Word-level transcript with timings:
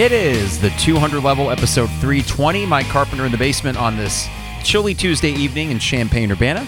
It 0.00 0.12
is 0.12 0.58
the 0.58 0.70
200 0.78 1.22
level 1.22 1.50
episode 1.50 1.90
320. 2.00 2.64
Mike 2.64 2.86
Carpenter 2.86 3.26
in 3.26 3.32
the 3.32 3.36
basement 3.36 3.76
on 3.76 3.98
this 3.98 4.28
chilly 4.64 4.94
Tuesday 4.94 5.32
evening 5.32 5.70
in 5.70 5.78
Champaign 5.78 6.32
Urbana 6.32 6.66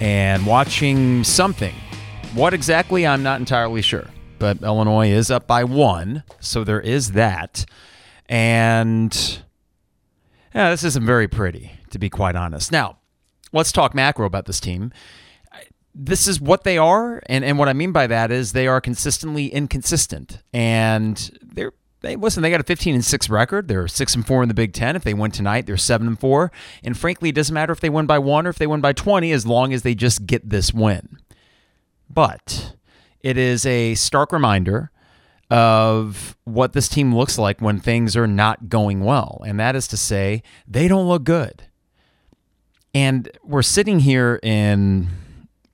and 0.00 0.44
watching 0.44 1.24
something. 1.24 1.74
What 2.34 2.52
exactly, 2.52 3.06
I'm 3.06 3.22
not 3.22 3.40
entirely 3.40 3.80
sure. 3.80 4.04
But 4.38 4.60
Illinois 4.60 5.08
is 5.08 5.30
up 5.30 5.46
by 5.46 5.64
one, 5.64 6.24
so 6.40 6.62
there 6.62 6.82
is 6.82 7.12
that. 7.12 7.64
And 8.28 9.42
yeah, 10.54 10.68
this 10.68 10.84
isn't 10.84 11.06
very 11.06 11.26
pretty, 11.26 11.72
to 11.88 11.98
be 11.98 12.10
quite 12.10 12.36
honest. 12.36 12.70
Now, 12.70 12.98
let's 13.50 13.72
talk 13.72 13.94
macro 13.94 14.26
about 14.26 14.44
this 14.44 14.60
team. 14.60 14.92
This 15.94 16.28
is 16.28 16.38
what 16.38 16.64
they 16.64 16.76
are, 16.76 17.22
and, 17.30 17.46
and 17.46 17.58
what 17.58 17.70
I 17.70 17.72
mean 17.72 17.92
by 17.92 18.06
that 18.08 18.30
is 18.30 18.52
they 18.52 18.66
are 18.66 18.82
consistently 18.82 19.46
inconsistent. 19.46 20.42
And 20.52 21.30
they're 21.40 21.72
they 22.04 22.16
listen, 22.16 22.42
they 22.42 22.50
got 22.50 22.60
a 22.60 22.64
15 22.64 22.94
and 22.94 23.04
6 23.04 23.30
record. 23.30 23.68
They're 23.68 23.88
6 23.88 24.14
and 24.14 24.26
4 24.26 24.42
in 24.42 24.48
the 24.48 24.54
Big 24.54 24.72
10. 24.72 24.96
If 24.96 25.04
they 25.04 25.14
win 25.14 25.30
tonight, 25.30 25.66
they're 25.66 25.76
7 25.76 26.06
and 26.06 26.18
4. 26.18 26.52
And 26.82 26.96
frankly, 26.96 27.30
it 27.30 27.34
doesn't 27.34 27.54
matter 27.54 27.72
if 27.72 27.80
they 27.80 27.90
win 27.90 28.06
by 28.06 28.18
1 28.18 28.46
or 28.46 28.50
if 28.50 28.58
they 28.58 28.66
win 28.66 28.80
by 28.80 28.92
20 28.92 29.32
as 29.32 29.46
long 29.46 29.72
as 29.72 29.82
they 29.82 29.94
just 29.94 30.26
get 30.26 30.48
this 30.48 30.72
win. 30.72 31.18
But 32.08 32.74
it 33.20 33.36
is 33.36 33.66
a 33.66 33.94
stark 33.94 34.32
reminder 34.32 34.90
of 35.50 36.36
what 36.44 36.72
this 36.72 36.88
team 36.88 37.14
looks 37.14 37.38
like 37.38 37.60
when 37.60 37.78
things 37.78 38.16
are 38.16 38.26
not 38.26 38.68
going 38.68 39.00
well. 39.00 39.42
And 39.46 39.58
that 39.60 39.76
is 39.76 39.86
to 39.88 39.96
say, 39.96 40.42
they 40.66 40.88
don't 40.88 41.08
look 41.08 41.24
good. 41.24 41.64
And 42.94 43.28
we're 43.42 43.62
sitting 43.62 44.00
here 44.00 44.38
in, 44.42 45.08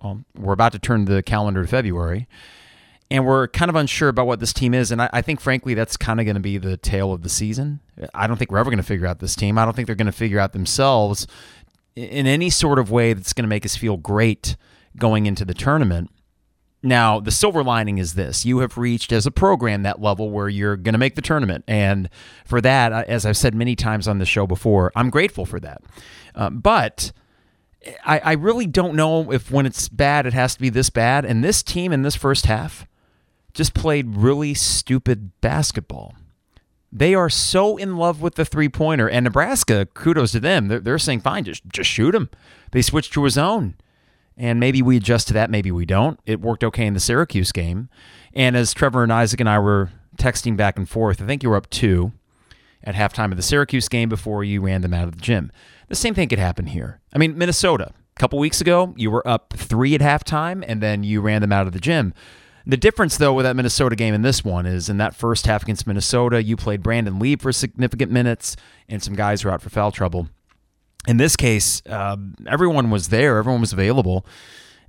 well, 0.02 0.24
we're 0.36 0.54
about 0.54 0.72
to 0.72 0.78
turn 0.78 1.04
the 1.04 1.22
calendar 1.22 1.62
to 1.62 1.68
February, 1.68 2.28
and 3.10 3.26
we're 3.26 3.48
kind 3.48 3.68
of 3.68 3.74
unsure 3.74 4.08
about 4.08 4.26
what 4.26 4.40
this 4.40 4.52
team 4.52 4.72
is. 4.72 4.92
And 4.92 5.02
I, 5.02 5.10
I 5.12 5.22
think, 5.22 5.40
frankly, 5.40 5.74
that's 5.74 5.96
kind 5.96 6.20
of 6.20 6.26
going 6.26 6.34
to 6.34 6.40
be 6.40 6.58
the 6.58 6.76
tale 6.76 7.12
of 7.12 7.22
the 7.22 7.28
season. 7.28 7.80
I 8.14 8.26
don't 8.26 8.36
think 8.36 8.52
we're 8.52 8.58
ever 8.58 8.70
going 8.70 8.78
to 8.78 8.84
figure 8.84 9.06
out 9.06 9.18
this 9.18 9.34
team. 9.34 9.58
I 9.58 9.64
don't 9.64 9.74
think 9.74 9.86
they're 9.86 9.96
going 9.96 10.06
to 10.06 10.12
figure 10.12 10.38
out 10.38 10.52
themselves 10.52 11.26
in 11.96 12.26
any 12.26 12.50
sort 12.50 12.78
of 12.78 12.90
way 12.90 13.12
that's 13.12 13.32
going 13.32 13.44
to 13.44 13.48
make 13.48 13.64
us 13.64 13.76
feel 13.76 13.96
great 13.96 14.56
going 14.96 15.26
into 15.26 15.44
the 15.44 15.54
tournament. 15.54 16.10
Now, 16.82 17.20
the 17.20 17.30
silver 17.30 17.62
lining 17.62 17.98
is 17.98 18.14
this 18.14 18.46
you 18.46 18.60
have 18.60 18.78
reached 18.78 19.12
as 19.12 19.26
a 19.26 19.30
program 19.30 19.82
that 19.82 20.00
level 20.00 20.30
where 20.30 20.48
you're 20.48 20.76
going 20.76 20.94
to 20.94 20.98
make 20.98 21.14
the 21.14 21.22
tournament. 21.22 21.64
And 21.68 22.08
for 22.46 22.60
that, 22.62 22.92
uh, 22.92 23.04
as 23.06 23.26
I've 23.26 23.36
said 23.36 23.54
many 23.54 23.76
times 23.76 24.08
on 24.08 24.18
the 24.18 24.24
show 24.24 24.46
before, 24.46 24.92
I'm 24.94 25.10
grateful 25.10 25.44
for 25.44 25.60
that. 25.60 25.82
Um, 26.34 26.60
but 26.60 27.12
I, 28.04 28.18
I 28.20 28.32
really 28.32 28.66
don't 28.66 28.94
know 28.94 29.30
if 29.30 29.50
when 29.50 29.66
it's 29.66 29.88
bad, 29.88 30.26
it 30.26 30.32
has 30.32 30.54
to 30.54 30.60
be 30.60 30.70
this 30.70 30.90
bad. 30.90 31.24
And 31.24 31.44
this 31.44 31.62
team 31.62 31.92
in 31.92 32.02
this 32.02 32.16
first 32.16 32.46
half 32.46 32.86
just 33.54 33.74
played 33.74 34.16
really 34.16 34.54
stupid 34.54 35.32
basketball. 35.40 36.14
They 36.92 37.14
are 37.14 37.30
so 37.30 37.76
in 37.76 37.96
love 37.96 38.20
with 38.20 38.34
the 38.34 38.44
three 38.44 38.68
pointer. 38.68 39.08
And 39.08 39.24
Nebraska, 39.24 39.86
kudos 39.94 40.32
to 40.32 40.40
them. 40.40 40.68
They're, 40.68 40.80
they're 40.80 40.98
saying, 40.98 41.20
fine, 41.20 41.44
just, 41.44 41.64
just 41.68 41.88
shoot 41.88 42.14
him. 42.14 42.30
They 42.72 42.82
switched 42.82 43.12
to 43.14 43.26
a 43.26 43.30
zone. 43.30 43.76
And 44.36 44.58
maybe 44.58 44.80
we 44.80 44.96
adjust 44.96 45.28
to 45.28 45.34
that, 45.34 45.50
maybe 45.50 45.70
we 45.70 45.84
don't. 45.84 46.18
It 46.24 46.40
worked 46.40 46.64
okay 46.64 46.86
in 46.86 46.94
the 46.94 47.00
Syracuse 47.00 47.52
game. 47.52 47.88
And 48.32 48.56
as 48.56 48.72
Trevor 48.72 49.02
and 49.02 49.12
Isaac 49.12 49.38
and 49.38 49.48
I 49.48 49.58
were 49.58 49.90
texting 50.16 50.56
back 50.56 50.78
and 50.78 50.88
forth, 50.88 51.20
I 51.20 51.26
think 51.26 51.42
you 51.42 51.50
were 51.50 51.56
up 51.56 51.68
two 51.68 52.12
at 52.82 52.94
halftime 52.94 53.30
of 53.30 53.36
the 53.36 53.42
Syracuse 53.42 53.88
game 53.88 54.08
before 54.08 54.42
you 54.42 54.62
ran 54.62 54.80
them 54.80 54.94
out 54.94 55.08
of 55.08 55.16
the 55.16 55.20
gym. 55.20 55.52
The 55.88 55.94
same 55.94 56.14
thing 56.14 56.28
could 56.28 56.38
happen 56.38 56.66
here. 56.66 57.00
I 57.12 57.18
mean, 57.18 57.36
Minnesota, 57.36 57.92
a 58.16 58.20
couple 58.20 58.38
weeks 58.38 58.60
ago, 58.60 58.94
you 58.96 59.10
were 59.10 59.26
up 59.28 59.52
three 59.54 59.94
at 59.94 60.00
halftime 60.00 60.64
and 60.66 60.80
then 60.80 61.04
you 61.04 61.20
ran 61.20 61.42
them 61.42 61.52
out 61.52 61.66
of 61.66 61.72
the 61.72 61.80
gym. 61.80 62.14
The 62.66 62.76
difference, 62.76 63.16
though, 63.16 63.32
with 63.32 63.44
that 63.44 63.56
Minnesota 63.56 63.96
game 63.96 64.14
and 64.14 64.24
this 64.24 64.44
one 64.44 64.66
is 64.66 64.88
in 64.88 64.98
that 64.98 65.14
first 65.14 65.46
half 65.46 65.62
against 65.62 65.86
Minnesota, 65.86 66.42
you 66.42 66.56
played 66.56 66.82
Brandon 66.82 67.18
Lieb 67.18 67.40
for 67.40 67.52
significant 67.52 68.12
minutes 68.12 68.56
and 68.88 69.02
some 69.02 69.14
guys 69.14 69.44
were 69.44 69.50
out 69.50 69.62
for 69.62 69.70
foul 69.70 69.90
trouble 69.92 70.28
in 71.06 71.16
this 71.16 71.36
case, 71.36 71.82
uh, 71.88 72.16
everyone 72.46 72.90
was 72.90 73.08
there, 73.08 73.38
everyone 73.38 73.60
was 73.60 73.72
available, 73.72 74.26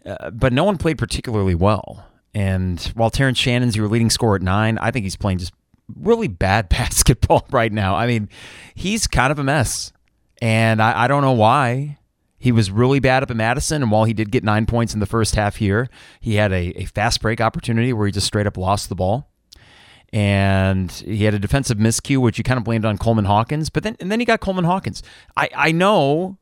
uh, 0.06 0.30
but 0.32 0.52
no 0.52 0.64
one 0.64 0.78
played 0.78 0.98
particularly 0.98 1.56
well. 1.56 2.06
And 2.34 2.80
while 2.96 3.10
Terrence 3.10 3.38
Shannon's 3.38 3.76
your 3.76 3.88
leading 3.88 4.10
scorer 4.10 4.36
at 4.36 4.42
nine, 4.42 4.78
I 4.78 4.92
think 4.92 5.04
he's 5.04 5.16
playing 5.16 5.38
just 5.38 5.54
really 5.96 6.28
bad 6.28 6.70
basketball 6.70 7.46
right 7.52 7.72
now. 7.72 7.96
I 7.96 8.08
mean, 8.08 8.30
he's 8.76 9.08
kind 9.08 9.32
of 9.32 9.40
a 9.40 9.44
mess. 9.44 9.92
And 10.42 10.82
I, 10.82 11.04
I 11.04 11.08
don't 11.08 11.22
know 11.22 11.34
why. 11.34 11.98
He 12.42 12.52
was 12.52 12.72
really 12.72 13.00
bad 13.00 13.22
up 13.22 13.30
at 13.30 13.38
Madison, 13.38 13.84
and 13.84 13.92
while 13.92 14.06
he 14.06 14.14
did 14.14 14.32
get 14.32 14.44
nine 14.44 14.66
points 14.66 14.94
in 14.94 15.00
the 15.00 15.06
first 15.06 15.36
half 15.36 15.58
here, 15.58 15.90
he 16.20 16.36
had 16.36 16.52
a, 16.52 16.82
a 16.82 16.86
fast 16.86 17.22
break 17.22 17.40
opportunity 17.40 17.94
where 17.94 18.08
he 18.08 18.12
just 18.12 18.28
straight 18.28 18.48
up 18.48 18.58
lost 18.58 18.90
the 18.90 18.96
ball 18.96 19.32
and 20.14 20.92
he 20.92 21.24
had 21.24 21.34
a 21.34 21.40
defensive 21.40 21.78
miscue, 21.78 22.18
which 22.18 22.38
you 22.38 22.44
kind 22.44 22.58
of 22.58 22.64
blamed 22.64 22.84
on 22.84 22.98
Coleman 22.98 23.26
Hawkins. 23.26 23.70
But 23.70 23.84
then, 23.84 23.96
and 24.00 24.12
then 24.12 24.20
he 24.20 24.26
got 24.26 24.42
Coleman 24.42 24.66
Hawkins. 24.66 25.02
I, 25.38 25.50
I 25.56 25.72
know 25.72 26.38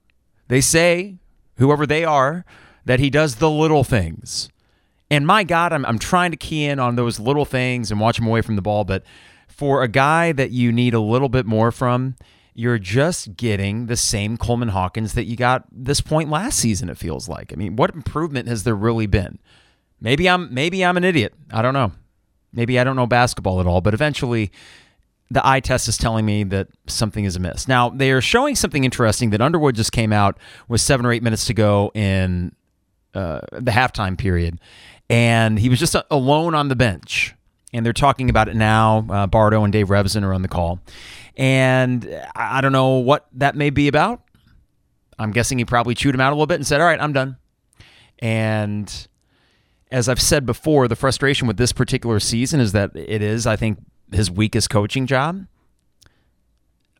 they 0.47 0.61
say, 0.61 1.17
whoever 1.57 1.85
they 1.85 2.03
are, 2.03 2.45
that 2.85 2.99
he 2.99 3.09
does 3.09 3.35
the 3.35 3.49
little 3.49 3.83
things. 3.83 4.49
And 5.11 5.27
my 5.27 5.43
God, 5.43 5.71
I'm, 5.73 5.85
I'm 5.85 5.99
trying 5.99 6.31
to 6.31 6.37
key 6.37 6.65
in 6.65 6.79
on 6.79 6.95
those 6.95 7.19
little 7.19 7.45
things 7.45 7.91
and 7.91 7.99
watch 7.99 8.17
him 8.17 8.25
away 8.25 8.41
from 8.41 8.55
the 8.55 8.61
ball. 8.61 8.85
But 8.85 9.03
for 9.47 9.83
a 9.83 9.87
guy 9.87 10.31
that 10.31 10.51
you 10.51 10.71
need 10.71 10.93
a 10.93 10.99
little 10.99 11.29
bit 11.29 11.45
more 11.45 11.71
from, 11.71 12.15
you're 12.59 12.77
just 12.77 13.37
getting 13.37 13.85
the 13.85 13.95
same 13.95 14.35
Coleman 14.35 14.67
Hawkins 14.67 15.13
that 15.13 15.23
you 15.23 15.37
got 15.37 15.63
this 15.71 16.01
point 16.01 16.29
last 16.29 16.59
season. 16.59 16.89
It 16.89 16.97
feels 16.97 17.29
like. 17.29 17.53
I 17.53 17.55
mean, 17.55 17.77
what 17.77 17.95
improvement 17.95 18.49
has 18.49 18.63
there 18.63 18.75
really 18.75 19.07
been? 19.07 19.39
Maybe 20.01 20.27
I'm 20.27 20.53
maybe 20.53 20.83
I'm 20.83 20.97
an 20.97 21.05
idiot. 21.05 21.33
I 21.51 21.61
don't 21.61 21.73
know. 21.73 21.93
Maybe 22.51 22.77
I 22.77 22.83
don't 22.83 22.97
know 22.97 23.07
basketball 23.07 23.61
at 23.61 23.65
all, 23.65 23.79
but 23.79 23.93
eventually 23.93 24.51
the 25.31 25.45
eye 25.47 25.61
test 25.61 25.87
is 25.87 25.97
telling 25.97 26.25
me 26.25 26.43
that 26.43 26.67
something 26.87 27.23
is 27.23 27.37
amiss. 27.37 27.67
Now, 27.67 27.89
they 27.89 28.11
are 28.11 28.19
showing 28.19 28.55
something 28.55 28.83
interesting 28.83 29.29
that 29.29 29.39
Underwood 29.39 29.75
just 29.75 29.93
came 29.93 30.11
out 30.11 30.37
with 30.67 30.81
seven 30.81 31.05
or 31.05 31.13
eight 31.13 31.23
minutes 31.23 31.45
to 31.45 31.53
go 31.53 31.91
in 31.93 32.53
uh, 33.13 33.39
the 33.51 33.71
halftime 33.71 34.17
period, 34.17 34.59
and 35.09 35.59
he 35.59 35.69
was 35.69 35.79
just 35.79 35.95
alone 36.11 36.55
on 36.55 36.67
the 36.67 36.75
bench. 36.75 37.35
And 37.71 37.85
they're 37.85 37.93
talking 37.93 38.31
about 38.31 38.49
it 38.49 38.55
now. 38.55 39.05
Uh, 39.07 39.27
Bardo 39.27 39.63
and 39.63 39.71
Dave 39.71 39.87
Revsine 39.89 40.23
are 40.23 40.33
on 40.33 40.41
the 40.41 40.47
call. 40.47 40.79
And 41.39 42.21
I 42.35 42.59
don't 42.59 42.73
know 42.73 42.95
what 42.95 43.25
that 43.35 43.55
may 43.55 43.69
be 43.69 43.87
about. 43.87 44.21
I'm 45.17 45.31
guessing 45.31 45.57
he 45.57 45.63
probably 45.63 45.95
chewed 45.95 46.13
him 46.13 46.19
out 46.19 46.31
a 46.31 46.35
little 46.35 46.47
bit 46.47 46.55
and 46.55 46.67
said, 46.67 46.81
All 46.81 46.87
right, 46.87 47.01
I'm 47.01 47.13
done. 47.13 47.37
And 48.19 49.07
as 49.89 50.09
I've 50.09 50.21
said 50.21 50.45
before, 50.45 50.89
the 50.89 50.97
frustration 50.97 51.47
with 51.47 51.55
this 51.55 51.71
particular 51.71 52.19
season 52.19 52.59
is 52.59 52.73
that 52.73 52.91
it 52.93 53.21
is, 53.21 53.47
I 53.47 53.55
think, 53.55 53.79
his 54.11 54.29
weakest 54.29 54.69
coaching 54.69 55.07
job. 55.07 55.45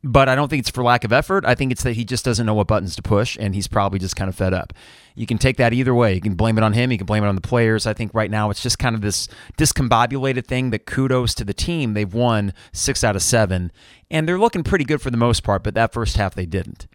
But 0.02 0.30
I 0.30 0.36
don't 0.36 0.48
think 0.48 0.62
it's 0.62 0.70
for 0.70 0.82
lack 0.82 1.04
of 1.04 1.12
effort. 1.12 1.44
I 1.46 1.56
think 1.56 1.74
it's 1.74 1.84
that 1.84 1.94
he 1.94 2.06
just 2.06 2.24
doesn't 2.24 2.46
know 2.46 2.54
what 2.54 2.68
buttons 2.68 2.96
to 2.96 3.02
push, 3.02 3.36
and 3.38 3.54
he's 3.54 3.68
probably 3.68 4.00
just 4.00 4.16
kind 4.16 4.30
of 4.30 4.36
fed 4.36 4.54
up. 4.54 4.72
You 5.14 5.26
can 5.26 5.38
take 5.38 5.58
that 5.58 5.74
either 5.74 5.94
way. 5.94 6.14
You 6.14 6.22
can 6.22 6.36
blame 6.36 6.58
it 6.58 6.64
on 6.64 6.72
him. 6.72 6.92
You 6.92 6.98
can 6.98 7.06
blame 7.06 7.24
it 7.24 7.28
on 7.28 7.36
the 7.36 7.42
players. 7.42 7.86
I 7.86 7.94
think 7.94 8.14
right 8.14 8.32
now 8.32 8.50
it's 8.50 8.64
just 8.64 8.80
kind 8.80 8.96
of 8.96 9.02
this 9.02 9.28
discombobulated 9.58 10.46
thing 10.46 10.70
that 10.70 10.86
kudos 10.86 11.34
to 11.36 11.44
the 11.44 11.54
team. 11.54 11.96
They've 11.96 12.14
won 12.14 12.54
six 12.72 13.04
out 13.04 13.18
of 13.18 13.22
seven, 13.22 13.74
and 14.10 14.26
they're 14.26 14.40
looking 14.40 14.64
pretty 14.64 14.86
good 14.86 15.02
for 15.02 15.12
the 15.12 15.18
most 15.18 15.44
part, 15.44 15.64
but 15.64 15.74
that 15.74 15.92
first 15.92 16.16
half 16.16 16.34
they 16.34 16.46
didn't. 16.46 16.88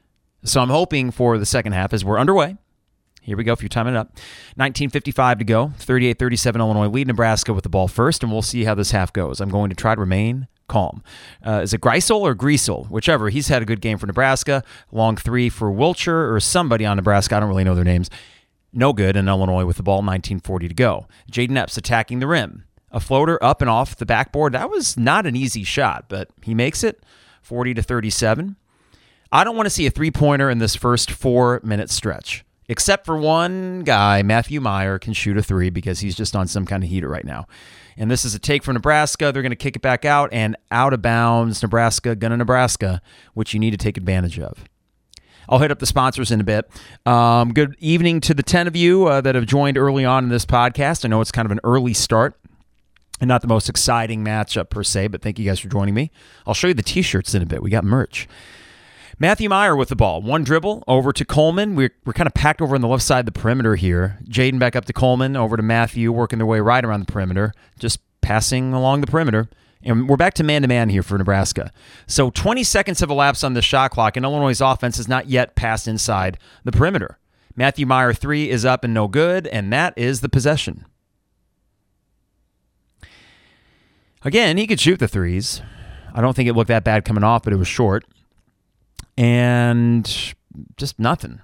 So 0.42 0.62
I'm 0.62 0.71
hoping 0.71 1.10
for 1.10 1.36
the 1.36 1.47
second 1.47 1.72
half 1.72 1.92
as 1.92 2.04
we're 2.04 2.19
underway. 2.19 2.56
Here 3.25 3.39
we 3.39 3.45
go. 3.45 3.55
If 3.55 3.62
you're 3.62 3.71
timing 3.71 3.95
it 3.95 3.97
up, 3.97 4.09
1955 4.57 5.39
to 5.39 5.45
go. 5.45 5.73
38-37 5.79 6.59
Illinois 6.59 6.89
lead 6.89 7.07
Nebraska 7.07 7.55
with 7.55 7.62
the 7.62 7.71
ball 7.71 7.89
first, 7.89 8.23
and 8.23 8.31
we'll 8.31 8.43
see 8.43 8.65
how 8.65 8.75
this 8.75 8.91
half 8.91 9.15
goes. 9.15 9.41
I'm 9.41 9.49
going 9.49 9.71
to 9.71 9.77
try 9.77 9.95
to 9.95 10.01
remain 10.01 10.47
calm. 10.69 11.03
Uh, 11.45 11.61
is 11.63 11.73
it 11.73 11.81
Greisel 11.81 12.21
or 12.21 12.34
Greasel? 12.34 12.87
Whichever. 12.91 13.31
He's 13.31 13.48
had 13.48 13.63
a 13.63 13.65
good 13.65 13.81
game 13.81 13.97
for 13.97 14.07
Nebraska. 14.07 14.63
Long 14.93 15.16
three 15.16 15.48
for 15.48 15.72
Wilcher 15.72 16.31
or 16.31 16.39
somebody 16.39 16.84
on 16.84 16.98
Nebraska. 16.98 17.37
I 17.37 17.41
don't 17.41 17.48
really 17.48 17.65
know 17.65 17.75
their 17.75 17.83
names. 17.83 18.10
No 18.75 18.93
good 18.93 19.16
in 19.16 19.27
Illinois 19.27 19.65
with 19.65 19.78
the 19.78 19.83
ball. 19.83 19.97
1940 19.97 20.69
to 20.69 20.75
go. 20.75 21.07
Jayden 21.33 21.57
Epps 21.57 21.78
attacking 21.78 22.19
the 22.19 22.27
rim. 22.27 22.65
A 22.91 23.01
floater 23.01 23.43
up 23.43 23.63
and 23.63 23.71
off 23.71 23.97
the 23.97 24.04
backboard. 24.04 24.53
That 24.53 24.69
was 24.69 24.98
not 24.98 25.25
an 25.25 25.34
easy 25.34 25.65
shot, 25.65 26.10
but 26.10 26.28
he 26.43 26.54
makes 26.54 26.84
it. 26.84 27.03
40 27.41 27.72
to 27.72 27.83
37. 27.83 28.57
I 29.33 29.45
don't 29.45 29.57
want 29.57 29.65
to 29.65 29.71
see 29.71 29.87
a 29.87 29.91
three 29.91 30.10
pointer 30.10 30.51
in 30.51 30.59
this 30.59 30.77
first 30.77 31.10
four 31.10 31.63
minute 31.65 31.89
stretch 31.89 32.45
except 32.69 33.07
for 33.07 33.16
one 33.16 33.81
guy, 33.81 34.22
Matthew 34.22 34.61
Mayer, 34.61 34.99
can 34.99 35.13
shoot 35.13 35.37
a 35.37 35.43
three 35.43 35.71
because 35.71 36.01
he's 36.01 36.15
just 36.15 36.34
on 36.34 36.47
some 36.47 36.66
kind 36.66 36.83
of 36.83 36.91
heater 36.91 37.09
right 37.09 37.25
now. 37.25 37.47
And 37.97 38.11
this 38.11 38.25
is 38.25 38.34
a 38.34 38.39
take 38.39 38.63
from 38.63 38.75
Nebraska. 38.75 39.31
They're 39.33 39.43
going 39.43 39.51
to 39.51 39.57
kick 39.57 39.77
it 39.77 39.83
back 39.83 40.05
out 40.05 40.31
and 40.33 40.57
out 40.71 40.93
of 40.93 41.03
bounds. 41.03 41.63
Nebraska, 41.63 42.16
gonna 42.16 42.37
Nebraska, 42.37 43.01
which 43.34 43.55
you 43.55 43.61
need 43.61 43.71
to 43.71 43.77
take 43.77 43.97
advantage 43.97 44.39
of. 44.39 44.65
I'll 45.49 45.59
hit 45.59 45.71
up 45.71 45.78
the 45.78 45.87
sponsors 45.87 46.31
in 46.31 46.41
a 46.41 46.45
bit. 46.45 46.71
Um, 47.07 47.53
good 47.53 47.77
evening 47.78 48.21
to 48.22 48.34
the 48.34 48.43
10 48.43 48.67
of 48.67 48.75
you 48.75 49.07
uh, 49.07 49.21
that 49.21 49.34
have 49.34 49.47
joined 49.47 49.77
early 49.77 50.05
on 50.05 50.25
in 50.25 50.31
this 50.31 50.47
podcast. 50.47 51.05
I 51.05 51.09
know 51.09 51.21
it's 51.21 51.33
kind 51.33 51.47
of 51.47 51.53
an 51.53 51.60
early 51.65 51.93
start 51.93 52.39
and 53.21 53.28
not 53.28 53.43
the 53.43 53.49
most 53.49 53.69
exciting 53.69 54.25
matchup 54.25 54.71
per 54.71 54.83
se, 54.83 55.09
but 55.09 55.22
thank 55.22 55.39
you 55.39 55.45
guys 55.45 55.60
for 55.60 55.69
joining 55.69 55.95
me. 55.95 56.10
I'll 56.47 56.55
show 56.55 56.69
you 56.69 56.75
the 56.75 56.83
t 56.83 57.03
shirts 57.03 57.34
in 57.34 57.43
a 57.43 57.47
bit. 57.47 57.63
We 57.63 57.71
got 57.71 57.84
merch. 57.84 58.27
Matthew 59.24 59.48
Mayer 59.48 59.74
with 59.74 59.88
the 59.88 59.97
ball. 59.97 60.21
One 60.21 60.44
dribble 60.44 60.84
over 60.86 61.10
to 61.10 61.24
Coleman. 61.24 61.76
We're, 61.76 61.94
we're 62.04 62.12
kind 62.12 62.26
of 62.26 62.34
packed 62.34 62.60
over 62.60 62.74
on 62.74 62.82
the 62.82 62.88
left 62.88 63.04
side 63.04 63.21
of 63.21 63.24
the 63.24 63.32
perimeter 63.32 63.74
here. 63.74 64.18
Jayden 64.28 64.59
back 64.59 64.76
up 64.76 64.84
to 64.84 64.92
Coleman, 64.92 65.34
over 65.34 65.56
to 65.56 65.62
Matthew, 65.62 66.12
working 66.12 66.38
their 66.38 66.44
way 66.44 66.60
right 66.60 66.84
around 66.84 67.00
the 67.00 67.10
perimeter, 67.10 67.54
just 67.78 68.00
passing 68.21 68.74
along 68.74 69.00
the 69.00 69.06
perimeter. 69.06 69.48
And 69.82 70.10
we're 70.10 70.18
back 70.18 70.34
to 70.34 70.44
man 70.44 70.60
to 70.60 70.68
man 70.68 70.91
here 70.91 71.03
for 71.03 71.16
Nebraska. 71.16 71.72
So 72.06 72.28
20 72.28 72.62
seconds 72.65 73.00
have 73.00 73.09
elapsed 73.09 73.42
on 73.42 73.54
the 73.54 73.62
shot 73.62 73.92
clock, 73.92 74.18
and 74.18 74.26
Illinois' 74.26 74.60
offense 74.60 74.98
has 74.98 75.09
not 75.09 75.26
yet 75.26 75.54
passed 75.54 75.88
inside 75.88 76.36
the 76.65 76.72
perimeter. 76.72 77.18
Matthew 77.56 77.86
Mayer, 77.86 78.12
three 78.12 78.50
is 78.50 78.66
up 78.66 78.84
and 78.84 78.92
no 78.92 79.09
good, 79.09 79.47
and 79.47 79.72
that 79.72 79.94
is 79.97 80.21
the 80.21 80.28
possession. 80.28 80.84
Again, 84.22 84.59
he 84.59 84.66
could 84.66 84.80
shoot 84.80 84.98
the 84.98 85.09
threes. 85.09 85.62
I 86.12 86.21
don't 86.21 86.36
think 86.36 86.50
it 86.50 86.53
looked 86.53 86.68
that 86.68 86.84
bad 86.84 87.06
coming 87.06 87.24
off, 87.24 87.44
but 87.44 87.54
it 87.54 87.56
was 87.56 87.68
short. 87.68 88.04
And 89.16 90.34
just 90.77 90.99
nothing. 90.99 91.41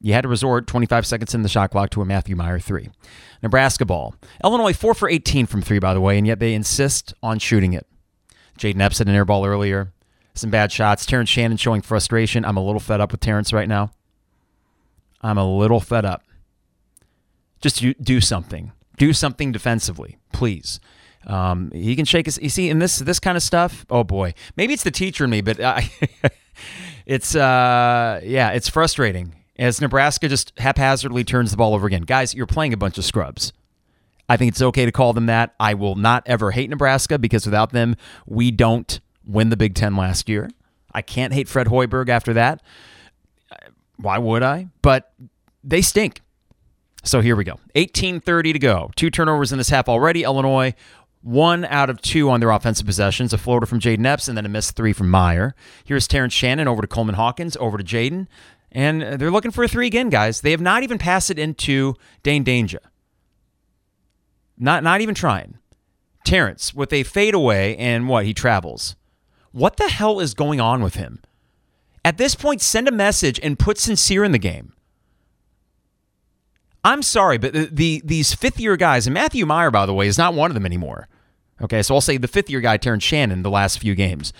You 0.00 0.12
had 0.12 0.22
to 0.22 0.28
resort 0.28 0.66
25 0.66 1.06
seconds 1.06 1.34
in 1.34 1.42
the 1.42 1.48
shot 1.48 1.70
clock 1.70 1.90
to 1.90 2.02
a 2.02 2.04
Matthew 2.04 2.36
Mayer 2.36 2.58
three. 2.58 2.90
Nebraska 3.42 3.86
ball. 3.86 4.14
Illinois 4.42 4.74
4 4.74 4.94
for 4.94 5.08
18 5.08 5.46
from 5.46 5.62
three, 5.62 5.78
by 5.78 5.94
the 5.94 6.00
way, 6.00 6.18
and 6.18 6.26
yet 6.26 6.40
they 6.40 6.52
insist 6.52 7.14
on 7.22 7.38
shooting 7.38 7.72
it. 7.72 7.86
Jayden 8.58 8.80
Epps 8.80 8.98
had 8.98 9.08
an 9.08 9.14
air 9.14 9.24
ball 9.24 9.46
earlier. 9.46 9.92
Some 10.34 10.50
bad 10.50 10.72
shots. 10.72 11.06
Terrence 11.06 11.30
Shannon 11.30 11.56
showing 11.56 11.80
frustration. 11.80 12.44
I'm 12.44 12.56
a 12.56 12.64
little 12.64 12.80
fed 12.80 13.00
up 13.00 13.12
with 13.12 13.20
Terrence 13.20 13.52
right 13.52 13.68
now. 13.68 13.92
I'm 15.22 15.38
a 15.38 15.56
little 15.56 15.80
fed 15.80 16.04
up. 16.04 16.22
Just 17.60 17.82
do 18.02 18.20
something. 18.20 18.72
Do 18.98 19.12
something 19.12 19.52
defensively, 19.52 20.18
please. 20.32 20.80
Um, 21.26 21.70
he 21.72 21.96
can 21.96 22.04
shake 22.04 22.26
his. 22.26 22.38
You 22.40 22.48
see, 22.48 22.68
in 22.68 22.78
this 22.78 22.98
this 22.98 23.20
kind 23.20 23.36
of 23.36 23.42
stuff. 23.42 23.86
Oh 23.90 24.04
boy, 24.04 24.34
maybe 24.56 24.74
it's 24.74 24.82
the 24.82 24.90
teacher 24.90 25.24
in 25.24 25.30
me, 25.30 25.40
but 25.40 25.60
I, 25.60 25.90
it's 27.06 27.34
uh, 27.34 28.20
yeah, 28.22 28.50
it's 28.50 28.68
frustrating 28.68 29.34
as 29.58 29.80
Nebraska 29.80 30.28
just 30.28 30.52
haphazardly 30.58 31.24
turns 31.24 31.50
the 31.50 31.56
ball 31.56 31.74
over 31.74 31.86
again. 31.86 32.02
Guys, 32.02 32.34
you're 32.34 32.46
playing 32.46 32.72
a 32.72 32.76
bunch 32.76 32.98
of 32.98 33.04
scrubs. 33.04 33.52
I 34.28 34.36
think 34.36 34.50
it's 34.52 34.62
okay 34.62 34.86
to 34.86 34.92
call 34.92 35.12
them 35.12 35.26
that. 35.26 35.54
I 35.60 35.74
will 35.74 35.96
not 35.96 36.22
ever 36.26 36.50
hate 36.50 36.70
Nebraska 36.70 37.18
because 37.18 37.44
without 37.44 37.72
them, 37.72 37.96
we 38.26 38.50
don't 38.50 39.00
win 39.26 39.50
the 39.50 39.56
Big 39.56 39.74
Ten 39.74 39.96
last 39.96 40.28
year. 40.28 40.50
I 40.92 41.02
can't 41.02 41.32
hate 41.32 41.48
Fred 41.48 41.66
Hoiberg 41.66 42.08
after 42.08 42.32
that. 42.34 42.62
Why 43.96 44.18
would 44.18 44.42
I? 44.42 44.68
But 44.82 45.12
they 45.62 45.82
stink. 45.82 46.20
So 47.02 47.20
here 47.20 47.36
we 47.36 47.44
go. 47.44 47.58
18:30 47.74 48.52
to 48.54 48.58
go. 48.58 48.90
Two 48.96 49.10
turnovers 49.10 49.52
in 49.52 49.58
this 49.58 49.68
half 49.68 49.88
already. 49.88 50.24
Illinois 50.24 50.74
one 51.24 51.64
out 51.64 51.88
of 51.88 52.02
two 52.02 52.28
on 52.28 52.40
their 52.40 52.50
offensive 52.50 52.86
possessions, 52.86 53.32
a 53.32 53.38
floater 53.38 53.64
from 53.64 53.80
Jayden 53.80 54.06
Epps 54.06 54.28
and 54.28 54.36
then 54.36 54.44
a 54.44 54.48
missed 54.48 54.76
three 54.76 54.92
from 54.92 55.10
Mayer. 55.10 55.54
Here's 55.82 56.06
Terrence 56.06 56.34
Shannon 56.34 56.68
over 56.68 56.82
to 56.82 56.86
Coleman 56.86 57.14
Hawkins, 57.14 57.56
over 57.56 57.78
to 57.78 57.84
Jayden. 57.84 58.26
And 58.70 59.02
uh, 59.02 59.16
they're 59.16 59.30
looking 59.30 59.50
for 59.50 59.64
a 59.64 59.68
three 59.68 59.86
again, 59.86 60.10
guys. 60.10 60.42
They 60.42 60.50
have 60.50 60.60
not 60.60 60.82
even 60.82 60.98
passed 60.98 61.30
it 61.30 61.38
into 61.38 61.94
Dain 62.22 62.44
Dainja. 62.44 62.78
Not 64.58 64.84
not 64.84 65.00
even 65.00 65.14
trying. 65.14 65.58
Terrence 66.24 66.74
with 66.74 66.92
a 66.92 67.02
fadeaway 67.02 67.74
and 67.76 68.08
what 68.08 68.24
he 68.24 68.34
travels. 68.34 68.94
What 69.50 69.76
the 69.76 69.88
hell 69.88 70.20
is 70.20 70.34
going 70.34 70.60
on 70.60 70.82
with 70.82 70.94
him? 70.94 71.20
At 72.04 72.18
this 72.18 72.34
point, 72.34 72.60
send 72.60 72.86
a 72.86 72.92
message 72.92 73.40
and 73.42 73.58
put 73.58 73.78
Sencire 73.78 74.26
in 74.26 74.32
the 74.32 74.38
game. 74.38 74.74
I'm 76.84 77.02
sorry, 77.02 77.38
but 77.38 77.54
the, 77.54 77.68
the 77.72 78.02
these 78.04 78.34
fifth 78.34 78.60
year 78.60 78.76
guys, 78.76 79.06
and 79.06 79.14
Matthew 79.14 79.46
Mayer, 79.46 79.70
by 79.70 79.86
the 79.86 79.94
way, 79.94 80.06
is 80.06 80.18
not 80.18 80.34
one 80.34 80.50
of 80.50 80.54
them 80.54 80.66
anymore. 80.66 81.08
Okay, 81.62 81.82
so 81.82 81.94
I'll 81.94 82.00
say 82.00 82.16
the 82.16 82.28
fifth 82.28 82.50
year 82.50 82.60
guy, 82.60 82.76
Terrence 82.76 83.04
Shannon, 83.04 83.42
the 83.42 83.50
last 83.50 83.78
few 83.78 83.94
games. 83.94 84.32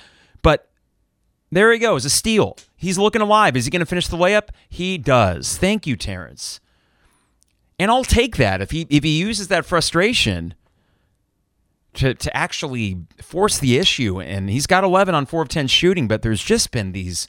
But 0.43 0.69
there 1.51 1.73
he 1.73 1.79
goes, 1.79 2.05
a 2.05 2.11
steal. 2.11 2.57
He's 2.77 2.99
looking 2.99 3.23
alive. 3.23 3.57
Is 3.57 3.65
he 3.65 3.71
going 3.71 3.81
to 3.81 3.87
finish 3.87 4.09
the 4.09 4.17
layup? 4.17 4.49
He 4.69 4.99
does. 4.99 5.57
Thank 5.57 5.87
you, 5.87 5.97
Terrence. 5.97 6.61
And 7.79 7.91
I'll 7.91 8.05
take 8.05 8.37
that 8.37 8.61
if 8.61 8.71
he 8.71 8.87
if 8.89 9.03
he 9.05 9.19
uses 9.19 9.49
that 9.49 9.65
frustration 9.65 10.55
to 11.95 12.15
to 12.15 12.37
actually 12.37 12.99
force 13.21 13.59
the 13.59 13.77
issue. 13.77 14.21
And 14.21 14.51
he's 14.51 14.67
got 14.67 14.85
11 14.85 15.15
on 15.15 15.27
four 15.27 15.43
of 15.43 15.49
10 15.49 15.67
shooting, 15.69 16.07
but 16.09 16.23
there's 16.23 16.43
just 16.43 16.71
been 16.71 16.93
these 16.93 17.29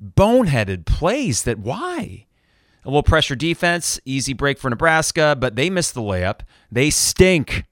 boneheaded 0.00 0.86
plays 0.86 1.42
that 1.44 1.58
why? 1.58 2.26
A 2.84 2.88
little 2.88 3.02
pressure 3.02 3.36
defense, 3.36 3.98
easy 4.04 4.34
break 4.34 4.58
for 4.58 4.68
Nebraska, 4.68 5.36
but 5.38 5.56
they 5.56 5.70
missed 5.70 5.94
the 5.94 6.02
layup. 6.02 6.40
They 6.70 6.90
stink. 6.90 7.64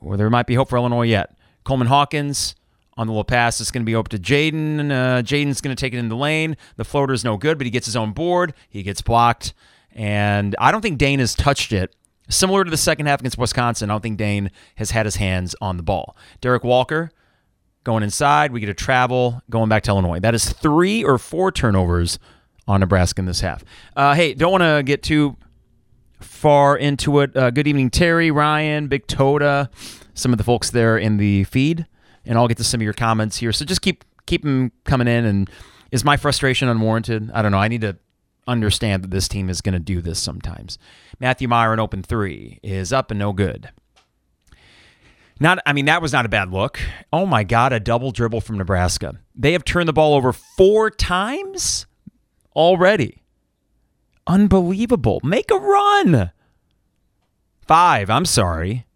Or 0.00 0.16
there 0.16 0.30
might 0.30 0.46
be 0.46 0.54
hope 0.54 0.68
for 0.68 0.76
Illinois 0.76 1.06
yet. 1.06 1.36
Coleman 1.64 1.88
Hawkins 1.88 2.54
on 2.96 3.06
the 3.06 3.12
little 3.12 3.24
pass. 3.24 3.60
It's 3.60 3.70
going 3.70 3.82
to 3.82 3.86
be 3.86 3.94
open 3.94 4.10
to 4.10 4.18
Jayden. 4.18 4.90
Uh, 4.90 5.22
Jayden's 5.22 5.60
going 5.60 5.74
to 5.74 5.80
take 5.80 5.92
it 5.92 5.98
in 5.98 6.08
the 6.08 6.16
lane. 6.16 6.56
The 6.76 6.84
floater 6.84 7.12
is 7.12 7.24
no 7.24 7.36
good, 7.36 7.58
but 7.58 7.66
he 7.66 7.70
gets 7.70 7.86
his 7.86 7.96
own 7.96 8.12
board. 8.12 8.54
He 8.68 8.82
gets 8.82 9.02
blocked. 9.02 9.54
And 9.92 10.54
I 10.58 10.72
don't 10.72 10.80
think 10.80 10.98
Dain 10.98 11.18
has 11.18 11.34
touched 11.34 11.72
it. 11.72 11.94
Similar 12.28 12.64
to 12.64 12.70
the 12.70 12.76
second 12.76 13.06
half 13.06 13.20
against 13.20 13.38
Wisconsin, 13.38 13.90
I 13.90 13.94
don't 13.94 14.00
think 14.00 14.18
Dain 14.18 14.50
has 14.76 14.90
had 14.90 15.06
his 15.06 15.16
hands 15.16 15.54
on 15.60 15.76
the 15.76 15.82
ball. 15.82 16.16
Derrick 16.40 16.64
Walker 16.64 17.10
going 17.84 18.02
inside. 18.02 18.50
We 18.50 18.60
get 18.60 18.68
a 18.68 18.74
travel 18.74 19.40
going 19.48 19.68
back 19.68 19.84
to 19.84 19.90
Illinois. 19.92 20.18
That 20.18 20.34
is 20.34 20.52
three 20.52 21.04
or 21.04 21.18
four 21.18 21.52
turnovers 21.52 22.18
on 22.66 22.80
Nebraska 22.80 23.20
in 23.20 23.26
this 23.26 23.40
half. 23.40 23.64
Uh, 23.94 24.14
hey, 24.14 24.34
don't 24.34 24.50
want 24.50 24.62
to 24.62 24.82
get 24.82 25.04
too 25.04 25.36
far 26.20 26.76
into 26.76 27.20
it. 27.20 27.36
Uh, 27.36 27.50
good 27.50 27.66
evening, 27.66 27.90
Terry, 27.90 28.30
Ryan, 28.30 28.88
Big 28.88 29.06
Toda, 29.06 29.70
some 30.14 30.32
of 30.32 30.38
the 30.38 30.44
folks 30.44 30.70
there 30.70 30.96
in 30.96 31.16
the 31.16 31.44
feed 31.44 31.86
and 32.26 32.36
I'll 32.36 32.48
get 32.48 32.56
to 32.58 32.64
some 32.64 32.80
of 32.80 32.84
your 32.84 32.92
comments 32.92 33.38
here. 33.38 33.52
So 33.52 33.64
just 33.64 33.80
keep 33.80 34.04
keep 34.26 34.42
them 34.42 34.72
coming 34.84 35.08
in. 35.08 35.24
And 35.24 35.50
is 35.92 36.04
my 36.04 36.16
frustration 36.16 36.68
unwarranted? 36.68 37.30
I 37.32 37.40
don't 37.40 37.52
know. 37.52 37.58
I 37.58 37.68
need 37.68 37.80
to 37.82 37.96
understand 38.48 39.04
that 39.04 39.10
this 39.10 39.28
team 39.28 39.48
is 39.48 39.60
going 39.60 39.72
to 39.72 39.78
do 39.78 40.02
this 40.02 40.18
sometimes. 40.18 40.78
Matthew 41.20 41.48
Mayer 41.48 41.72
in 41.72 41.80
open 41.80 42.02
three 42.02 42.58
is 42.62 42.92
up 42.92 43.10
and 43.10 43.18
no 43.18 43.32
good. 43.32 43.70
Not, 45.38 45.58
I 45.66 45.74
mean, 45.74 45.84
that 45.84 46.00
was 46.00 46.12
not 46.12 46.24
a 46.24 46.30
bad 46.30 46.50
look. 46.50 46.80
Oh 47.12 47.26
my 47.26 47.44
God, 47.44 47.72
a 47.72 47.80
double 47.80 48.10
dribble 48.10 48.40
from 48.40 48.56
Nebraska. 48.56 49.20
They 49.34 49.52
have 49.52 49.64
turned 49.64 49.86
the 49.86 49.92
ball 49.92 50.14
over 50.14 50.32
four 50.32 50.90
times 50.90 51.86
already. 52.54 53.22
Unbelievable. 54.26 55.20
Make 55.22 55.50
a 55.50 55.56
run. 55.56 56.32
Five, 57.66 58.10
I'm 58.10 58.24
sorry. 58.24 58.86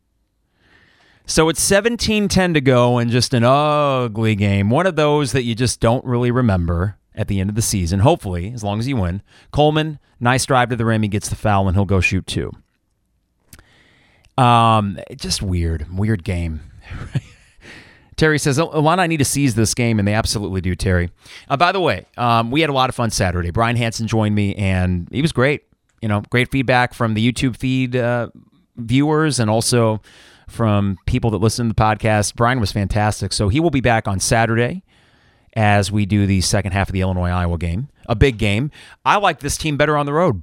So 1.27 1.49
it's 1.49 1.63
17 1.63 2.29
10 2.29 2.55
to 2.55 2.61
go 2.61 2.99
and 2.99 3.11
just 3.11 3.33
an 3.35 3.45
ugly 3.45 4.35
game. 4.35 4.69
One 4.71 4.87
of 4.87 4.97
those 4.97 5.33
that 5.33 5.45
you 5.45 5.55
just 5.55 5.81
don't 5.81 6.05
really 6.05 6.31
remember 6.31 6.97
at 7.15 7.29
the 7.29 7.41
end 7.41 7.51
of 7.51 7.57
the 7.57 7.63
season, 7.63 8.01
hopefully, 8.01 8.53
as 8.53 8.65
long 8.65 8.81
as 8.81 8.89
you 8.89 8.97
win. 8.97 9.23
Coleman, 9.53 9.99
nice 10.19 10.45
drive 10.47 10.71
to 10.71 10.77
the 10.77 10.85
rim. 10.85 11.03
He 11.03 11.09
gets 11.09 11.29
the 11.29 11.37
foul 11.37 11.69
and 11.69 11.77
he'll 11.77 11.85
go 11.85 12.01
shoot 12.01 12.27
two. 12.27 12.53
Um, 14.37 14.99
just 15.17 15.43
weird, 15.43 15.87
weird 15.97 16.25
game. 16.25 16.61
Terry 18.21 18.39
says, 18.39 18.59
Alana, 18.59 18.99
I 18.99 19.07
need 19.07 19.17
to 19.17 19.25
seize 19.25 19.55
this 19.55 19.73
game, 19.73 19.99
and 19.99 20.07
they 20.07 20.13
absolutely 20.13 20.61
do, 20.61 20.75
Terry. 20.75 21.11
Uh, 21.49 21.57
by 21.57 21.73
the 21.73 21.81
way, 21.81 22.05
um, 22.19 22.51
we 22.51 22.61
had 22.61 22.69
a 22.69 22.73
lot 22.75 22.91
of 22.91 22.95
fun 22.95 23.09
Saturday. 23.09 23.51
Brian 23.51 23.77
Hanson 23.77 24.07
joined 24.07 24.35
me, 24.35 24.55
and 24.57 25.09
he 25.11 25.23
was 25.23 25.33
great. 25.33 25.63
You 26.03 26.09
know, 26.09 26.21
great 26.29 26.51
feedback 26.51 26.93
from 26.93 27.15
the 27.15 27.33
YouTube 27.33 27.57
feed 27.57 27.97
uh, 27.97 28.29
viewers 28.77 29.41
and 29.41 29.49
also 29.49 30.03
from 30.51 30.99
people 31.07 31.31
that 31.31 31.39
listen 31.39 31.69
to 31.69 31.75
the 31.75 31.83
podcast. 31.83 32.35
Brian 32.35 32.61
was 32.61 32.71
fantastic. 32.71 33.33
So 33.33 33.49
he 33.49 33.59
will 33.59 33.71
be 33.71 33.81
back 33.81 34.07
on 34.07 34.21
Saturday 34.21 34.83
as 35.55 35.91
we 35.91 36.05
do 36.05 36.27
the 36.27 36.43
second 36.43 36.73
half 36.73 36.91
of 36.91 36.93
the 36.93 37.01
Illinois 37.01 37.31
Iowa 37.31 37.57
game, 37.57 37.89
a 38.07 38.15
big 38.15 38.37
game. 38.37 38.71
I 39.03 39.17
like 39.17 39.41
this 39.41 39.57
team 39.57 39.79
better 39.79 39.97
on 39.97 40.05
the 40.05 40.13
road. 40.13 40.43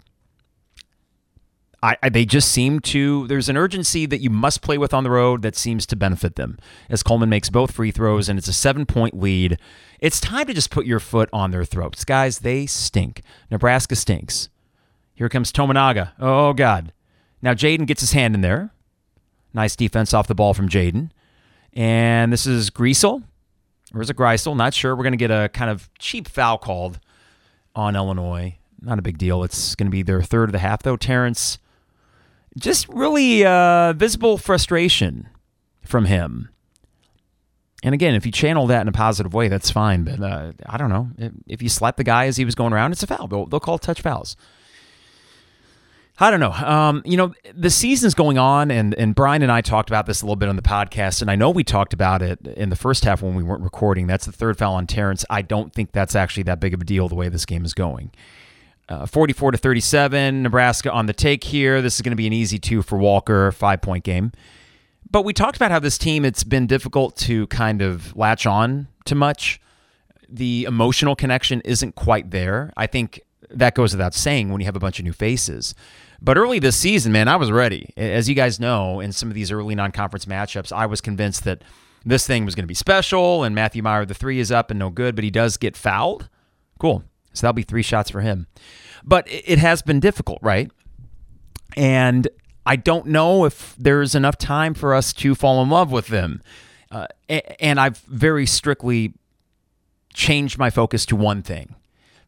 I, 1.88 1.98
I, 2.04 2.10
they 2.10 2.26
just 2.26 2.52
seem 2.52 2.82
to 2.82 3.28
there's 3.28 3.48
an 3.48 3.56
urgency 3.56 4.06
that 4.08 4.20
you 4.20 4.30
must 4.30 4.62
play 4.62 4.78
with 4.78 4.94
on 4.94 5.06
the 5.06 5.10
road 5.10 5.42
that 5.44 5.56
seems 5.56 5.86
to 5.86 5.96
benefit 5.96 6.36
them 6.36 6.60
as 6.90 7.02
Coleman 7.02 7.30
makes 7.30 7.50
both 7.50 7.72
free 7.72 7.92
throws 7.92 8.28
and 8.28 8.38
it's 8.38 8.50
a 8.50 8.54
seven 8.54 8.86
point 8.86 9.18
lead. 9.18 9.58
It's 10.02 10.20
time 10.20 10.48
to 10.48 10.54
just 10.54 10.70
put 10.70 10.86
your 10.86 11.00
foot 11.00 11.30
on 11.32 11.52
their 11.52 11.64
throats. 11.64 12.04
Guys, 12.04 12.40
they 12.40 12.66
stink. 12.66 13.22
Nebraska 13.50 13.96
stinks. 13.96 14.50
Here 15.14 15.30
comes 15.30 15.54
Tominaga. 15.54 16.12
Oh 16.20 16.52
God. 16.52 16.92
Now 17.42 17.54
Jayden 17.54 17.88
gets 17.88 18.02
his 18.02 18.12
hand 18.12 18.36
in 18.36 18.42
there. 18.42 18.72
Nice 19.54 19.78
defense 19.78 20.14
off 20.14 20.28
the 20.28 20.36
ball 20.36 20.54
from 20.54 20.68
Jayden. 20.68 21.12
And 21.72 22.34
this 22.34 22.46
is 22.46 22.70
Griesel. 22.70 23.24
Or 23.94 24.02
is 24.02 24.10
it 24.10 24.18
Greisel? 24.18 24.58
Not 24.58 24.74
sure. 24.74 24.94
We're 24.94 25.04
going 25.04 25.14
to 25.14 25.18
get 25.18 25.32
a 25.32 25.48
kind 25.50 25.72
of 25.72 25.90
cheap 26.00 26.28
foul 26.28 26.58
called 26.58 27.00
on 27.74 27.96
Illinois. 27.96 28.58
Not 28.82 29.00
a 29.00 29.02
big 29.02 29.18
deal. 29.18 29.44
It's 29.44 29.74
going 29.76 29.88
to 29.88 29.92
be 29.92 30.02
their 30.02 30.22
third 30.22 30.50
of 30.50 30.52
the 30.52 30.60
half, 30.60 30.84
though. 30.84 30.98
Terrence, 30.98 31.58
just 32.60 32.88
really 32.90 33.46
uh, 33.46 33.94
visible 33.94 34.38
frustration 34.38 35.30
from 35.84 36.06
him. 36.06 36.50
And 37.84 37.94
again, 37.94 38.16
if 38.16 38.26
you 38.26 38.32
channel 38.32 38.68
that 38.68 38.82
in 38.82 38.88
a 38.88 38.92
positive 38.92 39.34
way, 39.34 39.48
that's 39.48 39.70
fine. 39.70 40.04
But 40.04 40.20
uh, 40.22 40.52
I 40.66 40.78
don't 40.78 40.90
know. 40.90 41.10
If 41.48 41.62
you 41.62 41.70
slap 41.70 41.98
the 41.98 42.04
guy 42.04 42.26
as 42.26 42.38
he 42.38 42.46
was 42.46 42.56
going 42.56 42.74
around, 42.74 42.92
it's 42.92 43.04
a 43.04 43.08
foul. 43.08 43.28
They'll, 43.28 43.46
they'll 43.46 43.60
call 43.60 43.78
touch 43.78 44.02
fouls. 44.02 44.36
I 46.20 46.32
don't 46.32 46.40
know. 46.40 46.52
Um, 46.52 47.04
you 47.06 47.16
know, 47.16 47.34
the 47.54 47.70
season's 47.70 48.16
going 48.16 48.40
on, 48.40 48.72
and 48.72 48.96
and 48.96 49.14
Brian 49.14 49.44
and 49.44 49.52
I 49.52 49.62
talked 49.62 49.92
about 49.92 50.08
this 50.08 50.24
a 50.24 50.26
little 50.26 50.36
bit 50.36 50.50
on 50.50 50.56
the 50.56 50.64
podcast, 50.64 51.22
and 51.22 51.30
I 51.30 51.36
know 51.36 51.52
we 51.52 51.64
talked 51.64 51.94
about 51.94 52.24
it 52.24 52.40
in 52.58 52.70
the 52.70 52.76
first 52.76 53.06
half 53.06 53.22
when 53.22 53.36
we 53.36 53.44
weren't 53.44 53.62
recording. 53.62 54.08
That's 54.08 54.26
the 54.26 54.32
third 54.32 54.58
foul 54.58 54.74
on 54.74 54.88
Terrence. 54.88 55.24
I 55.30 55.44
don't 55.44 55.72
think 55.72 55.92
that's 55.92 56.16
actually 56.16 56.44
that 56.44 56.60
big 56.60 56.74
of 56.74 56.82
a 56.82 56.86
deal 56.86 57.08
the 57.08 57.14
way 57.14 57.30
this 57.30 57.46
game 57.46 57.64
is 57.64 57.76
going. 57.76 58.10
Uh, 58.90 59.06
44 59.06 59.52
to 59.52 59.58
37, 59.58 60.44
Nebraska 60.44 60.92
on 60.92 61.08
the 61.08 61.14
take 61.14 61.44
here. 61.44 61.82
This 61.82 61.96
is 61.96 62.02
going 62.02 62.12
to 62.12 62.18
be 62.18 62.28
an 62.28 62.34
easy 62.34 62.58
two 62.58 62.82
for 62.82 62.98
Walker, 62.98 63.52
five 63.52 63.82
point 63.82 64.06
game. 64.06 64.32
But 65.10 65.24
we 65.24 65.34
talked 65.34 65.58
about 65.58 65.72
how 65.72 65.80
this 65.80 65.98
team, 65.98 66.24
it's 66.24 66.44
been 66.44 66.68
difficult 66.68 67.16
to 67.18 67.48
kind 67.48 67.82
of 67.82 68.16
latch 68.16 68.46
on 68.46 68.88
to 69.06 69.16
much. 69.16 69.60
The 70.30 70.64
emotional 70.64 71.16
connection 71.16 71.62
isn't 71.62 71.96
quite 71.96 72.32
there. 72.32 72.74
I 72.78 72.88
think 72.88 73.22
that 73.50 73.76
goes 73.76 73.94
without 73.94 74.14
saying 74.14 74.52
when 74.52 74.62
you 74.62 74.66
have 74.66 74.76
a 74.76 74.80
bunch 74.80 75.00
of 75.00 75.06
new 75.06 75.14
faces. 75.14 75.74
But 76.22 76.38
early 76.38 76.60
this 76.60 76.76
season, 76.76 77.12
man, 77.12 77.28
I 77.28 77.36
was 77.36 77.52
ready. 77.52 77.94
As 77.96 78.28
you 78.28 78.36
guys 78.36 78.60
know, 78.60 79.00
in 79.00 79.12
some 79.12 79.30
of 79.30 79.36
these 79.36 79.52
early 79.52 79.76
non 79.76 79.92
conference 79.92 80.26
matchups, 80.26 80.72
I 80.72 80.86
was 80.86 81.00
convinced 81.02 81.44
that 81.44 81.62
this 82.06 82.26
thing 82.26 82.46
was 82.46 82.56
going 82.56 82.64
to 82.64 82.68
be 82.68 82.74
special 82.74 83.44
and 83.44 83.54
Matthew 83.54 83.84
Mayer, 83.84 84.06
the 84.06 84.14
three 84.14 84.40
is 84.40 84.52
up 84.52 84.72
and 84.72 84.80
no 84.80 84.90
good, 84.90 85.16
but 85.16 85.24
he 85.24 85.32
does 85.32 85.58
get 85.58 85.78
fouled. 85.78 86.30
Cool. 86.80 87.04
So 87.38 87.48
that'll 87.48 87.54
be 87.54 87.64
three 87.64 87.84
shots 87.84 88.10
for 88.10 88.22
him. 88.22 88.48
But 89.04 89.26
it 89.30 89.60
has 89.60 89.82
been 89.82 90.00
difficult, 90.00 90.40
right? 90.42 90.72
And 91.76 92.28
I 92.66 92.76
don't 92.76 93.08
know 93.08 93.46
if 93.46 93.76
there's 93.78 94.16
enough 94.16 94.38
time 94.38 94.74
for 94.74 94.94
us 94.94 95.14
to 95.14 95.36
fall 95.36 95.62
in 95.62 95.70
love 95.70 95.92
with 95.92 96.08
them. 96.08 96.42
Uh, 96.92 97.08
and 97.60 97.80
I've 97.80 97.98
very 98.00 98.46
strictly 98.46 99.14
changed 100.14 100.58
my 100.58 100.70
focus 100.70 101.06
to 101.08 101.16
one 101.16 101.44
thing 101.44 101.76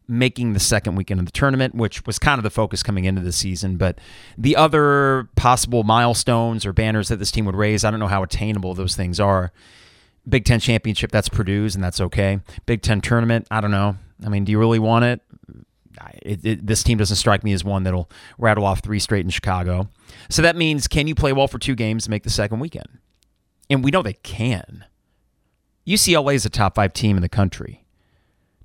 making 0.10 0.54
the 0.54 0.60
second 0.60 0.96
weekend 0.96 1.20
of 1.20 1.26
the 1.28 1.32
tournament, 1.32 1.76
which 1.76 2.04
was 2.08 2.18
kind 2.18 2.40
of 2.40 2.44
the 2.44 2.50
focus 2.50 2.82
coming 2.82 3.06
into 3.06 3.22
the 3.22 3.32
season. 3.32 3.78
But 3.78 4.00
the 4.38 4.56
other 4.56 5.30
possible 5.36 5.84
milestones 5.84 6.66
or 6.66 6.74
banners 6.74 7.10
that 7.10 7.18
this 7.18 7.30
team 7.32 7.46
would 7.46 7.56
raise, 7.56 7.86
I 7.86 7.92
don't 7.92 8.00
know 8.00 8.08
how 8.08 8.24
attainable 8.24 8.74
those 8.74 8.96
things 8.96 9.20
are. 9.20 9.52
Big 10.28 10.46
Ten 10.46 10.60
championship, 10.60 11.12
that's 11.12 11.30
Purdue's, 11.30 11.76
and 11.76 11.84
that's 11.84 12.02
okay. 12.02 12.40
Big 12.66 12.82
Ten 12.82 13.02
tournament, 13.02 13.48
I 13.50 13.62
don't 13.62 13.72
know. 13.72 13.96
I 14.26 14.30
mean, 14.30 14.46
do 14.46 14.52
you 14.52 14.60
really 14.60 14.80
want 14.80 15.06
it? 15.06 15.22
It, 16.22 16.46
it, 16.46 16.68
this 16.68 16.84
team 16.84 16.98
doesn't 16.98 17.18
strike 17.18 17.44
me 17.44 17.52
as 17.54 17.64
one 17.64 17.84
that'll 17.84 18.10
rattle 18.38 18.66
off 18.66 18.82
three 18.82 19.00
straight 19.00 19.26
in 19.26 19.30
Chicago. 19.30 19.90
So 20.30 20.42
that 20.42 20.56
means 20.56 20.88
can 20.88 21.08
you 21.08 21.16
play 21.16 21.34
well 21.34 21.48
for 21.48 21.60
two 21.60 21.76
games 21.76 22.06
to 22.06 22.10
make 22.10 22.24
the 22.24 22.30
second 22.30 22.60
weekend? 22.60 22.88
And 23.70 23.84
we 23.84 23.92
know 23.92 24.02
they 24.02 24.14
can. 24.14 24.86
UCLA 25.86 26.36
is 26.36 26.46
a 26.46 26.50
top 26.50 26.76
five 26.76 26.94
team 26.94 27.16
in 27.16 27.22
the 27.22 27.30
country. 27.30 27.84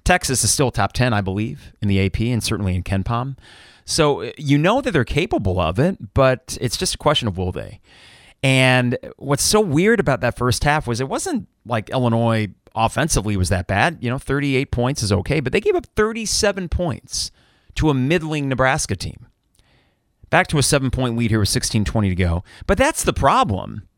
Texas 0.04 0.44
is 0.44 0.52
still 0.52 0.70
top 0.70 0.92
10, 0.92 1.12
I 1.14 1.22
believe, 1.22 1.72
in 1.80 1.88
the 1.88 2.04
AP 2.04 2.20
and 2.20 2.42
certainly 2.42 2.74
in 2.74 2.82
KenPom. 2.82 3.36
So 3.84 4.22
uh, 4.22 4.32
you 4.36 4.58
know 4.58 4.80
that 4.80 4.90
they're 4.92 5.04
capable 5.04 5.58
of 5.58 5.78
it, 5.78 6.14
but 6.14 6.56
it's 6.60 6.76
just 6.76 6.94
a 6.94 6.98
question 6.98 7.26
of 7.26 7.38
will 7.38 7.52
they. 7.52 7.80
And 8.44 8.98
what's 9.16 9.42
so 9.42 9.58
weird 9.58 10.00
about 10.00 10.20
that 10.20 10.36
first 10.36 10.64
half 10.64 10.86
was 10.86 11.00
it 11.00 11.08
wasn't 11.08 11.48
like 11.64 11.88
Illinois 11.88 12.48
offensively 12.74 13.38
was 13.38 13.48
that 13.48 13.66
bad. 13.66 13.96
You 14.02 14.10
know, 14.10 14.18
38 14.18 14.70
points 14.70 15.02
is 15.02 15.10
okay, 15.10 15.40
but 15.40 15.54
they 15.54 15.62
gave 15.62 15.74
up 15.74 15.86
37 15.96 16.68
points 16.68 17.30
to 17.76 17.88
a 17.88 17.94
middling 17.94 18.50
Nebraska 18.50 18.96
team. 18.96 19.28
Back 20.28 20.46
to 20.48 20.58
a 20.58 20.62
seven 20.62 20.90
point 20.90 21.16
lead 21.16 21.30
here 21.30 21.40
with 21.40 21.48
16 21.48 21.86
20 21.86 22.10
to 22.10 22.14
go. 22.14 22.44
But 22.66 22.76
that's 22.76 23.02
the 23.02 23.14
problem. 23.14 23.88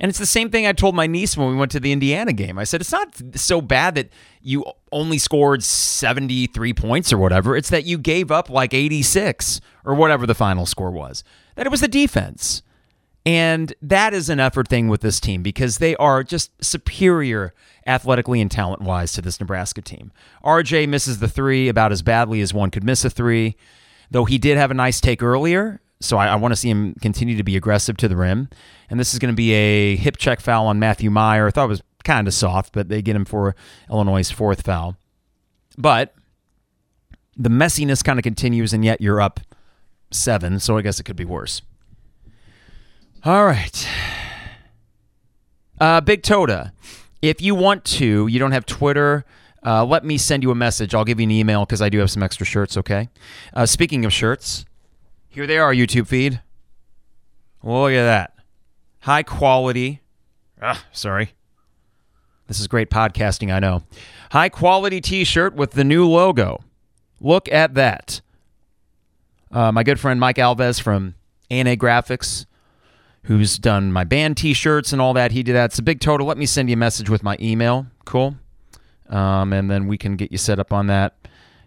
And 0.00 0.08
it's 0.08 0.18
the 0.18 0.24
same 0.24 0.48
thing 0.48 0.66
I 0.66 0.72
told 0.72 0.94
my 0.94 1.06
niece 1.06 1.36
when 1.36 1.50
we 1.50 1.56
went 1.56 1.70
to 1.72 1.80
the 1.80 1.92
Indiana 1.92 2.32
game. 2.32 2.58
I 2.58 2.64
said, 2.64 2.80
it's 2.80 2.92
not 2.92 3.20
so 3.34 3.60
bad 3.60 3.94
that 3.96 4.08
you 4.40 4.64
only 4.90 5.18
scored 5.18 5.62
73 5.62 6.72
points 6.72 7.12
or 7.12 7.18
whatever. 7.18 7.54
It's 7.56 7.68
that 7.68 7.84
you 7.84 7.98
gave 7.98 8.30
up 8.30 8.48
like 8.48 8.72
86 8.72 9.60
or 9.84 9.94
whatever 9.94 10.26
the 10.26 10.34
final 10.34 10.64
score 10.64 10.90
was. 10.90 11.22
That 11.56 11.66
it 11.66 11.70
was 11.70 11.82
the 11.82 11.88
defense. 11.88 12.62
And 13.24 13.72
that 13.80 14.14
is 14.14 14.28
an 14.28 14.40
effort 14.40 14.68
thing 14.68 14.88
with 14.88 15.00
this 15.00 15.20
team 15.20 15.42
because 15.42 15.78
they 15.78 15.94
are 15.96 16.24
just 16.24 16.50
superior 16.62 17.54
athletically 17.86 18.40
and 18.40 18.50
talent 18.50 18.82
wise 18.82 19.12
to 19.12 19.22
this 19.22 19.38
Nebraska 19.38 19.80
team. 19.80 20.12
RJ 20.44 20.88
misses 20.88 21.20
the 21.20 21.28
three 21.28 21.68
about 21.68 21.92
as 21.92 22.02
badly 22.02 22.40
as 22.40 22.52
one 22.52 22.70
could 22.70 22.84
miss 22.84 23.04
a 23.04 23.10
three, 23.10 23.56
though 24.10 24.24
he 24.24 24.38
did 24.38 24.58
have 24.58 24.70
a 24.70 24.74
nice 24.74 25.00
take 25.00 25.22
earlier. 25.22 25.80
So 26.00 26.16
I, 26.16 26.28
I 26.28 26.34
want 26.34 26.50
to 26.52 26.56
see 26.56 26.68
him 26.70 26.94
continue 27.00 27.36
to 27.36 27.44
be 27.44 27.56
aggressive 27.56 27.96
to 27.98 28.08
the 28.08 28.16
rim. 28.16 28.48
And 28.90 28.98
this 28.98 29.12
is 29.12 29.20
going 29.20 29.32
to 29.32 29.36
be 29.36 29.52
a 29.52 29.94
hip 29.94 30.16
check 30.16 30.40
foul 30.40 30.66
on 30.66 30.80
Matthew 30.80 31.10
Mayer. 31.10 31.46
I 31.46 31.50
thought 31.50 31.66
it 31.66 31.68
was 31.68 31.82
kind 32.02 32.26
of 32.26 32.34
soft, 32.34 32.72
but 32.72 32.88
they 32.88 33.02
get 33.02 33.14
him 33.14 33.24
for 33.24 33.54
Illinois' 33.88 34.30
fourth 34.30 34.62
foul. 34.62 34.96
But 35.78 36.14
the 37.36 37.48
messiness 37.48 38.02
kind 38.02 38.18
of 38.18 38.24
continues, 38.24 38.72
and 38.72 38.84
yet 38.84 39.00
you're 39.00 39.20
up 39.20 39.40
seven, 40.10 40.58
so 40.58 40.76
I 40.76 40.82
guess 40.82 40.98
it 40.98 41.04
could 41.04 41.16
be 41.16 41.24
worse. 41.24 41.62
All 43.24 43.46
right. 43.46 43.88
Uh, 45.80 46.00
Big 46.00 46.24
Toda, 46.24 46.72
if 47.20 47.40
you 47.40 47.54
want 47.54 47.84
to, 47.84 48.26
you 48.26 48.38
don't 48.40 48.50
have 48.50 48.66
Twitter. 48.66 49.24
Uh, 49.64 49.84
let 49.84 50.04
me 50.04 50.18
send 50.18 50.42
you 50.42 50.50
a 50.50 50.56
message. 50.56 50.92
I'll 50.92 51.04
give 51.04 51.20
you 51.20 51.24
an 51.24 51.30
email 51.30 51.64
because 51.64 51.80
I 51.80 51.88
do 51.88 51.98
have 52.00 52.10
some 52.10 52.22
extra 52.22 52.44
shirts, 52.44 52.76
okay? 52.76 53.10
Uh, 53.54 53.64
speaking 53.64 54.04
of 54.04 54.12
shirts, 54.12 54.64
here 55.28 55.46
they 55.46 55.56
are, 55.56 55.72
YouTube 55.72 56.08
feed. 56.08 56.40
Look 57.62 57.92
at 57.92 58.02
that. 58.02 58.34
High 59.00 59.22
quality. 59.22 60.00
Ah, 60.60 60.84
sorry. 60.90 61.34
This 62.48 62.58
is 62.58 62.66
great 62.66 62.90
podcasting, 62.90 63.54
I 63.54 63.60
know. 63.60 63.84
High 64.32 64.48
quality 64.48 65.00
t 65.00 65.22
shirt 65.22 65.54
with 65.54 65.72
the 65.72 65.84
new 65.84 66.08
logo. 66.08 66.64
Look 67.20 67.48
at 67.52 67.74
that. 67.74 68.20
Uh, 69.52 69.70
my 69.70 69.84
good 69.84 70.00
friend 70.00 70.18
Mike 70.18 70.36
Alves 70.36 70.80
from 70.80 71.14
ANA 71.50 71.76
Graphics 71.76 72.46
who's 73.24 73.58
done 73.58 73.92
my 73.92 74.04
band 74.04 74.36
t-shirts 74.36 74.92
and 74.92 75.00
all 75.00 75.14
that. 75.14 75.32
He 75.32 75.42
did 75.42 75.54
that. 75.54 75.66
It's 75.66 75.78
a 75.78 75.82
big 75.82 76.00
total. 76.00 76.26
Let 76.26 76.38
me 76.38 76.46
send 76.46 76.68
you 76.68 76.74
a 76.74 76.76
message 76.76 77.08
with 77.08 77.22
my 77.22 77.36
email. 77.40 77.86
Cool. 78.04 78.36
Um, 79.08 79.52
and 79.52 79.70
then 79.70 79.86
we 79.86 79.98
can 79.98 80.16
get 80.16 80.32
you 80.32 80.38
set 80.38 80.58
up 80.58 80.72
on 80.72 80.86
that. 80.88 81.14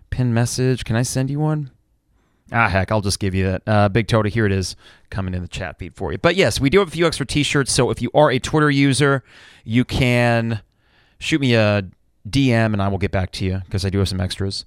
Pin 0.10 0.34
message. 0.34 0.84
Can 0.84 0.96
I 0.96 1.04
send 1.04 1.30
you 1.30 1.40
one? 1.40 1.72
Ah, 2.52 2.70
heck, 2.70 2.92
I'll 2.92 3.02
just 3.02 3.20
give 3.20 3.34
you 3.34 3.46
that. 3.46 3.64
Uh, 3.66 3.90
Big 3.90 4.08
Tota, 4.08 4.30
here 4.30 4.46
it 4.46 4.52
is 4.52 4.76
coming 5.10 5.34
in 5.34 5.42
the 5.42 5.48
chat 5.48 5.80
feed 5.80 5.96
for 5.96 6.12
you. 6.12 6.18
But 6.18 6.36
yes, 6.36 6.60
we 6.60 6.70
do 6.70 6.80
have 6.80 6.90
a 6.90 6.92
few 6.92 7.08
extra 7.08 7.26
t 7.26 7.42
shirts. 7.44 7.72
So 7.72 7.90
if 7.90 8.02
you 8.02 8.12
are 8.14 8.30
a 8.30 8.40
Twitter 8.40 8.70
user, 8.70 9.24
you 9.64 9.84
can 9.84 10.62
shoot 11.18 11.42
me 11.42 11.56
a 11.56 11.88
DM 12.30 12.74
and 12.74 12.82
I 12.82 12.88
will 12.88 12.98
get 12.98 13.12
back 13.12 13.32
to 13.34 13.46
you 13.46 13.62
because 13.66 13.84
I 13.84 13.90
do 13.90 14.00
have 14.00 14.10
some 14.10 14.22
extras 14.22 14.66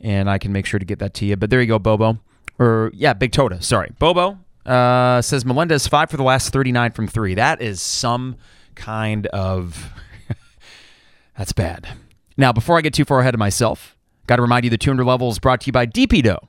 and 0.00 0.30
I 0.30 0.38
can 0.38 0.52
make 0.52 0.66
sure 0.66 0.78
to 0.78 0.86
get 0.86 0.98
that 1.00 1.14
to 1.14 1.26
you. 1.26 1.36
But 1.36 1.50
there 1.50 1.60
you 1.60 1.66
go, 1.66 1.78
Bobo. 1.78 2.18
Or, 2.58 2.90
yeah, 2.94 3.12
Big 3.12 3.32
Tota. 3.32 3.60
Sorry. 3.60 3.90
Bobo, 3.98 4.38
uh, 4.66 5.22
says 5.22 5.44
Melendez 5.44 5.86
five 5.86 6.10
for 6.10 6.16
the 6.16 6.22
last 6.22 6.52
39 6.52 6.92
from 6.92 7.06
three. 7.06 7.34
That 7.34 7.62
is 7.62 7.80
some 7.80 8.36
kind 8.74 9.26
of. 9.28 9.92
that's 11.38 11.52
bad. 11.52 11.88
Now, 12.36 12.52
before 12.52 12.76
I 12.76 12.80
get 12.82 12.92
too 12.92 13.04
far 13.04 13.20
ahead 13.20 13.34
of 13.34 13.38
myself, 13.38 13.96
got 14.26 14.36
to 14.36 14.42
remind 14.42 14.64
you 14.64 14.70
the 14.70 14.78
200 14.78 15.04
level 15.04 15.30
is 15.30 15.38
brought 15.38 15.62
to 15.62 15.66
you 15.66 15.72
by 15.72 15.86
DP 15.86 16.22
Dough. 16.22 16.48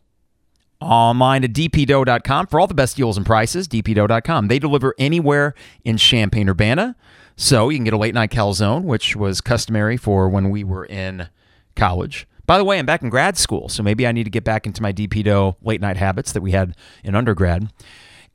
Online 0.79 1.43
at 1.43 1.53
dpdough.com 1.53 2.47
for 2.47 2.59
all 2.59 2.67
the 2.67 2.73
best 2.73 2.97
deals 2.97 3.17
and 3.17 3.25
prices. 3.25 3.67
dpdough.com. 3.67 4.47
They 4.47 4.59
deliver 4.59 4.93
anywhere 4.99 5.55
in 5.83 5.97
Champaign 5.97 6.49
Urbana. 6.49 6.95
So 7.35 7.69
you 7.69 7.77
can 7.77 7.85
get 7.85 7.93
a 7.93 7.97
late 7.97 8.13
night 8.13 8.31
calzone, 8.31 8.83
which 8.83 9.15
was 9.15 9.41
customary 9.41 9.97
for 9.97 10.27
when 10.27 10.49
we 10.49 10.63
were 10.63 10.85
in 10.85 11.29
college. 11.75 12.27
By 12.47 12.57
the 12.57 12.63
way, 12.63 12.79
I'm 12.79 12.85
back 12.85 13.01
in 13.01 13.09
grad 13.09 13.37
school, 13.37 13.69
so 13.69 13.83
maybe 13.83 14.07
I 14.07 14.11
need 14.11 14.23
to 14.23 14.29
get 14.29 14.43
back 14.43 14.65
into 14.65 14.81
my 14.81 14.93
DP 14.93 15.23
Dough 15.23 15.57
late 15.61 15.81
night 15.81 15.97
habits 15.97 16.31
that 16.31 16.41
we 16.41 16.51
had 16.51 16.75
in 17.03 17.13
undergrad. 17.13 17.69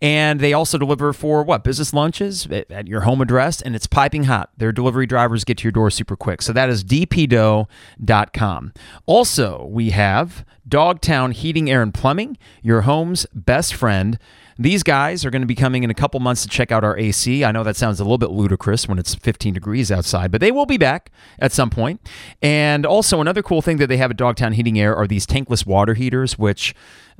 And 0.02 0.40
they 0.40 0.52
also 0.52 0.78
deliver 0.78 1.12
for 1.12 1.44
what? 1.44 1.62
Business 1.62 1.94
lunches 1.94 2.48
at 2.48 2.88
your 2.88 3.02
home 3.02 3.20
address, 3.20 3.62
and 3.62 3.76
it's 3.76 3.86
piping 3.86 4.24
hot. 4.24 4.50
Their 4.56 4.72
delivery 4.72 5.06
drivers 5.06 5.44
get 5.44 5.58
to 5.58 5.62
your 5.62 5.72
door 5.72 5.90
super 5.92 6.16
quick. 6.16 6.42
So 6.42 6.52
that 6.52 6.68
is 6.68 6.82
dpdough.com. 6.82 8.72
Also, 9.06 9.64
we 9.66 9.90
have 9.90 10.44
Dogtown 10.68 11.30
Heating, 11.30 11.70
Air, 11.70 11.82
and 11.82 11.94
Plumbing, 11.94 12.36
your 12.62 12.80
home's 12.80 13.26
best 13.32 13.74
friend. 13.74 14.18
These 14.58 14.82
guys 14.82 15.24
are 15.24 15.30
going 15.30 15.42
to 15.42 15.46
be 15.46 15.54
coming 15.54 15.82
in 15.82 15.90
a 15.90 15.94
couple 15.94 16.18
months 16.20 16.42
to 16.42 16.48
check 16.48 16.72
out 16.72 16.82
our 16.84 16.96
AC. 16.98 17.44
I 17.44 17.52
know 17.52 17.62
that 17.62 17.76
sounds 17.76 18.00
a 18.00 18.04
little 18.04 18.18
bit 18.18 18.30
ludicrous 18.30 18.88
when 18.88 18.98
it's 18.98 19.14
15 19.14 19.54
degrees 19.54 19.92
outside, 19.92 20.30
but 20.30 20.40
they 20.40 20.50
will 20.50 20.66
be 20.66 20.78
back 20.78 21.10
at 21.38 21.52
some 21.52 21.70
point. 21.70 22.00
And 22.42 22.84
also, 22.84 23.20
another 23.20 23.42
cool 23.42 23.62
thing 23.62 23.76
that 23.78 23.86
they 23.86 23.96
have 23.98 24.10
at 24.10 24.16
Dogtown 24.16 24.52
Heating 24.52 24.78
Air 24.80 24.94
are 24.96 25.06
these 25.06 25.26
tankless 25.26 25.64
water 25.64 25.94
heaters, 25.94 26.38
which 26.38 26.74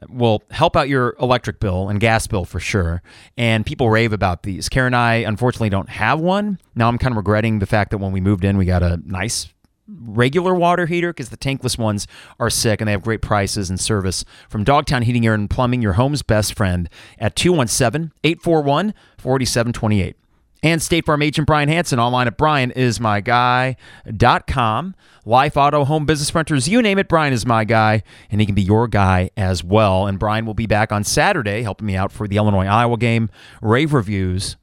will 0.09 0.43
help 0.51 0.77
out 0.77 0.89
your 0.89 1.17
electric 1.21 1.61
bill 1.61 1.89
and 1.89 2.01
gas 2.01 2.27
bill 2.27 2.45
for 2.45 2.61
sure. 2.61 3.03
And 3.37 3.65
people 3.65 3.91
rave 3.91 4.13
about 4.13 4.43
these. 4.43 4.69
Karen 4.69 4.89
and 4.89 4.97
I, 4.97 5.15
unfortunately, 5.17 5.71
don't 5.71 5.89
have 5.89 6.21
one. 6.21 6.59
Now 6.75 6.89
I'm 6.89 6.99
kind 6.99 7.13
of 7.13 7.17
regretting 7.17 7.59
the 7.59 7.67
fact 7.67 7.91
that 7.91 7.99
when 7.99 8.13
we 8.13 8.21
moved 8.21 8.45
in, 8.45 8.57
we 8.57 8.65
got 8.65 8.83
a 8.83 9.01
nice 9.05 9.49
regular 9.89 10.55
water 10.55 10.87
heater 10.87 11.13
because 11.13 11.29
the 11.29 11.37
tankless 11.37 11.77
ones 11.77 12.07
are 12.39 12.51
sick 12.51 12.81
and 12.81 12.89
they 12.89 12.93
have 12.93 13.03
great 13.03 13.21
prices 13.21 13.69
and 13.69 13.81
service 13.81 14.25
from 14.49 14.65
Dogtown 14.65 15.03
Heating, 15.03 15.27
Air, 15.27 15.35
and 15.35 15.51
Plumbing, 15.51 15.83
your 15.83 15.95
home's 15.95 16.23
best 16.23 16.55
friend 16.55 16.89
at 17.19 17.37
217 17.37 18.13
841 18.25 18.95
4728. 19.19 20.17
And 20.63 20.81
State 20.81 21.05
Farm 21.07 21.23
agent 21.23 21.47
Brian 21.47 21.69
Hanson 21.69 21.99
online 21.99 22.29
at 22.29 22.39
brianismyguy.com. 22.39 24.95
Life, 25.25 25.57
auto, 25.57 25.85
home, 25.85 26.05
business 26.07 26.35
renters, 26.35 26.69
you 26.69 26.83
name 26.83 26.99
it, 26.99 27.07
Brian 27.09 27.33
is 27.33 27.47
my 27.47 27.65
guy, 27.65 28.03
and 28.31 28.41
he 28.41 28.47
can 28.47 28.55
be 28.55 28.63
your 28.63 28.87
guy 28.89 29.31
as 29.37 29.65
well. 29.65 30.07
And 30.07 30.19
Brian 30.19 30.47
will 30.47 30.55
be 30.55 30.67
back 30.67 30.93
on 30.93 31.05
Saturday 31.05 31.63
helping 31.63 31.87
me 31.87 31.97
out 31.97 32.13
for 32.13 32.29
the 32.29 32.37
Illinois 32.37 32.67
Iowa 32.67 32.97
game. 32.97 33.29
Rave 33.61 33.93
reviews, 33.93 34.57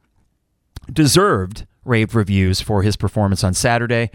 deserved 0.92 1.68
rave 1.86 2.16
reviews 2.16 2.62
for 2.62 2.84
his 2.84 2.96
performance 2.96 3.44
on 3.44 3.54
Saturday 3.54 4.12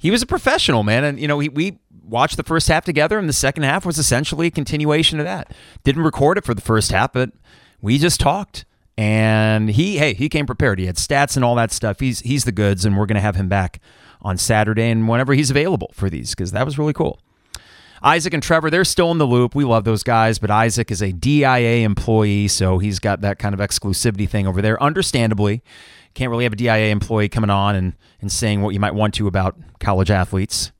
he 0.00 0.10
was 0.10 0.22
a 0.22 0.26
professional, 0.26 0.82
man. 0.82 1.04
And, 1.04 1.20
you 1.20 1.28
know, 1.28 1.38
he, 1.40 1.50
we 1.50 1.78
watched 2.02 2.38
the 2.38 2.42
first 2.42 2.68
half 2.68 2.86
together, 2.86 3.18
and 3.18 3.28
the 3.28 3.34
second 3.34 3.64
half 3.64 3.84
was 3.84 3.98
essentially 3.98 4.46
a 4.46 4.50
continuation 4.50 5.20
of 5.20 5.26
that. 5.26 5.52
Didn't 5.84 6.04
record 6.04 6.38
it 6.38 6.44
for 6.44 6.54
the 6.54 6.62
first 6.62 6.90
half, 6.90 7.12
but 7.12 7.32
we 7.82 7.98
just 7.98 8.18
talked. 8.18 8.64
And 9.00 9.70
he, 9.70 9.96
hey, 9.96 10.12
he 10.12 10.28
came 10.28 10.44
prepared. 10.44 10.78
He 10.78 10.84
had 10.84 10.96
stats 10.96 11.34
and 11.34 11.42
all 11.42 11.54
that 11.54 11.72
stuff. 11.72 12.00
He's 12.00 12.20
he's 12.20 12.44
the 12.44 12.52
goods, 12.52 12.84
and 12.84 12.98
we're 12.98 13.06
going 13.06 13.14
to 13.14 13.22
have 13.22 13.34
him 13.34 13.48
back 13.48 13.80
on 14.20 14.36
Saturday 14.36 14.90
and 14.90 15.08
whenever 15.08 15.32
he's 15.32 15.50
available 15.50 15.90
for 15.94 16.10
these 16.10 16.34
because 16.34 16.52
that 16.52 16.66
was 16.66 16.78
really 16.78 16.92
cool. 16.92 17.18
Isaac 18.02 18.34
and 18.34 18.42
Trevor, 18.42 18.68
they're 18.68 18.84
still 18.84 19.10
in 19.10 19.16
the 19.16 19.26
loop. 19.26 19.54
We 19.54 19.64
love 19.64 19.84
those 19.84 20.02
guys, 20.02 20.38
but 20.38 20.50
Isaac 20.50 20.90
is 20.90 21.00
a 21.00 21.12
DIA 21.12 21.82
employee, 21.82 22.46
so 22.48 22.76
he's 22.76 22.98
got 22.98 23.22
that 23.22 23.38
kind 23.38 23.54
of 23.54 23.60
exclusivity 23.60 24.28
thing 24.28 24.46
over 24.46 24.60
there. 24.60 24.82
Understandably, 24.82 25.62
can't 26.12 26.30
really 26.30 26.44
have 26.44 26.52
a 26.52 26.56
DIA 26.56 26.90
employee 26.90 27.30
coming 27.30 27.48
on 27.48 27.76
and, 27.76 27.94
and 28.20 28.30
saying 28.30 28.60
what 28.60 28.74
you 28.74 28.80
might 28.80 28.94
want 28.94 29.14
to 29.14 29.26
about 29.26 29.56
college 29.80 30.10
athletes. 30.10 30.72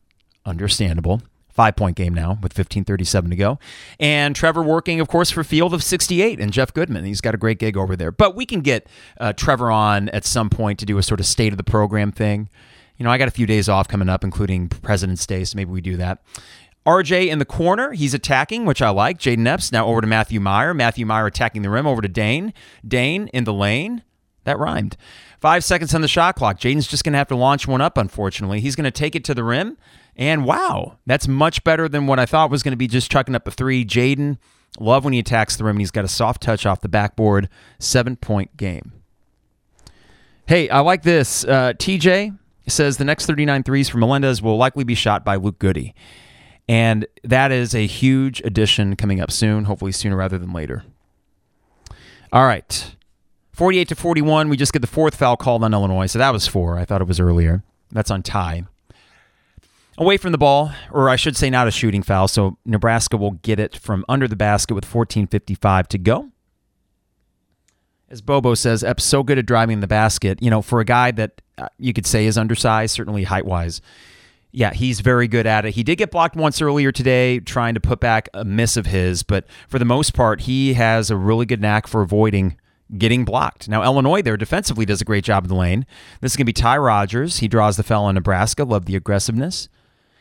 Understandable. 0.45 1.23
Five 1.53 1.77
point 1.77 1.97
game 1.97 2.15
now 2.15 2.39
with 2.43 2.55
15:37 2.55 3.31
to 3.31 3.37
go. 3.37 3.59
And 3.99 4.35
Trevor 4.37 4.63
working, 4.63 5.01
of 5.01 5.09
course, 5.09 5.31
for 5.31 5.45
Field 5.45 5.75
of 5.75 5.83
68 5.83 6.41
and 6.41 6.53
Jeff 6.53 6.73
Goodman. 6.73 7.05
He's 7.05 7.21
got 7.21 7.35
a 7.35 7.39
great 7.39 7.59
gig 7.59 7.77
over 7.77 7.97
there. 7.97 8.13
But 8.13 8.37
we 8.37 8.47
can 8.47 8.61
get 8.61 8.89
uh, 9.19 9.33
Trevor 9.33 9.71
on 9.71 10.09
at 10.11 10.25
some 10.25 10.49
point 10.49 10.79
to 10.79 10.87
do 10.87 10.99
a 10.99 11.03
sort 11.03 11.21
of 11.21 11.27
state 11.27 11.53
of 11.53 11.57
the 11.57 11.65
program 11.65 12.13
thing. 12.13 12.49
You 12.97 13.05
know, 13.05 13.11
I 13.11 13.19
got 13.19 13.29
a 13.29 13.33
few 13.33 13.47
days 13.47 13.69
off 13.69 13.89
coming 13.89 14.09
up, 14.09 14.23
including 14.23 14.69
President's 14.69 15.27
Day, 15.27 15.43
so 15.45 15.57
maybe 15.57 15.71
we 15.71 15.81
do 15.81 15.97
that. 15.97 16.23
RJ 16.87 17.29
in 17.29 17.39
the 17.39 17.45
corner, 17.45 17.93
he's 17.93 18.15
attacking, 18.15 18.65
which 18.65 18.81
I 18.81 18.91
like. 18.91 19.19
Jayden 19.19 19.47
Epps 19.47 19.71
now 19.71 19.87
over 19.87 20.01
to 20.01 20.07
Matthew 20.07 20.41
Mayer. 20.41 20.73
Matthew 20.73 21.05
Mayer 21.05 21.27
attacking 21.27 21.63
the 21.63 21.71
rim 21.71 21.87
over 21.87 22.01
to 22.01 22.09
Dain. 22.09 22.55
Dain 22.87 23.29
in 23.29 23.45
the 23.45 23.53
lane. 23.53 24.03
That 24.45 24.59
rhymed. 24.59 24.97
Five 25.41 25.65
seconds 25.65 25.95
on 25.95 26.01
the 26.01 26.09
shot 26.09 26.37
clock. 26.37 26.59
Jayden's 26.59 26.87
just 26.87 27.05
going 27.05 27.13
to 27.13 27.19
have 27.19 27.29
to 27.29 27.37
launch 27.37 27.67
one 27.67 27.81
up, 27.81 27.97
unfortunately. 27.99 28.61
He's 28.61 28.77
going 28.77 28.85
to 28.85 28.91
take 28.91 29.15
it 29.15 29.25
to 29.25 29.35
the 29.35 29.45
rim. 29.45 29.77
And 30.21 30.45
wow, 30.45 30.99
that's 31.07 31.27
much 31.27 31.65
better 31.65 31.89
than 31.89 32.07
what 32.07 32.21
I 32.21 32.27
thought 32.27 32.51
was 32.51 32.63
going 32.63 32.73
to 32.73 32.77
be 32.77 32.87
just 32.87 33.11
chucking 33.11 33.35
up 33.35 33.49
a 33.49 33.51
three. 33.51 33.87
Jayden, 33.87 34.37
love 34.79 35.03
when 35.03 35.15
he 35.15 35.19
attacks 35.19 35.57
the 35.57 35.65
rim 35.65 35.77
and 35.77 35.81
he's 35.81 35.91
got 35.91 36.05
a 36.05 36.09
soft 36.09 36.43
touch 36.43 36.67
off 36.67 36.83
the 36.83 36.91
backboard. 36.91 37.49
Seven 37.79 38.17
point 38.17 38.55
game. 38.59 38.93
Hey, 40.47 40.69
I 40.69 40.81
like 40.81 41.05
this. 41.05 41.45
Uh, 41.45 41.73
TJ 41.73 42.37
says 42.69 42.99
the 42.99 43.05
next 43.05 43.27
39 43.27 43.63
threes 43.63 43.89
for 43.89 43.97
Melendez 43.97 44.43
will 44.43 44.59
likely 44.59 44.85
be 44.85 44.95
shot 44.95 45.25
by 45.25 45.37
Luke 45.37 45.59
Goode. 45.59 45.95
And 46.69 47.07
that 47.25 47.51
is 47.51 47.75
a 47.75 47.87
huge 47.87 48.43
addition 48.43 48.97
coming 48.97 49.21
up 49.21 49.31
soon, 49.31 49.65
hopefully 49.65 49.93
sooner 49.93 50.17
rather 50.17 50.39
than 50.39 50.53
later. 50.53 50.85
All 52.31 52.45
right. 52.45 52.95
48 53.55 53.89
to 53.89 53.95
41, 53.95 54.49
we 54.51 54.57
just 54.57 54.73
get 54.73 54.81
the 54.81 54.87
fourth 54.87 55.17
foul 55.17 55.37
called 55.37 55.65
on 55.65 55.73
Illinois. 55.73 56.07
So 56.07 56.19
that 56.19 56.33
was 56.33 56.47
four. 56.47 56.79
I 56.79 56.85
thought 56.85 57.01
it 57.01 57.09
was 57.09 57.21
earlier. 57.21 57.65
That's 57.91 58.11
on 58.11 58.23
Ty. 58.23 58.65
Away 59.99 60.17
from 60.17 60.33
the 60.33 60.39
ball, 60.39 60.73
or 60.91 61.11
I 61.11 61.17
should 61.17 61.37
say 61.37 61.51
not 61.51 61.69
a 61.69 61.71
shooting 61.71 62.03
foul. 62.03 62.29
So 62.29 62.57
Nebraska 62.65 63.17
will 63.17 63.33
get 63.33 63.61
it 63.61 63.77
from 63.77 64.05
under 64.09 64.27
the 64.27 64.37
basket 64.37 64.75
with 64.75 64.87
14.55 64.87 65.87
to 65.89 65.99
go. 65.99 66.31
As 68.09 68.21
Bobo 68.21 68.55
says, 68.55 68.83
Epps 68.83 69.05
so 69.05 69.23
good 69.23 69.39
at 69.39 69.47
driving 69.47 69.81
the 69.81 69.87
basket. 69.87 70.43
You 70.43 70.51
know, 70.51 70.63
for 70.63 70.81
a 70.81 70.85
guy 70.85 71.11
that 71.13 71.41
uh, 71.59 71.69
you 71.79 71.93
could 71.93 72.07
say 72.07 72.27
is 72.27 72.37
undersized, 72.37 72.95
certainly 72.95 73.25
height 73.25 73.47
wise, 73.47 73.81
yeah, 74.53 74.73
he's 74.73 75.01
very 75.01 75.29
good 75.29 75.47
at 75.47 75.65
it. 75.65 75.75
He 75.75 75.83
did 75.85 75.97
get 75.97 76.11
blocked 76.11 76.35
once 76.35 76.61
earlier 76.61 76.91
today 76.91 77.39
trying 77.39 77.75
to 77.75 77.81
put 77.81 78.01
back 78.01 78.29
a 78.35 78.45
miss 78.45 78.77
of 78.77 78.87
his, 78.87 79.23
but 79.23 79.47
for 79.69 79.79
the 79.79 79.85
most 79.85 80.13
part, 80.13 80.43
he 80.43 80.75
has 80.75 81.11
a 81.11 81.17
really 81.17 81.47
good 81.47 81.61
knack 81.61 81.87
for 81.87 82.03
avoiding 82.03 82.57
getting 82.99 83.25
blocked. 83.25 83.69
Now, 83.69 83.85
Illinois 83.85 84.23
there 84.23 84.37
defensively 84.37 84.85
does 84.85 85.01
a 85.01 85.05
great 85.05 85.23
job 85.23 85.45
in 85.45 85.49
the 85.49 85.55
lane. 85.55 85.87
This 86.21 86.33
is 86.33 86.37
going 86.37 86.47
to 86.47 86.49
be 86.49 86.53
Ty 86.53 86.79
Rodgers. 86.79 87.39
He 87.39 87.47
draws 87.47 87.77
the 87.77 87.85
foul 87.85 88.05
on 88.07 88.17
Nebraska. 88.17 88.65
Love 88.65 88.87
the 88.87 88.97
aggressiveness. 88.97 89.69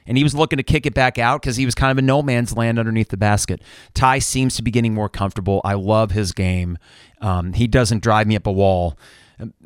And 0.05 0.17
he 0.17 0.23
was 0.23 0.33
looking 0.33 0.57
to 0.57 0.63
kick 0.63 0.85
it 0.85 0.93
back 0.93 1.17
out 1.17 1.41
because 1.41 1.55
he 1.55 1.65
was 1.65 1.75
kind 1.75 1.91
of 1.91 1.97
in 1.97 2.05
no 2.05 2.21
man's 2.23 2.55
land 2.55 2.79
underneath 2.79 3.09
the 3.09 3.17
basket. 3.17 3.61
Ty 3.93 4.19
seems 4.19 4.55
to 4.55 4.63
be 4.63 4.71
getting 4.71 4.93
more 4.93 5.09
comfortable. 5.09 5.61
I 5.63 5.75
love 5.75 6.11
his 6.11 6.31
game. 6.31 6.77
Um, 7.21 7.53
he 7.53 7.67
doesn't 7.67 8.01
drive 8.01 8.25
me 8.25 8.35
up 8.35 8.47
a 8.47 8.51
wall. 8.51 8.97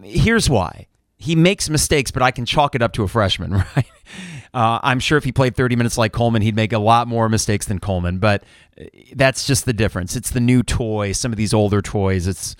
Here's 0.02 0.50
why 0.50 0.88
he 1.24 1.38
makes 1.38 1.70
mistakes, 1.70 2.12
but 2.12 2.22
I 2.22 2.32
can 2.32 2.46
chalk 2.46 2.76
it 2.76 2.82
up 2.82 2.92
to 2.94 3.04
a 3.04 3.08
freshman, 3.08 3.54
right? 3.76 3.92
Uh, 4.54 4.80
I'm 4.84 5.00
sure 5.00 5.18
if 5.18 5.24
he 5.24 5.32
played 5.32 5.56
30 5.56 5.78
minutes 5.78 5.98
like 5.98 6.12
Coleman, 6.12 6.42
he'd 6.42 6.56
make 6.56 6.74
a 6.74 6.80
lot 6.80 7.08
more 7.08 7.30
mistakes 7.30 7.66
than 7.66 7.80
Coleman, 7.80 8.20
but 8.20 8.44
uh, 8.80 8.84
that's 9.16 9.48
just 9.48 9.64
the 9.64 9.72
difference. 9.72 10.18
It's 10.18 10.32
the 10.32 10.42
new 10.42 10.64
toy. 10.64 11.14
Some 11.14 11.32
of 11.32 11.38
these 11.38 11.54
older 11.54 11.82
toys, 11.82 12.28
it's 12.28 12.58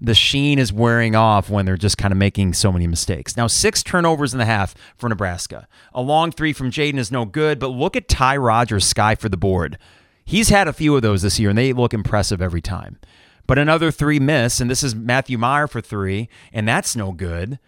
the 0.00 0.14
sheen 0.14 0.58
is 0.58 0.72
wearing 0.72 1.14
off 1.14 1.50
when 1.50 1.66
they're 1.66 1.76
just 1.76 1.98
kind 1.98 2.12
of 2.12 2.18
making 2.18 2.54
so 2.54 2.72
many 2.72 2.86
mistakes. 2.86 3.36
Now, 3.36 3.46
six 3.46 3.82
turnovers 3.82 4.32
in 4.32 4.38
the 4.38 4.46
half 4.46 4.74
for 4.96 5.08
Nebraska. 5.08 5.68
A 5.92 6.00
long 6.00 6.30
three 6.30 6.52
from 6.52 6.70
Jayden 6.70 6.98
is 6.98 7.12
no 7.12 7.24
good, 7.24 7.58
but 7.58 7.68
look 7.68 7.96
at 7.96 8.08
Ty 8.08 8.38
Rodgers' 8.38 8.86
sky 8.86 9.14
for 9.14 9.28
the 9.28 9.36
board. 9.36 9.78
He's 10.24 10.48
had 10.48 10.68
a 10.68 10.72
few 10.72 10.96
of 10.96 11.02
those 11.02 11.22
this 11.22 11.38
year, 11.38 11.50
and 11.50 11.58
they 11.58 11.72
look 11.72 11.92
impressive 11.92 12.40
every 12.40 12.62
time. 12.62 12.98
But 13.46 13.58
another 13.58 13.90
three 13.90 14.20
miss, 14.20 14.60
and 14.60 14.70
this 14.70 14.82
is 14.82 14.94
Matthew 14.94 15.36
Mayer 15.36 15.66
for 15.66 15.80
three, 15.80 16.28
and 16.52 16.66
that's 16.68 16.94
no 16.94 17.12
good 17.12 17.58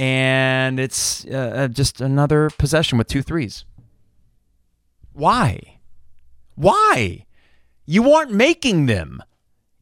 and 0.00 0.80
it's 0.80 1.26
uh, 1.26 1.52
uh, 1.54 1.68
just 1.68 2.00
another 2.00 2.48
possession 2.48 2.96
with 2.96 3.06
two 3.06 3.20
threes. 3.20 3.66
Why? 5.12 5.80
Why? 6.54 7.26
You 7.84 8.10
aren't 8.10 8.32
making 8.32 8.86
them. 8.86 9.22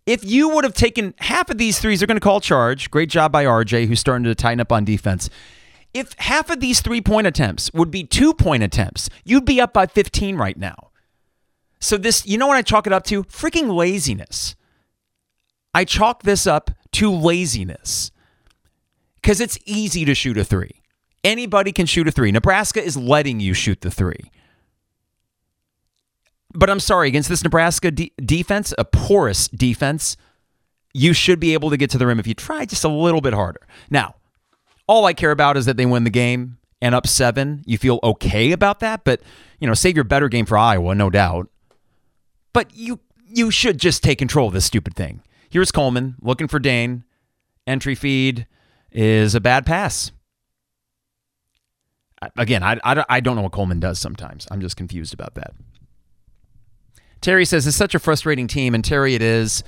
If 0.09 0.25
you 0.25 0.49
would 0.49 0.64
have 0.64 0.73
taken 0.73 1.12
half 1.18 1.51
of 1.51 1.59
these 1.59 1.79
threes, 1.79 2.01
they're 2.01 2.07
going 2.07 2.16
to 2.16 2.21
call 2.21 2.40
charge. 2.40 2.90
Great 2.90 3.11
job 3.11 3.31
by 3.31 3.44
RJ, 3.44 3.88
who's 3.88 4.01
starting 4.01 4.25
to 4.25 4.35
tighten 4.35 4.59
up 4.59 4.73
on 4.73 4.87
defense. 4.87 5.29
If 5.92 6.14
half 6.14 6.49
of 6.49 6.61
these 6.61 6.81
three 6.81 7.03
point 7.03 7.27
attempts 7.27 7.71
would 7.75 7.90
be 7.90 8.05
two 8.05 8.33
point 8.33 8.62
attempts, 8.62 9.11
you'd 9.27 9.44
be 9.44 9.61
up 9.61 9.75
by 9.75 9.85
15 9.85 10.37
right 10.37 10.57
now. 10.57 10.92
So, 11.79 11.99
this, 11.99 12.27
you 12.27 12.38
know 12.38 12.47
what 12.47 12.57
I 12.57 12.62
chalk 12.62 12.87
it 12.87 12.92
up 12.92 13.05
to? 13.05 13.23
Freaking 13.25 13.77
laziness. 13.77 14.57
I 15.75 15.85
chalk 15.85 16.23
this 16.23 16.47
up 16.47 16.71
to 16.92 17.12
laziness 17.12 18.11
because 19.16 19.42
it's 19.42 19.59
easy 19.66 20.07
to 20.07 20.14
shoot 20.14 20.38
a 20.38 20.44
three. 20.44 20.81
Anybody 21.23 21.71
can 21.71 21.85
shoot 21.85 22.09
a 22.09 22.12
three. 22.12 22.33
Nebraska 22.33 22.83
is 22.83 22.97
letting 22.97 23.40
you 23.40 23.53
shoot 23.53 23.83
the 23.83 23.90
three. 23.90 24.31
But 26.59 26.71
I'm 26.71 26.81
sorry, 26.81 27.07
against 27.07 27.29
this 27.29 27.44
Nebraska 27.44 27.92
de- 27.92 28.12
defense, 28.18 28.75
a 28.77 28.85
porous 28.85 29.47
defense, 29.47 30.16
you 30.92 31.12
should 31.12 31.38
be 31.38 31.53
able 31.53 31.71
to 31.71 31.77
get 31.77 31.88
to 31.90 31.99
the 31.99 32.07
rim 32.07 32.18
if 32.18 32.27
you 32.27 32.35
try 32.35 32.64
just 32.64 32.83
a 32.83 32.88
little 32.88 33.21
bit 33.21 33.33
harder. 33.33 33.61
Now, 33.90 34.16
all 34.88 35.05
I 35.05 35.12
care 35.12 35.31
about 35.31 35.57
is 35.57 35.66
that 35.66 35.77
they 35.77 35.87
win 35.87 36.03
the 36.03 36.11
game 36.11 36.59
and 36.83 36.97
up 36.97 37.07
seven. 37.07 37.62
You 37.64 37.79
feel 37.79 38.01
okay 38.03 38.51
about 38.51 38.81
that, 38.81 39.05
but 39.05 39.21
you 39.61 39.68
know, 39.68 39.75
save 39.75 39.94
your 39.94 40.03
better 40.03 40.29
game 40.29 40.47
for 40.47 40.59
Iowa, 40.59 40.97
no 40.97 41.11
doubt. 41.11 41.49
But 42.53 42.75
you 42.75 42.99
you 43.25 43.53
should 43.53 43.79
just 43.79 44.03
take 44.03 44.18
control 44.18 44.49
of 44.49 44.55
this 44.55 44.64
stupid 44.64 44.97
thing. 44.97 45.23
Here's 45.51 45.71
Coleman 45.71 46.16
looking 46.21 46.49
for 46.49 46.59
Dain. 46.59 47.05
Entry 47.68 47.94
feed 47.94 48.49
is 48.90 49.37
a 49.37 49.40
bad 49.40 49.64
pass. 49.64 50.11
Again, 52.37 52.64
I, 52.64 52.81
I, 52.83 53.05
I 53.09 53.21
don't 53.21 53.37
know 53.37 53.42
what 53.42 53.53
Coleman 53.53 53.79
does 53.79 54.01
sometimes. 54.01 54.49
I'm 54.51 54.61
just 54.61 54.77
confused 54.77 55.14
about 55.14 55.37
that. 55.37 55.53
Terry 57.20 57.44
says 57.44 57.66
it's 57.66 57.76
such 57.76 57.94
a 57.94 57.98
frustrating 57.98 58.46
team, 58.46 58.74
and 58.74 58.85
Terry, 58.85 59.14
it 59.14 59.22
is. 59.22 59.62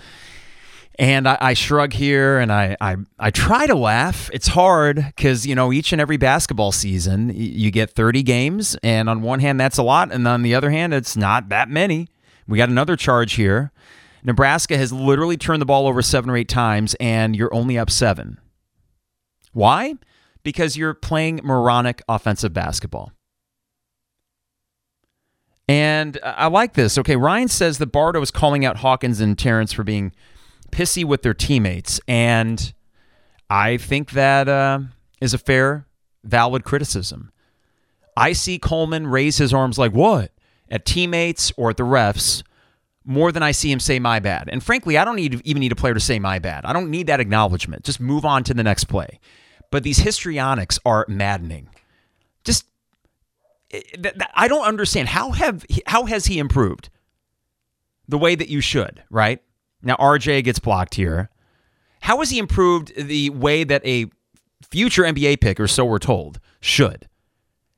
And 0.98 1.26
I, 1.26 1.38
I 1.40 1.54
shrug 1.54 1.94
here 1.94 2.38
and 2.38 2.52
I, 2.52 2.76
I, 2.78 2.96
I 3.18 3.30
try 3.30 3.66
to 3.66 3.74
laugh. 3.74 4.28
It's 4.34 4.48
hard 4.48 4.96
because, 5.16 5.46
you 5.46 5.54
know, 5.54 5.72
each 5.72 5.92
and 5.92 6.00
every 6.00 6.18
basketball 6.18 6.72
season, 6.72 7.32
you 7.34 7.70
get 7.70 7.90
30 7.90 8.22
games. 8.22 8.76
And 8.82 9.08
on 9.08 9.22
one 9.22 9.40
hand, 9.40 9.58
that's 9.58 9.78
a 9.78 9.82
lot. 9.82 10.12
And 10.12 10.28
on 10.28 10.42
the 10.42 10.54
other 10.54 10.70
hand, 10.70 10.92
it's 10.92 11.16
not 11.16 11.48
that 11.48 11.70
many. 11.70 12.08
We 12.46 12.58
got 12.58 12.68
another 12.68 12.96
charge 12.96 13.34
here. 13.34 13.72
Nebraska 14.24 14.76
has 14.76 14.92
literally 14.92 15.38
turned 15.38 15.62
the 15.62 15.66
ball 15.66 15.86
over 15.86 16.02
seven 16.02 16.28
or 16.28 16.36
eight 16.36 16.48
times, 16.48 16.94
and 17.00 17.34
you're 17.34 17.54
only 17.54 17.78
up 17.78 17.90
seven. 17.90 18.38
Why? 19.52 19.94
Because 20.42 20.76
you're 20.76 20.92
playing 20.92 21.40
moronic 21.42 22.02
offensive 22.08 22.52
basketball. 22.52 23.12
And 25.70 26.18
I 26.24 26.48
like 26.48 26.72
this. 26.72 26.98
Okay, 26.98 27.14
Ryan 27.14 27.46
says 27.46 27.78
that 27.78 27.92
Bardo 27.92 28.20
is 28.22 28.32
calling 28.32 28.64
out 28.64 28.78
Hawkins 28.78 29.20
and 29.20 29.38
Terrence 29.38 29.72
for 29.72 29.84
being 29.84 30.10
pissy 30.72 31.04
with 31.04 31.22
their 31.22 31.32
teammates. 31.32 32.00
And 32.08 32.74
I 33.48 33.76
think 33.76 34.10
that 34.10 34.48
uh, 34.48 34.80
is 35.20 35.32
a 35.32 35.38
fair, 35.38 35.86
valid 36.24 36.64
criticism. 36.64 37.30
I 38.16 38.32
see 38.32 38.58
Coleman 38.58 39.06
raise 39.06 39.38
his 39.38 39.54
arms 39.54 39.78
like, 39.78 39.92
what? 39.92 40.32
At 40.72 40.84
teammates 40.84 41.52
or 41.56 41.70
at 41.70 41.76
the 41.76 41.84
refs 41.84 42.42
more 43.04 43.30
than 43.30 43.44
I 43.44 43.52
see 43.52 43.70
him 43.70 43.78
say 43.78 44.00
my 44.00 44.18
bad. 44.18 44.48
And 44.50 44.64
frankly, 44.64 44.98
I 44.98 45.04
don't 45.04 45.14
need 45.14 45.40
even 45.44 45.60
need 45.60 45.70
a 45.70 45.76
player 45.76 45.94
to 45.94 46.00
say 46.00 46.18
my 46.18 46.40
bad. 46.40 46.64
I 46.64 46.72
don't 46.72 46.90
need 46.90 47.06
that 47.06 47.20
acknowledgement. 47.20 47.84
Just 47.84 48.00
move 48.00 48.24
on 48.24 48.42
to 48.42 48.54
the 48.54 48.64
next 48.64 48.84
play. 48.84 49.20
But 49.70 49.84
these 49.84 49.98
histrionics 50.00 50.80
are 50.84 51.06
maddening. 51.08 51.68
Just 52.42 52.66
eh, 53.72 54.10
I 54.34 54.48
don't 54.48 54.64
understand 54.64 55.08
how 55.08 55.32
have 55.32 55.64
how 55.86 56.06
has 56.06 56.26
he 56.26 56.38
improved 56.38 56.90
the 58.08 58.18
way 58.18 58.34
that 58.34 58.48
you 58.48 58.60
should, 58.60 59.02
right? 59.10 59.42
Now 59.82 59.96
RJ 59.96 60.44
gets 60.44 60.58
blocked 60.58 60.94
here. 60.94 61.30
How 62.02 62.18
has 62.18 62.30
he 62.30 62.38
improved 62.38 62.92
the 62.96 63.30
way 63.30 63.64
that 63.64 63.84
a 63.86 64.06
future 64.70 65.02
NBA 65.02 65.40
pick, 65.40 65.60
or 65.60 65.68
so 65.68 65.84
we're 65.84 65.98
told, 65.98 66.40
should? 66.60 67.08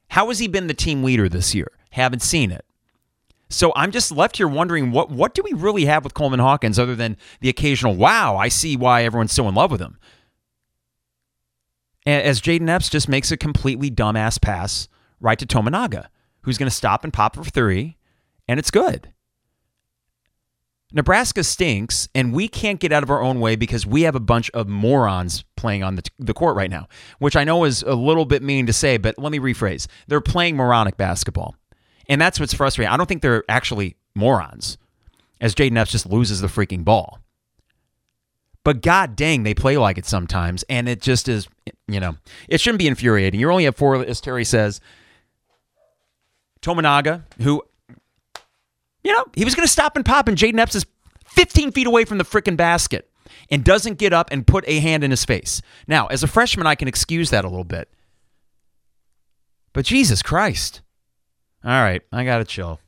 How 0.09 0.29
has 0.29 0.39
he 0.39 0.49
been 0.49 0.67
the 0.67 0.75
team 0.75 1.03
leader 1.03 1.29
this 1.29 1.55
year? 1.55 1.71
Haven't 1.91 2.23
seen 2.23 2.51
it. 2.51 2.65
So 3.49 3.73
I'm 3.77 3.91
just 3.91 4.11
left 4.11 4.39
here 4.39 4.49
wondering 4.49 4.93
what 4.93 5.11
what 5.11 5.35
do 5.35 5.43
we 5.43 5.53
really 5.53 5.85
have 5.85 6.05
with 6.05 6.15
Coleman 6.15 6.41
Hawkins 6.41 6.79
other 6.79 6.97
than 6.97 7.17
the 7.41 7.49
occasional 7.49 7.95
wow, 7.95 8.37
I 8.37 8.49
see 8.49 8.77
why 8.77 9.05
everyone's 9.05 9.33
so 9.33 9.49
in 9.49 9.55
love 9.55 9.71
with 9.71 9.81
him. 9.81 9.99
As 12.05 12.41
Jayden 12.41 12.69
Epps 12.69 12.89
just 12.89 13.09
makes 13.09 13.31
a 13.31 13.37
completely 13.37 13.91
dumbass 13.91 14.41
pass 14.41 14.89
right 15.23 15.39
to 15.39 15.47
Tominaga, 15.47 16.09
who's 16.43 16.59
going 16.59 16.69
to 16.69 16.75
stop 16.75 17.05
and 17.05 17.13
pop 17.13 17.37
for 17.37 17.45
three, 17.45 17.97
and 18.47 18.59
it's 18.59 18.71
good. 18.71 19.13
Nebraska 20.93 21.43
stinks, 21.43 22.09
and 22.15 22.35
we 22.35 22.49
can't 22.49 22.79
get 22.79 22.93
out 22.93 23.03
of 23.03 23.11
our 23.11 23.23
own 23.23 23.41
way 23.41 23.57
because 23.57 23.87
we 23.87 24.03
have 24.03 24.15
a 24.15 24.21
bunch 24.21 24.51
of 24.51 24.69
morons 24.69 25.43
playing 25.57 25.83
on 25.83 25.95
the, 25.95 26.03
the 26.19 26.35
court 26.35 26.55
right 26.55 26.71
now, 26.71 26.87
which 27.19 27.35
I 27.35 27.45
know 27.45 27.65
is 27.65 27.83
a 27.83 27.95
little 27.95 28.27
bit 28.27 28.43
mean 28.43 28.67
to 28.67 28.75
say, 28.75 28.99
but 28.99 29.19
let 29.19 29.33
me 29.33 29.39
rephrase. 29.39 29.87
They're 30.07 30.21
playing 30.21 30.57
moronic 30.57 30.99
basketball. 30.99 31.57
And 32.09 32.21
that's 32.21 32.39
what's 32.39 32.53
frustrating. 32.53 32.93
I 32.93 32.99
don't 32.99 33.07
think 33.07 33.23
they're 33.23 33.45
actually 33.49 33.97
morons, 34.15 34.77
as 35.41 35.55
Jayden 35.55 35.79
Epps 35.79 35.93
just 35.93 36.05
loses 36.05 36.43
the 36.43 36.49
freaking 36.49 36.85
ball. 36.85 37.21
But 38.65 38.83
god 38.83 39.17
dang, 39.17 39.45
they 39.45 39.55
play 39.55 39.79
like 39.79 39.99
it 39.99 40.05
sometimes, 40.05 40.63
and 40.65 40.89
it 40.89 41.01
just 41.01 41.27
is, 41.29 41.49
you 41.89 42.01
know, 42.01 42.17
it 42.49 42.61
shouldn't 42.61 42.79
be 42.79 42.87
infuriating. 42.87 43.41
You're 43.41 43.51
only 43.51 43.67
at 43.67 43.77
four, 43.77 44.05
as 44.05 44.21
Terry 44.21 44.45
says. 44.45 44.81
Tominaga, 46.63 47.25
who 47.41 47.63
you 49.05 49.13
know, 49.13 49.25
he 49.35 49.45
was 49.45 49.55
going 49.55 49.67
to 49.67 49.73
stop 49.73 49.97
and 49.97 50.05
pop, 50.05 50.29
and 50.29 50.37
Jayden 50.37 50.59
Epps 50.59 50.75
is 50.75 50.87
15 51.27 51.73
feet 51.73 51.87
away 51.87 52.05
from 52.05 52.19
the 52.19 52.25
freaking 52.25 52.57
basket 52.57 53.11
and 53.51 53.65
doesn't 53.65 53.99
get 53.99 54.13
up 54.13 54.29
and 54.31 54.47
put 54.47 54.65
a 54.67 54.79
hand 54.79 55.03
in 55.03 55.11
his 55.11 55.25
face. 55.25 55.61
Now, 55.87 56.07
as 56.07 56.23
a 56.23 56.29
freshman, 56.29 56.67
I 56.67 56.75
can 56.75 56.89
excuse 56.89 57.31
that 57.31 57.45
a 57.45 57.49
little 57.49 57.65
bit. 57.65 57.89
But 59.73 59.85
Jesus 59.85 60.23
Christ. 60.23 60.83
All 61.65 61.71
right, 61.71 62.03
I 62.13 62.25
got 62.25 62.39
to 62.39 62.45
chill. 62.45 62.81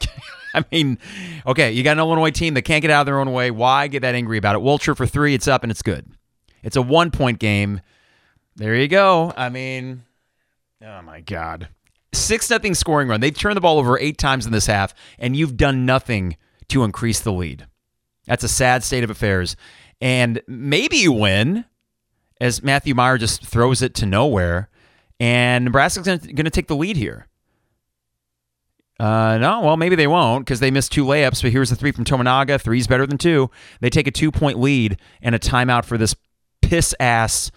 I 0.54 0.64
mean, 0.70 0.98
okay, 1.46 1.72
you 1.72 1.82
got 1.82 1.92
an 1.92 1.98
Illinois 1.98 2.30
team 2.30 2.54
that 2.54 2.62
can't 2.62 2.82
get 2.82 2.90
out 2.90 3.00
of 3.00 3.06
their 3.06 3.18
own 3.18 3.32
way. 3.32 3.50
Why 3.50 3.88
get 3.88 4.02
that 4.02 4.14
angry 4.14 4.38
about 4.38 4.54
it? 4.54 4.62
Wilcher 4.62 4.96
for 4.96 5.06
three, 5.06 5.34
it's 5.34 5.48
up 5.48 5.62
and 5.62 5.72
it's 5.72 5.82
good. 5.82 6.06
It's 6.62 6.76
a 6.76 6.82
one 6.82 7.10
point 7.10 7.38
game. 7.38 7.80
There 8.56 8.74
you 8.74 8.86
go. 8.86 9.32
I 9.36 9.48
mean, 9.48 10.04
oh 10.84 11.02
my 11.02 11.20
God 11.20 11.68
six 12.14 12.50
nothing 12.50 12.74
scoring 12.74 13.08
run. 13.08 13.20
They've 13.20 13.36
turned 13.36 13.56
the 13.56 13.60
ball 13.60 13.78
over 13.78 13.98
eight 13.98 14.18
times 14.18 14.46
in 14.46 14.52
this 14.52 14.66
half, 14.66 14.94
and 15.18 15.36
you've 15.36 15.56
done 15.56 15.86
nothing 15.86 16.36
to 16.68 16.84
increase 16.84 17.20
the 17.20 17.32
lead. 17.32 17.66
That's 18.26 18.44
a 18.44 18.48
sad 18.48 18.82
state 18.82 19.04
of 19.04 19.10
affairs. 19.10 19.56
And 20.00 20.42
maybe 20.46 20.96
you 20.96 21.12
win 21.12 21.64
as 22.40 22.62
Matthew 22.62 22.94
Mayer 22.94 23.18
just 23.18 23.46
throws 23.46 23.82
it 23.82 23.94
to 23.96 24.06
nowhere, 24.06 24.68
and 25.20 25.66
Nebraska's 25.66 26.04
going 26.04 26.44
to 26.44 26.50
take 26.50 26.68
the 26.68 26.76
lead 26.76 26.96
here. 26.96 27.26
Uh, 29.00 29.38
no, 29.38 29.60
well, 29.60 29.76
maybe 29.76 29.96
they 29.96 30.06
won't 30.06 30.44
because 30.44 30.60
they 30.60 30.70
missed 30.70 30.92
two 30.92 31.04
layups, 31.04 31.42
but 31.42 31.50
here's 31.50 31.72
a 31.72 31.76
three 31.76 31.90
from 31.90 32.04
Tominaga. 32.04 32.60
Three's 32.60 32.86
better 32.86 33.06
than 33.06 33.18
two. 33.18 33.50
They 33.80 33.90
take 33.90 34.06
a 34.06 34.12
two 34.12 34.30
point 34.30 34.58
lead 34.58 34.98
and 35.20 35.34
a 35.34 35.38
timeout 35.38 35.84
for 35.84 35.98
this 35.98 36.14
piss 36.62 36.94
ass 37.00 37.50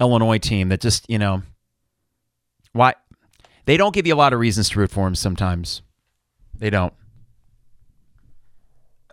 Illinois 0.00 0.38
team 0.38 0.68
that 0.68 0.80
just, 0.80 1.08
you 1.10 1.18
know, 1.18 1.42
why 2.72 2.94
they 3.68 3.76
don't 3.76 3.92
give 3.94 4.06
you 4.06 4.14
a 4.14 4.16
lot 4.16 4.32
of 4.32 4.40
reasons 4.40 4.70
to 4.70 4.78
root 4.78 4.90
for 4.90 5.06
him 5.06 5.14
sometimes. 5.14 5.82
They 6.56 6.70
don't. 6.70 6.94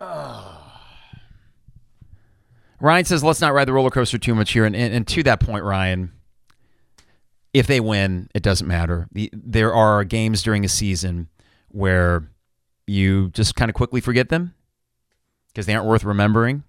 Ryan 2.80 3.04
says, 3.04 3.22
let's 3.22 3.42
not 3.42 3.52
ride 3.52 3.68
the 3.68 3.74
roller 3.74 3.90
coaster 3.90 4.16
too 4.16 4.34
much 4.34 4.52
here. 4.52 4.64
And, 4.64 4.74
and, 4.74 4.94
and, 4.94 5.06
to 5.08 5.22
that 5.24 5.40
point, 5.40 5.62
Ryan, 5.62 6.10
if 7.52 7.66
they 7.66 7.80
win, 7.80 8.30
it 8.34 8.42
doesn't 8.42 8.66
matter. 8.66 9.08
The, 9.12 9.28
there 9.34 9.74
are 9.74 10.04
games 10.04 10.42
during 10.42 10.64
a 10.64 10.70
season 10.70 11.28
where 11.68 12.30
you 12.86 13.28
just 13.32 13.56
kind 13.56 13.68
of 13.68 13.74
quickly 13.74 14.00
forget 14.00 14.30
them 14.30 14.54
because 15.48 15.66
they 15.66 15.74
aren't 15.74 15.86
worth 15.86 16.02
remembering. 16.02 16.64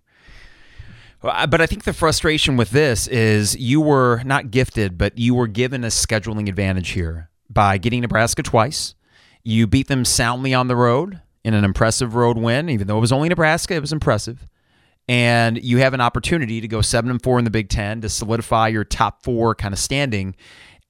But 1.22 1.62
I 1.62 1.66
think 1.66 1.86
the 1.86 1.94
frustration 1.94 2.58
with 2.58 2.72
this 2.72 3.08
is 3.08 3.56
you 3.56 3.80
were 3.80 4.24
not 4.26 4.52
gifted, 4.52 4.98
but 4.98 5.18
you 5.18 5.36
were 5.36 5.48
given 5.48 5.86
a 5.86 5.88
scheduling 5.88 6.50
advantage 6.50 6.90
here 6.90 7.30
by 7.50 7.78
getting 7.78 8.02
Nebraska 8.02 8.44
twice. 8.44 8.96
You 9.44 9.68
beat 9.68 9.88
them 9.88 10.06
soundly 10.06 10.54
on 10.54 10.68
the 10.68 10.76
road 10.76 11.22
in 11.44 11.54
an 11.54 11.64
impressive 11.64 12.16
road 12.16 12.38
win, 12.38 12.70
even 12.70 12.88
though 12.88 12.98
it 12.98 13.02
was 13.02 13.12
only 13.12 13.30
Nebraska, 13.30 13.76
it 13.76 13.82
was 13.82 13.94
impressive. 13.94 14.46
And 15.08 15.64
you 15.64 15.78
have 15.78 15.94
an 15.94 16.02
opportunity 16.02 16.60
to 16.60 16.68
go 16.68 16.82
seven 16.82 17.10
and 17.10 17.22
four 17.24 17.40
in 17.40 17.46
the 17.46 17.52
Big 17.52 17.70
Ten 17.70 18.02
to 18.02 18.10
solidify 18.10 18.68
your 18.68 18.84
top 18.84 19.24
four 19.24 19.56
kind 19.56 19.74
of 19.74 19.80
standing, 19.80 20.36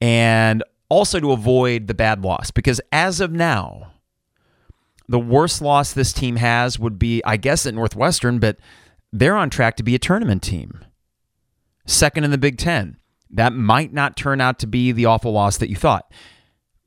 and 0.00 0.64
also 0.88 1.20
to 1.20 1.30
avoid 1.30 1.86
the 1.86 1.94
bad 1.94 2.22
loss. 2.22 2.50
Because 2.50 2.80
as 2.90 3.20
of 3.20 3.30
now, 3.30 3.92
the 5.08 5.20
worst 5.20 5.62
loss 5.62 5.92
this 5.92 6.12
team 6.12 6.36
has 6.36 6.78
would 6.78 6.98
be, 6.98 7.22
I 7.24 7.36
guess, 7.36 7.64
at 7.64 7.74
Northwestern, 7.74 8.40
but 8.40 8.58
they're 9.12 9.36
on 9.36 9.50
track 9.50 9.76
to 9.76 9.82
be 9.84 9.94
a 9.94 9.98
tournament 10.00 10.42
team. 10.42 10.84
Second 11.86 12.24
in 12.24 12.30
the 12.30 12.38
Big 12.38 12.58
Ten. 12.58 12.96
That 13.30 13.52
might 13.52 13.92
not 13.92 14.16
turn 14.16 14.40
out 14.40 14.58
to 14.58 14.66
be 14.66 14.90
the 14.90 15.04
awful 15.04 15.32
loss 15.32 15.58
that 15.58 15.70
you 15.70 15.76
thought. 15.76 16.10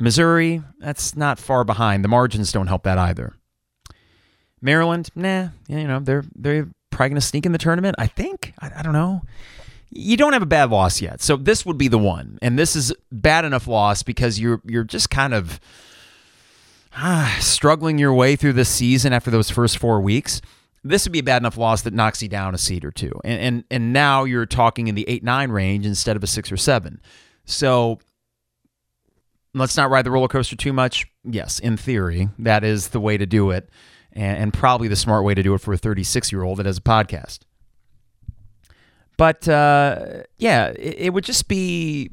Missouri, 0.02 0.62
that's 0.80 1.16
not 1.16 1.40
far 1.40 1.64
behind. 1.64 2.04
The 2.04 2.10
margins 2.10 2.52
don't 2.52 2.68
help 2.68 2.84
that 2.84 2.98
either. 2.98 3.36
Maryland, 4.62 5.10
nah, 5.16 5.50
you 5.68 5.88
know, 5.88 6.00
they're 6.00 6.24
they're 6.36 6.70
probably 6.92 7.10
going 7.10 7.22
to 7.22 7.22
sneak 7.22 7.46
in 7.46 7.52
the 7.52 7.58
tournament, 7.58 7.96
I 7.98 8.08
think. 8.08 8.54
I, 8.60 8.72
I, 8.78 8.82
don't 8.84 8.94
know. 8.94 9.22
You 9.90 10.18
don't 10.18 10.34
have 10.34 10.44
a 10.44 10.48
bad 10.48 10.70
loss 10.70 11.02
yet. 11.02 11.22
So 11.22 11.36
this 11.36 11.66
would 11.66 11.78
be 11.78 11.88
the 11.88 11.98
one. 11.98 12.38
And 12.42 12.60
this 12.60 12.76
is 12.76 12.94
bad 13.12 13.44
enough 13.44 13.68
loss 13.68 14.04
because 14.04 14.40
you're 14.40 14.62
you're 14.66 14.84
just 14.84 15.10
kind 15.10 15.34
of 15.34 15.60
ah, 16.96 17.36
struggling 17.40 17.98
your 17.98 18.14
way 18.14 18.36
through 18.36 18.54
the 18.54 18.66
season 18.66 19.14
after 19.14 19.32
those 19.32 19.50
first 19.50 19.78
4 19.78 20.00
weeks. 20.02 20.42
This 20.84 21.06
would 21.06 21.12
be 21.12 21.20
a 21.20 21.24
bad 21.24 21.42
enough 21.42 21.58
loss 21.58 21.82
that 21.84 21.94
knocks 21.94 22.22
you 22.22 22.30
down 22.30 22.54
a 22.54 22.58
seed 22.58 22.86
or 22.86 22.92
two. 22.92 23.20
And 23.24 23.42
and 23.42 23.64
and 23.72 23.94
now 23.94 24.26
you're 24.26 24.46
talking 24.46 24.88
in 24.88 24.96
the 24.96 25.06
8-9 25.06 25.52
range 25.52 25.86
instead 25.86 26.16
of 26.16 26.24
a 26.24 26.28
6 26.28 26.52
or 26.52 26.58
7. 26.58 27.02
So 27.46 28.00
let's 29.54 29.78
not 29.78 29.90
ride 29.90 30.06
the 30.06 30.12
roller 30.12 30.28
coaster 30.28 30.56
too 30.56 30.74
much. 30.74 31.08
Yes, 31.24 31.60
in 31.60 31.78
theory, 31.78 32.30
that 32.40 32.64
is 32.64 32.90
the 32.90 33.00
way 33.00 33.18
to 33.18 33.26
do 33.26 33.52
it, 33.52 33.70
and, 34.12 34.38
and 34.38 34.54
probably 34.54 34.88
the 34.88 34.96
smart 34.96 35.24
way 35.24 35.34
to 35.34 35.44
do 35.44 35.54
it 35.54 35.60
for 35.60 35.74
a 35.74 35.78
36 35.78 36.32
year 36.32 36.44
old 36.44 36.60
that 36.60 36.66
has 36.66 36.78
a 36.78 36.82
podcast. 36.82 37.40
But 39.18 39.48
uh, 39.48 40.24
yeah, 40.38 40.68
it, 40.70 40.96
it, 40.98 41.14
would 41.14 41.24
just 41.24 41.48
be. 41.48 42.12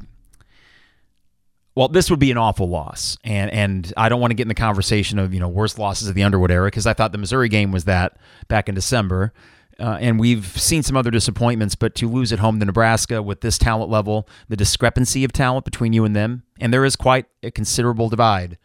Well, 1.74 1.88
this 1.88 2.10
would 2.10 2.18
be 2.18 2.30
an 2.30 2.36
awful 2.36 2.68
loss, 2.68 3.16
and 3.24 3.50
and 3.50 3.92
I 3.96 4.08
don't 4.08 4.20
want 4.20 4.32
to 4.32 4.34
get 4.34 4.42
in 4.42 4.48
the 4.48 4.54
conversation 4.54 5.18
of 5.18 5.32
you 5.32 5.40
know 5.40 5.48
worst 5.48 5.78
losses 5.78 6.08
of 6.08 6.14
the 6.14 6.22
Underwood 6.22 6.50
era 6.50 6.66
because 6.66 6.86
I 6.86 6.92
thought 6.92 7.12
the 7.12 7.18
Missouri 7.18 7.48
game 7.48 7.72
was 7.72 7.84
that 7.84 8.18
back 8.48 8.68
in 8.68 8.74
December. 8.74 9.32
Uh, 9.80 9.96
and 10.00 10.18
we've 10.18 10.46
seen 10.60 10.82
some 10.82 10.96
other 10.96 11.10
disappointments, 11.10 11.76
but 11.76 11.94
to 11.94 12.08
lose 12.08 12.32
at 12.32 12.40
home 12.40 12.58
to 12.58 12.66
Nebraska 12.66 13.22
with 13.22 13.42
this 13.42 13.58
talent 13.58 13.90
level, 13.90 14.28
the 14.48 14.56
discrepancy 14.56 15.22
of 15.22 15.32
talent 15.32 15.64
between 15.64 15.92
you 15.92 16.04
and 16.04 16.16
them, 16.16 16.42
and 16.58 16.72
there 16.72 16.84
is 16.84 16.96
quite 16.96 17.26
a 17.44 17.50
considerable 17.52 18.08
divide. 18.08 18.58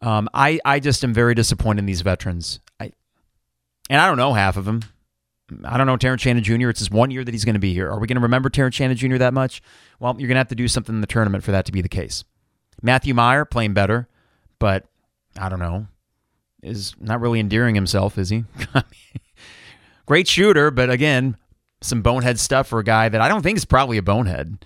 Um, 0.00 0.28
I 0.32 0.58
I 0.64 0.80
just 0.80 1.04
am 1.04 1.12
very 1.12 1.34
disappointed 1.34 1.80
in 1.80 1.86
these 1.86 2.00
veterans. 2.00 2.60
I 2.80 2.92
and 3.90 4.00
I 4.00 4.06
don't 4.06 4.16
know 4.16 4.32
half 4.32 4.56
of 4.56 4.64
them. 4.64 4.80
I 5.64 5.76
don't 5.76 5.86
know 5.86 5.98
Terrence 5.98 6.22
Shannon 6.22 6.42
Jr. 6.42 6.70
It's 6.70 6.78
just 6.78 6.90
one 6.90 7.10
year 7.10 7.24
that 7.24 7.32
he's 7.32 7.44
going 7.44 7.54
to 7.54 7.60
be 7.60 7.74
here. 7.74 7.90
Are 7.90 8.00
we 8.00 8.06
going 8.06 8.16
to 8.16 8.22
remember 8.22 8.48
Terrence 8.48 8.74
Shannon 8.74 8.96
Jr. 8.96 9.18
that 9.18 9.34
much? 9.34 9.62
Well, 10.00 10.14
you're 10.18 10.28
going 10.28 10.36
to 10.36 10.40
have 10.40 10.48
to 10.48 10.54
do 10.54 10.66
something 10.66 10.94
in 10.94 11.02
the 11.02 11.06
tournament 11.06 11.44
for 11.44 11.52
that 11.52 11.66
to 11.66 11.72
be 11.72 11.82
the 11.82 11.90
case. 11.90 12.24
Matthew 12.80 13.12
Mayer 13.12 13.44
playing 13.44 13.74
better, 13.74 14.08
but 14.58 14.86
I 15.38 15.50
don't 15.50 15.58
know, 15.58 15.88
is 16.62 16.94
not 16.98 17.20
really 17.20 17.38
endearing 17.38 17.74
himself, 17.74 18.16
is 18.16 18.30
he? 18.30 18.44
Great 20.06 20.28
shooter, 20.28 20.70
but 20.70 20.90
again, 20.90 21.36
some 21.80 22.02
bonehead 22.02 22.38
stuff 22.38 22.68
for 22.68 22.78
a 22.78 22.84
guy 22.84 23.08
that 23.08 23.20
I 23.20 23.28
don't 23.28 23.42
think 23.42 23.56
is 23.56 23.64
probably 23.64 23.98
a 23.98 24.02
bonehead. 24.02 24.64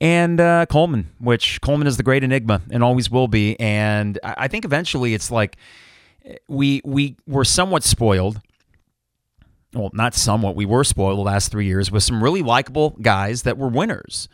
And 0.00 0.40
uh, 0.40 0.66
Coleman, 0.66 1.10
which 1.18 1.60
Coleman 1.60 1.86
is 1.86 1.96
the 1.96 2.02
great 2.02 2.22
enigma 2.22 2.60
and 2.70 2.84
always 2.84 3.10
will 3.10 3.28
be. 3.28 3.58
And 3.58 4.18
I 4.22 4.48
think 4.48 4.64
eventually 4.64 5.14
it's 5.14 5.30
like 5.30 5.56
we 6.48 6.82
we 6.84 7.16
were 7.26 7.44
somewhat 7.44 7.82
spoiled. 7.82 8.40
Well, 9.72 9.90
not 9.92 10.14
somewhat. 10.14 10.56
We 10.56 10.66
were 10.66 10.84
spoiled 10.84 11.18
the 11.18 11.22
last 11.22 11.50
three 11.50 11.66
years 11.66 11.90
with 11.90 12.02
some 12.02 12.22
really 12.22 12.42
likable 12.42 12.90
guys 13.00 13.42
that 13.42 13.58
were 13.58 13.68
winners. 13.68 14.28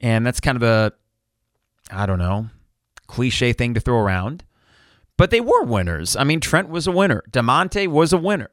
And 0.00 0.26
that's 0.26 0.40
kind 0.40 0.56
of 0.56 0.62
a, 0.62 0.92
I 1.90 2.06
don't 2.06 2.18
know, 2.18 2.50
cliche 3.06 3.52
thing 3.52 3.74
to 3.74 3.80
throw 3.80 3.98
around. 3.98 4.44
But 5.16 5.30
they 5.30 5.40
were 5.40 5.62
winners. 5.62 6.16
I 6.16 6.24
mean, 6.24 6.40
Trent 6.40 6.68
was 6.68 6.86
a 6.86 6.92
winner. 6.92 7.22
Da'Monte 7.30 7.88
was 7.88 8.12
a 8.12 8.18
winner. 8.18 8.50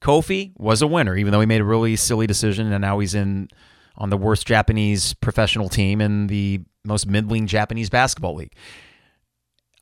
Kofi 0.00 0.52
was 0.56 0.82
a 0.82 0.86
winner, 0.86 1.16
even 1.16 1.32
though 1.32 1.40
he 1.40 1.46
made 1.46 1.60
a 1.60 1.64
really 1.64 1.96
silly 1.96 2.26
decision, 2.26 2.72
and 2.72 2.80
now 2.80 2.98
he's 2.98 3.14
in 3.14 3.48
on 3.96 4.10
the 4.10 4.16
worst 4.16 4.46
Japanese 4.46 5.14
professional 5.14 5.68
team 5.68 6.00
in 6.00 6.28
the 6.28 6.60
most 6.84 7.06
middling 7.06 7.46
Japanese 7.46 7.90
basketball 7.90 8.34
league. 8.34 8.54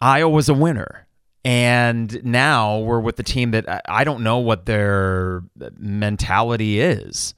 Ayo 0.03 0.31
was 0.31 0.49
a 0.49 0.55
winner. 0.55 1.07
And 1.45 2.23
now 2.25 2.81
we're 2.81 3.01
with 3.01 3.17
the 3.17 3.23
team 3.23 3.53
that 3.53 3.83
I 3.89 4.05
don't 4.05 4.23
know 4.23 4.39
what 4.39 4.67
their 4.67 5.45
mentality 5.79 6.81
is. 6.81 7.35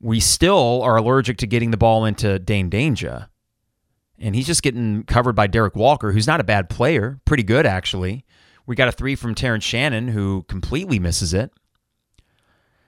We 0.00 0.20
still 0.20 0.82
are 0.82 0.96
allergic 0.96 1.38
to 1.38 1.46
getting 1.46 1.70
the 1.70 1.76
ball 1.76 2.04
into 2.04 2.38
Dain 2.38 2.68
Dainja. 2.68 3.28
And 4.18 4.34
he's 4.34 4.46
just 4.46 4.62
getting 4.62 5.04
covered 5.04 5.34
by 5.34 5.46
Derrick 5.46 5.76
Walker, 5.76 6.12
who's 6.12 6.26
not 6.26 6.40
a 6.40 6.44
bad 6.44 6.68
player, 6.68 7.20
pretty 7.24 7.42
good 7.44 7.66
actually 7.66 8.24
We 8.66 8.76
got 8.76 8.88
a 8.88 8.92
three 8.92 9.14
from 9.14 9.34
Terrence 9.34 9.64
Shannon, 9.64 10.08
who 10.08 10.44
completely 10.48 10.98
misses 10.98 11.32
it. 11.32 11.52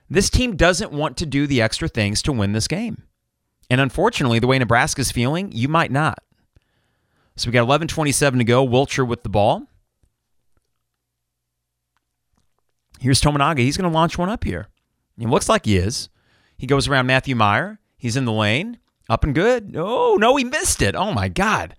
This 0.09 0.29
team 0.29 0.55
doesn't 0.55 0.91
want 0.91 1.17
to 1.17 1.25
do 1.25 1.47
the 1.47 1.61
extra 1.61 1.87
things 1.87 2.21
to 2.23 2.31
win 2.31 2.53
this 2.53 2.67
game. 2.67 3.03
And 3.69 3.81
unfortunately, 3.81 4.39
the 4.39 4.47
way 4.47 4.57
Nebraska's 4.57 5.11
feeling, 5.11 5.51
you 5.51 5.67
might 5.67 5.91
not. 5.91 6.19
So 7.35 7.49
we 7.49 7.53
got 7.53 7.67
11:27 7.67 8.37
to 8.39 8.43
go. 8.43 8.65
Wilcher 8.65 9.07
with 9.07 9.23
the 9.23 9.29
ball. 9.29 9.67
Here's 12.99 13.21
Tominaga. 13.21 13.59
He's 13.59 13.77
going 13.77 13.89
to 13.89 13.95
launch 13.95 14.17
one 14.17 14.29
up 14.29 14.43
here. 14.43 14.67
It 15.19 15.29
looks 15.29 15.49
like 15.49 15.65
he 15.65 15.77
is. 15.77 16.09
He 16.57 16.65
goes 16.65 16.87
around 16.87 17.05
Matthew 17.05 17.35
Mayer. 17.35 17.79
He's 17.97 18.17
in 18.17 18.25
the 18.25 18.31
lane. 18.31 18.79
Up 19.09 19.23
and 19.23 19.35
good. 19.35 19.75
Oh, 19.77 20.17
no, 20.19 20.35
he 20.35 20.43
missed 20.43 20.81
it. 20.81 20.95
Oh, 20.95 21.13
my 21.13 21.29
God. 21.29 21.75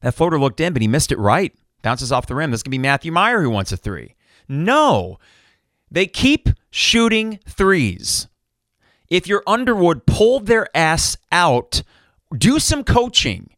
That 0.00 0.14
floater 0.14 0.40
looked 0.40 0.60
in, 0.60 0.72
but 0.72 0.82
he 0.82 0.88
missed 0.88 1.12
it 1.12 1.18
right. 1.18 1.54
Bounces 1.82 2.10
off 2.10 2.26
the 2.26 2.34
rim. 2.34 2.50
This 2.50 2.62
can 2.62 2.70
be 2.70 2.78
Matthew 2.78 3.12
Mayer 3.12 3.42
who 3.42 3.50
wants 3.50 3.72
a 3.72 3.76
three. 3.76 4.14
No. 4.48 5.18
They 5.92 6.06
keep 6.06 6.48
shooting 6.70 7.38
threes. 7.46 8.26
If 9.10 9.26
you're 9.26 9.42
Underwood 9.46 10.06
pulled 10.06 10.46
their 10.46 10.66
ass 10.74 11.18
out, 11.30 11.82
do 12.36 12.58
some 12.58 12.82
coaching. 12.82 13.50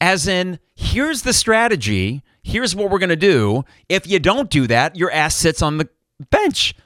As 0.00 0.28
in, 0.28 0.60
here's 0.76 1.22
the 1.22 1.32
strategy. 1.32 2.22
Here's 2.44 2.76
what 2.76 2.88
we're 2.88 3.00
going 3.00 3.08
to 3.08 3.16
do. 3.16 3.64
If 3.88 4.06
you 4.06 4.20
don't 4.20 4.48
do 4.48 4.68
that, 4.68 4.94
your 4.94 5.10
ass 5.10 5.34
sits 5.34 5.60
on 5.60 5.78
the 5.78 5.88
bench. 6.30 6.76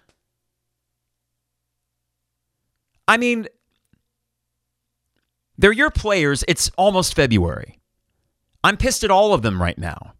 I 3.06 3.18
mean, 3.18 3.48
they're 5.58 5.72
your 5.72 5.90
players. 5.90 6.42
It's 6.48 6.70
almost 6.78 7.14
February. 7.14 7.78
I'm 8.64 8.78
pissed 8.78 9.04
at 9.04 9.10
all 9.10 9.34
of 9.34 9.42
them 9.42 9.60
right 9.60 9.78
now 9.78 10.14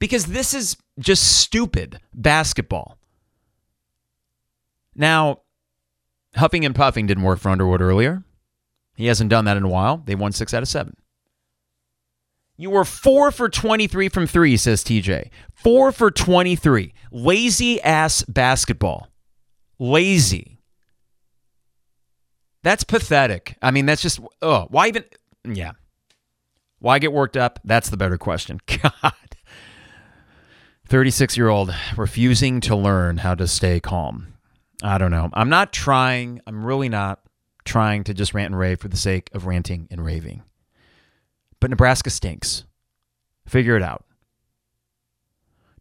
because 0.00 0.26
this 0.26 0.54
is 0.54 0.76
just 0.98 1.38
stupid 1.38 2.00
basketball. 2.12 2.98
Now, 4.94 5.40
huffing 6.34 6.64
and 6.64 6.74
puffing 6.74 7.06
didn't 7.06 7.24
work 7.24 7.38
for 7.38 7.50
Underwood 7.50 7.80
earlier. 7.80 8.24
He 8.94 9.06
hasn't 9.06 9.30
done 9.30 9.44
that 9.46 9.56
in 9.56 9.64
a 9.64 9.68
while. 9.68 10.02
They 10.04 10.14
won 10.14 10.32
six 10.32 10.52
out 10.52 10.62
of 10.62 10.68
seven. 10.68 10.96
You 12.56 12.70
were 12.70 12.84
four 12.84 13.30
for 13.30 13.48
23 13.48 14.08
from 14.08 14.26
three, 14.26 14.56
says 14.56 14.84
TJ. 14.84 15.30
Four 15.54 15.90
for 15.90 16.10
23. 16.10 16.92
Lazy 17.10 17.80
ass 17.80 18.22
basketball. 18.24 19.08
Lazy. 19.78 20.58
That's 22.62 22.84
pathetic. 22.84 23.56
I 23.62 23.70
mean, 23.70 23.86
that's 23.86 24.02
just, 24.02 24.20
oh, 24.40 24.66
why 24.70 24.88
even, 24.88 25.04
yeah. 25.44 25.72
Why 26.78 26.98
get 26.98 27.12
worked 27.12 27.36
up? 27.36 27.58
That's 27.64 27.90
the 27.90 27.96
better 27.96 28.18
question. 28.18 28.60
God. 29.02 29.12
36 30.86 31.36
year 31.36 31.48
old 31.48 31.74
refusing 31.96 32.60
to 32.60 32.76
learn 32.76 33.18
how 33.18 33.34
to 33.34 33.48
stay 33.48 33.80
calm. 33.80 34.31
I 34.82 34.98
don't 34.98 35.10
know. 35.10 35.30
I'm 35.32 35.48
not 35.48 35.72
trying, 35.72 36.40
I'm 36.46 36.64
really 36.64 36.88
not 36.88 37.20
trying 37.64 38.04
to 38.04 38.14
just 38.14 38.34
rant 38.34 38.50
and 38.50 38.58
rave 38.58 38.80
for 38.80 38.88
the 38.88 38.96
sake 38.96 39.30
of 39.32 39.46
ranting 39.46 39.86
and 39.90 40.04
raving. 40.04 40.42
But 41.60 41.70
Nebraska 41.70 42.10
stinks. 42.10 42.64
Figure 43.46 43.76
it 43.76 43.82
out. 43.82 44.04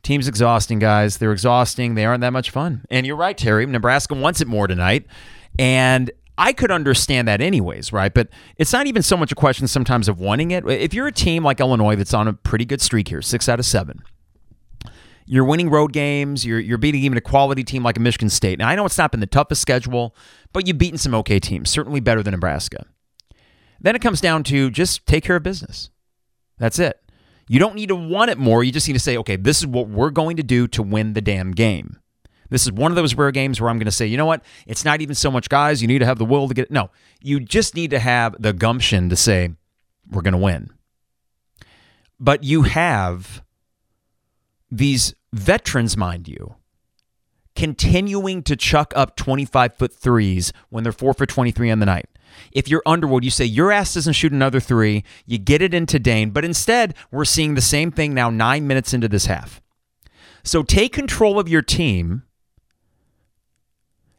Team's 0.04 0.28
exhausting, 0.28 0.80
guys. 0.80 1.18
They're 1.18 1.32
exhausting. 1.32 1.96
They 1.96 2.06
aren't 2.06 2.22
that 2.22 2.34
much 2.34 2.50
fun. 2.50 2.86
And 2.90 3.06
you're 3.06 3.16
right, 3.16 3.38
Terry. 3.38 3.66
Nebraska 3.66 4.14
wants 4.14 4.42
it 4.42 4.48
more 4.48 4.68
tonight. 4.68 5.06
And 5.60 6.12
I 6.38 6.54
could 6.54 6.72
understand 6.72 7.28
that 7.28 7.42
anyways, 7.42 7.94
right? 7.94 8.14
But 8.14 8.30
it's 8.58 8.74
not 8.74 8.88
even 8.88 9.04
so 9.04 9.16
much 9.16 9.32
a 9.32 9.36
question 9.36 9.68
sometimes 9.68 10.08
of 10.08 10.20
wanting 10.20 10.52
it. 10.52 10.68
If 10.68 10.94
you're 10.94 11.08
a 11.08 11.12
team 11.12 11.44
like 11.44 11.60
Illinois 11.60 11.96
that's 11.96 12.14
on 12.14 12.28
a 12.28 12.34
pretty 12.34 12.66
good 12.66 12.82
streak 12.82 13.10
here, 13.10 13.22
six 13.22 13.48
out 13.48 13.60
of 13.60 13.66
seven, 13.66 14.02
you're 15.32 15.46
winning 15.46 15.70
road 15.70 15.94
games, 15.94 16.46
you're, 16.46 16.60
you're 16.60 16.78
beating 16.78 17.04
even 17.04 17.18
a 17.18 17.22
quality 17.22 17.64
team 17.64 17.84
like 17.84 17.96
a 17.96 18.02
Michigan 18.02 18.30
State. 18.30 18.60
Now, 18.60 18.68
I 18.68 18.76
know 18.76 18.86
it's 18.86 18.98
not 18.98 19.12
been 19.12 19.22
the 19.22 19.26
toughest 19.26 19.62
schedule, 19.62 20.14
but 20.52 20.68
you've 20.68 20.78
beaten 20.78 20.98
some 20.98 21.16
okay 21.16 21.40
teams, 21.40 21.70
certainly 21.70 22.02
better 22.02 22.22
than 22.22 22.34
Nebraska. 22.34 22.86
Then 23.80 23.96
it 23.96 24.02
comes 24.02 24.20
down 24.20 24.44
to 24.44 24.70
just 24.70 25.06
take 25.06 25.24
care 25.24 25.38
of 25.38 25.44
business. 25.44 25.90
That's 26.58 26.80
it. 26.80 27.00
You 27.48 27.60
don't 27.60 27.76
need 27.76 27.88
to 27.88 27.96
want 27.96 28.30
it 28.30 28.40
more. 28.40 28.62
You 28.62 28.74
just 28.74 28.90
need 28.90 28.94
to 28.96 29.00
say, 29.00 29.16
okay, 29.20 29.38
this 29.38 29.60
is 29.60 29.68
what 29.68 29.88
we're 29.88 30.10
going 30.10 30.36
to 30.36 30.44
do 30.44 30.68
to 30.68 30.84
win 30.84 31.14
the 31.14 31.22
damn 31.22 31.52
game. 31.52 31.98
This 32.50 32.64
is 32.64 32.74
one 32.74 32.92
of 32.92 32.98
those 32.98 33.16
rare 33.16 33.32
games 33.32 33.62
where 33.62 33.70
I'm 33.70 33.78
going 33.78 33.86
to 33.86 33.92
say, 33.92 34.08
you 34.08 34.18
know 34.18 34.26
what? 34.26 34.44
It's 34.68 34.84
not 34.84 35.00
even 35.00 35.16
so 35.16 35.32
much 35.32 35.48
guys. 35.48 35.82
You 35.82 35.88
need 35.88 36.00
to 36.00 36.06
have 36.06 36.18
the 36.18 36.26
will 36.26 36.50
to 36.50 36.54
get 36.54 36.64
it. 36.64 36.72
No, 36.72 36.90
you 37.22 37.40
just 37.40 37.74
need 37.74 37.92
to 37.92 38.00
have 38.00 38.36
the 38.38 38.52
gumption 38.52 39.08
to 39.08 39.16
say, 39.16 39.52
we're 40.10 40.24
going 40.24 40.34
to 40.34 40.38
win. 40.38 40.72
But 42.20 42.44
you 42.44 42.64
have 42.64 43.42
these 44.72 45.14
veterans, 45.34 45.98
mind 45.98 46.28
you, 46.28 46.56
continuing 47.56 48.42
to 48.44 48.56
chuck 48.56 48.94
up 48.96 49.16
25 49.16 49.76
foot 49.76 49.94
threes 49.94 50.54
when 50.70 50.84
they're 50.84 50.94
four 50.94 51.14
for 51.14 51.26
23 51.26 51.70
on 51.70 51.80
the 51.80 51.86
night. 51.86 52.06
If 52.54 52.70
you're 52.70 52.84
Underwood, 52.86 53.26
you 53.26 53.32
say 53.32 53.44
your 53.46 53.72
ass 53.72 53.94
doesn't 53.94 54.14
shoot 54.14 54.32
another 54.32 54.62
three, 54.62 55.04
you 55.26 55.38
get 55.38 55.62
it 55.62 55.74
into 55.74 56.00
Dain, 56.00 56.30
but 56.30 56.46
instead, 56.46 56.96
we're 57.12 57.26
seeing 57.26 57.56
the 57.56 57.62
same 57.62 57.92
thing 57.92 58.14
now 58.14 58.30
nine 58.30 58.68
minutes 58.68 58.94
into 58.94 59.10
this 59.10 59.26
half. 59.26 59.62
So 60.44 60.64
take 60.64 60.94
control 60.94 61.40
of 61.40 61.50
your 61.50 61.62
team 61.62 62.24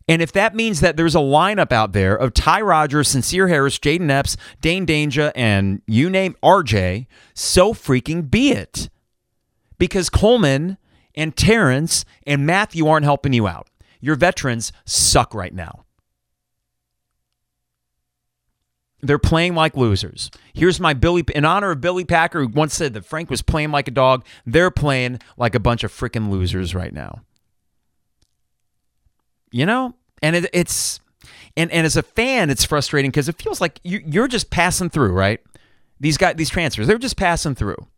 and 0.09 0.21
if 0.21 0.33
that 0.33 0.55
means 0.55 0.81
that 0.81 0.97
there's 0.97 1.15
a 1.15 1.19
lineup 1.19 1.73
out 1.73 1.93
there 1.93 2.15
of 2.15 2.35
Ty 2.35 2.61
Rodgers, 2.63 3.15
Sencire 3.15 3.49
Harris, 3.49 3.79
Jayden 3.79 4.11
Epps, 4.11 4.37
Dain 4.61 4.85
Dainja, 4.85 5.33
and 5.35 5.81
you 5.87 6.11
name 6.11 6.37
RJ, 6.43 7.07
so 7.35 7.73
freaking 7.73 8.31
be 8.31 8.53
it. 8.53 8.91
Because 9.83 10.09
Coleman 10.09 10.79
and 11.17 11.37
Terrence 11.37 12.05
and 12.25 12.47
Matthew 12.47 12.87
aren't 12.87 13.03
helping 13.03 13.33
you 13.33 13.49
out. 13.49 13.67
Your 14.01 14.15
veterans 14.15 14.71
suck 14.85 15.35
right 15.35 15.53
now. 15.53 15.85
They're 19.01 19.19
playing 19.19 19.57
like 19.57 19.77
losers. 19.77 20.31
Here's 20.55 20.79
my 20.79 20.95
Billy, 20.95 21.25
in 21.35 21.45
honor 21.45 21.73
of 21.73 21.81
Billy 21.81 22.05
Packer, 22.05 22.43
who 22.43 22.47
once 22.47 22.77
said 22.77 22.95
that 22.95 23.05
Frank 23.05 23.29
was 23.29 23.43
playing 23.43 23.73
like 23.73 23.89
a 23.89 23.91
dog. 23.91 24.25
They're 24.47 24.71
playing 24.71 25.19
like 25.37 25.57
a 25.57 25.61
bunch 25.61 25.83
of 25.83 25.91
freaking 25.91 26.31
losers 26.31 26.77
right 26.77 26.95
now. 26.95 27.23
You 29.51 29.67
know, 29.67 29.97
and 30.23 30.37
it, 30.37 30.47
it's 30.53 31.01
and 31.57 31.73
and 31.73 31.85
as 31.85 31.97
a 31.97 32.05
fan, 32.05 32.51
it's 32.51 32.65
frustrating 32.65 33.11
because 33.11 33.29
it 33.29 33.43
feels 33.43 33.61
like 33.61 33.81
you, 33.83 34.01
you're 34.07 34.29
just 34.29 34.49
passing 34.49 34.91
through, 34.91 35.11
right? 35.11 35.41
These 35.99 36.19
guys, 36.19 36.37
these 36.37 36.51
transfers, 36.51 36.87
they're 36.87 36.99
just 36.99 37.17
passing 37.17 37.57
through. 37.57 37.89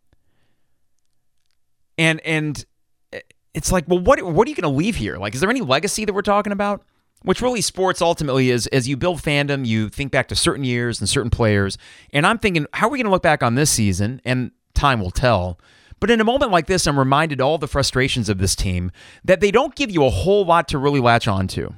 And 1.97 2.19
and 2.21 2.65
eh, 3.13 3.21
it's 3.53 3.71
like, 3.71 3.85
well, 3.87 3.99
what 3.99 4.21
what 4.21 4.47
are 4.47 4.49
you 4.49 4.55
going 4.55 4.71
to 4.71 4.77
leave 4.77 4.95
here? 4.95 5.17
Like, 5.17 5.35
is 5.35 5.41
there 5.41 5.49
any 5.49 5.61
legacy 5.61 6.05
that 6.05 6.13
we're 6.13 6.21
talking 6.21 6.53
about? 6.53 6.83
Which 7.23 7.41
really 7.41 7.61
sports 7.61 8.01
ultimately 8.01 8.51
is 8.51 8.67
as 8.67 8.87
you 8.87 8.97
build 8.97 9.19
fandom, 9.19 9.65
you 9.65 9.89
think 9.89 10.11
back 10.11 10.27
to 10.27 10.35
certain 10.35 10.63
years 10.63 10.99
and 10.99 11.09
certain 11.09 11.31
players. 11.31 11.77
And 12.13 12.27
I'm 12.27 12.37
thinking, 12.37 12.67
how 12.73 12.87
are 12.87 12.91
we 12.91 12.99
going 12.99 13.05
to 13.05 13.11
look 13.11 13.23
back 13.23 13.41
on 13.41 13.55
this 13.55 13.71
season? 13.71 14.21
And 14.25 14.51
time 14.75 14.99
will 14.99 15.11
tell. 15.11 15.59
But 15.99 16.11
in 16.11 16.21
a 16.21 16.25
moment 16.25 16.51
like 16.51 16.67
this, 16.67 16.85
I'm 16.85 16.99
reminded 16.99 17.41
all 17.41 17.57
the 17.57 17.67
frustrations 17.67 18.29
of 18.29 18.37
this 18.37 18.55
team 18.55 18.91
that 19.23 19.39
they 19.39 19.49
don't 19.49 19.75
give 19.75 19.89
you 19.89 20.05
a 20.05 20.09
whole 20.09 20.45
lot 20.45 20.67
to 20.67 20.77
really 20.77 20.99
latch 20.99 21.27
onto. 21.27 21.71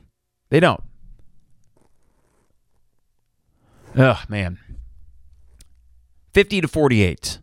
They 0.49 0.59
don't. 0.59 0.83
Oh, 3.95 4.21
man. 4.27 4.59
50 6.33 6.61
to 6.61 6.67
48. 6.67 7.39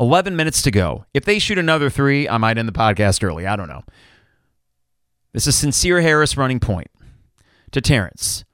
11 0.00 0.34
minutes 0.34 0.62
to 0.62 0.70
go. 0.70 1.04
If 1.14 1.24
they 1.24 1.38
shoot 1.38 1.58
another 1.58 1.90
three, 1.90 2.28
I 2.28 2.38
might 2.38 2.58
end 2.58 2.66
the 2.66 2.72
podcast 2.72 3.22
early. 3.22 3.46
I 3.46 3.54
don't 3.54 3.68
know. 3.68 3.82
This 5.32 5.46
is 5.46 5.54
Sencire 5.54 6.02
Harris 6.02 6.36
running 6.36 6.58
point 6.58 6.88
to 7.70 7.80
Terrence. 7.80 8.44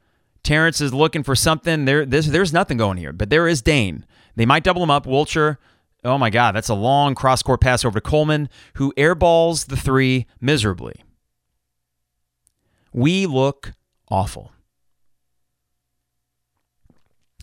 Terrence 0.42 0.80
is 0.80 0.92
looking 0.92 1.22
for 1.22 1.34
something. 1.34 1.86
There, 1.86 2.04
there's, 2.04 2.28
there's 2.28 2.52
nothing 2.52 2.76
going 2.76 2.98
here, 2.98 3.12
but 3.12 3.30
there 3.30 3.48
is 3.48 3.62
Dain. 3.62 4.04
They 4.34 4.44
might 4.44 4.64
double 4.64 4.82
him 4.82 4.90
up. 4.90 5.06
Wilcher 5.06 5.56
Oh 6.06 6.18
my 6.18 6.30
God, 6.30 6.54
that's 6.54 6.68
a 6.68 6.74
long 6.74 7.16
cross 7.16 7.42
court 7.42 7.60
pass 7.60 7.84
over 7.84 7.98
to 7.98 8.00
Coleman, 8.00 8.48
who 8.74 8.92
airballs 8.96 9.66
the 9.66 9.76
three 9.76 10.26
miserably. 10.40 11.02
We 12.92 13.26
look 13.26 13.72
awful. 14.08 14.52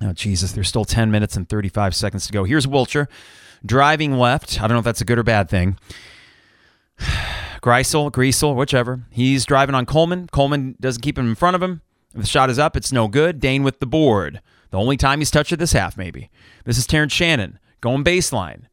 Oh, 0.04 0.14
Jesus, 0.14 0.52
there's 0.52 0.68
still 0.68 0.86
10 0.86 1.12
minutes 1.12 1.36
and 1.36 1.48
35 1.48 1.96
seconds 1.96 2.28
to 2.28 2.34
go. 2.34 2.44
Here's 2.44 2.66
Wilcher 2.66 3.08
driving 3.66 4.18
left. 4.18 4.62
I 4.62 4.68
don't 4.68 4.76
know 4.76 4.80
if 4.80 4.86
that's 4.86 5.02
a 5.02 5.06
good 5.06 5.20
or 5.20 5.24
bad 5.24 5.50
thing. 5.50 5.78
Greisel, 7.62 8.12
Greasel, 8.12 8.56
whichever. 8.56 9.06
He's 9.10 9.46
driving 9.46 9.76
on 9.76 9.86
Coleman. 9.86 10.28
Coleman 10.28 10.76
doesn't 10.82 11.02
keep 11.02 11.18
him 11.18 11.30
in 11.30 11.36
front 11.36 11.56
of 11.56 11.64
him. 11.64 11.82
If 12.14 12.22
the 12.22 12.28
shot 12.28 12.50
is 12.50 12.60
up, 12.60 12.76
it's 12.76 12.92
no 12.92 13.08
good. 13.08 13.40
Dain 13.40 13.64
with 13.64 13.80
the 13.80 13.86
board. 13.86 14.42
The 14.72 14.80
only 14.80 14.98
time 14.98 15.20
he's 15.20 15.32
touched 15.32 15.52
it 15.52 15.58
this 15.58 15.74
half, 15.74 15.98
maybe. 15.98 16.30
This 16.66 16.78
is 16.78 16.86
Terrence 16.86 17.14
Shannon. 17.14 17.60
Going 17.80 18.04
baseline, 18.04 18.64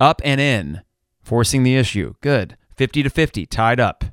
up 0.00 0.20
and 0.24 0.40
in, 0.40 0.82
forcing 1.22 1.62
the 1.62 1.76
issue. 1.76 2.14
Good. 2.20 2.56
50 2.76 3.02
to 3.04 3.10
50, 3.10 3.46
tied 3.46 3.80
up. 3.80 4.04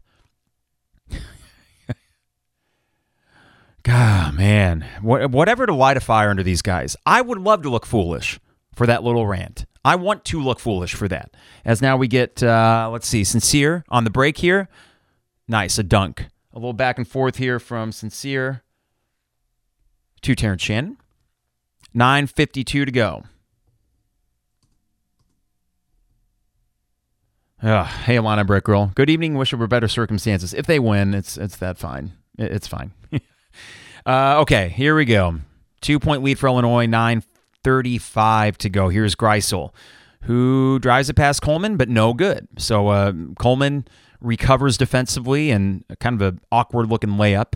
God, 3.83 4.35
man. 4.35 4.85
Whatever 5.01 5.65
to 5.65 5.73
light 5.73 5.97
a 5.97 5.99
fire 5.99 6.29
under 6.29 6.43
these 6.43 6.61
guys. 6.61 6.95
I 7.05 7.21
would 7.21 7.37
love 7.37 7.61
to 7.63 7.69
look 7.69 7.85
foolish 7.85 8.39
for 8.73 8.87
that 8.87 9.03
little 9.03 9.27
rant. 9.27 9.65
I 9.85 9.95
want 9.95 10.23
to 10.25 10.41
look 10.41 10.59
foolish 10.59 10.93
for 10.93 11.09
that. 11.09 11.35
As 11.65 11.81
now 11.81 11.97
we 11.97 12.07
get, 12.07 12.41
uh, 12.41 12.89
let's 12.91 13.07
see, 13.07 13.23
Sencire 13.23 13.83
on 13.89 14.05
the 14.05 14.09
break 14.09 14.37
here. 14.37 14.69
Nice, 15.47 15.77
a 15.77 15.83
dunk. 15.83 16.27
A 16.53 16.57
little 16.57 16.73
back 16.73 16.97
and 16.97 17.07
forth 17.07 17.35
here 17.35 17.59
from 17.59 17.91
Sencire 17.91 18.61
to 20.21 20.35
Terrence 20.35 20.61
Shannon. 20.61 20.97
9.52 21.93 22.63
to 22.63 22.85
go. 22.85 23.23
Ugh, 27.61 27.85
hey, 27.85 28.15
Alana 28.15 28.45
Brick 28.45 28.63
Girl. 28.65 28.91
Good 28.95 29.09
evening. 29.09 29.35
Wish 29.35 29.53
it 29.53 29.57
were 29.57 29.67
better 29.67 29.87
circumstances. 29.87 30.53
If 30.53 30.65
they 30.65 30.79
win, 30.79 31.13
it's 31.13 31.37
it's 31.37 31.55
that 31.57 31.77
fine. 31.77 32.11
It's 32.37 32.67
fine. 32.67 32.91
uh, 34.05 34.39
okay, 34.41 34.69
here 34.69 34.95
we 34.95 35.05
go. 35.05 35.39
Two 35.81 35.99
point 35.99 36.23
lead 36.23 36.39
for 36.39 36.47
Illinois. 36.47 36.85
Nine 36.85 37.23
thirty-five 37.63 38.57
to 38.59 38.69
go. 38.69 38.89
Here's 38.89 39.15
Greisel, 39.15 39.73
who 40.23 40.79
drives 40.79 41.09
it 41.09 41.15
past 41.15 41.41
Coleman, 41.41 41.77
but 41.77 41.89
no 41.89 42.13
good. 42.13 42.47
So 42.57 42.87
uh, 42.87 43.13
Coleman 43.37 43.85
recovers 44.21 44.77
defensively 44.77 45.51
and 45.51 45.83
kind 45.99 46.19
of 46.21 46.33
an 46.33 46.41
awkward 46.51 46.89
looking 46.89 47.11
layup. 47.11 47.53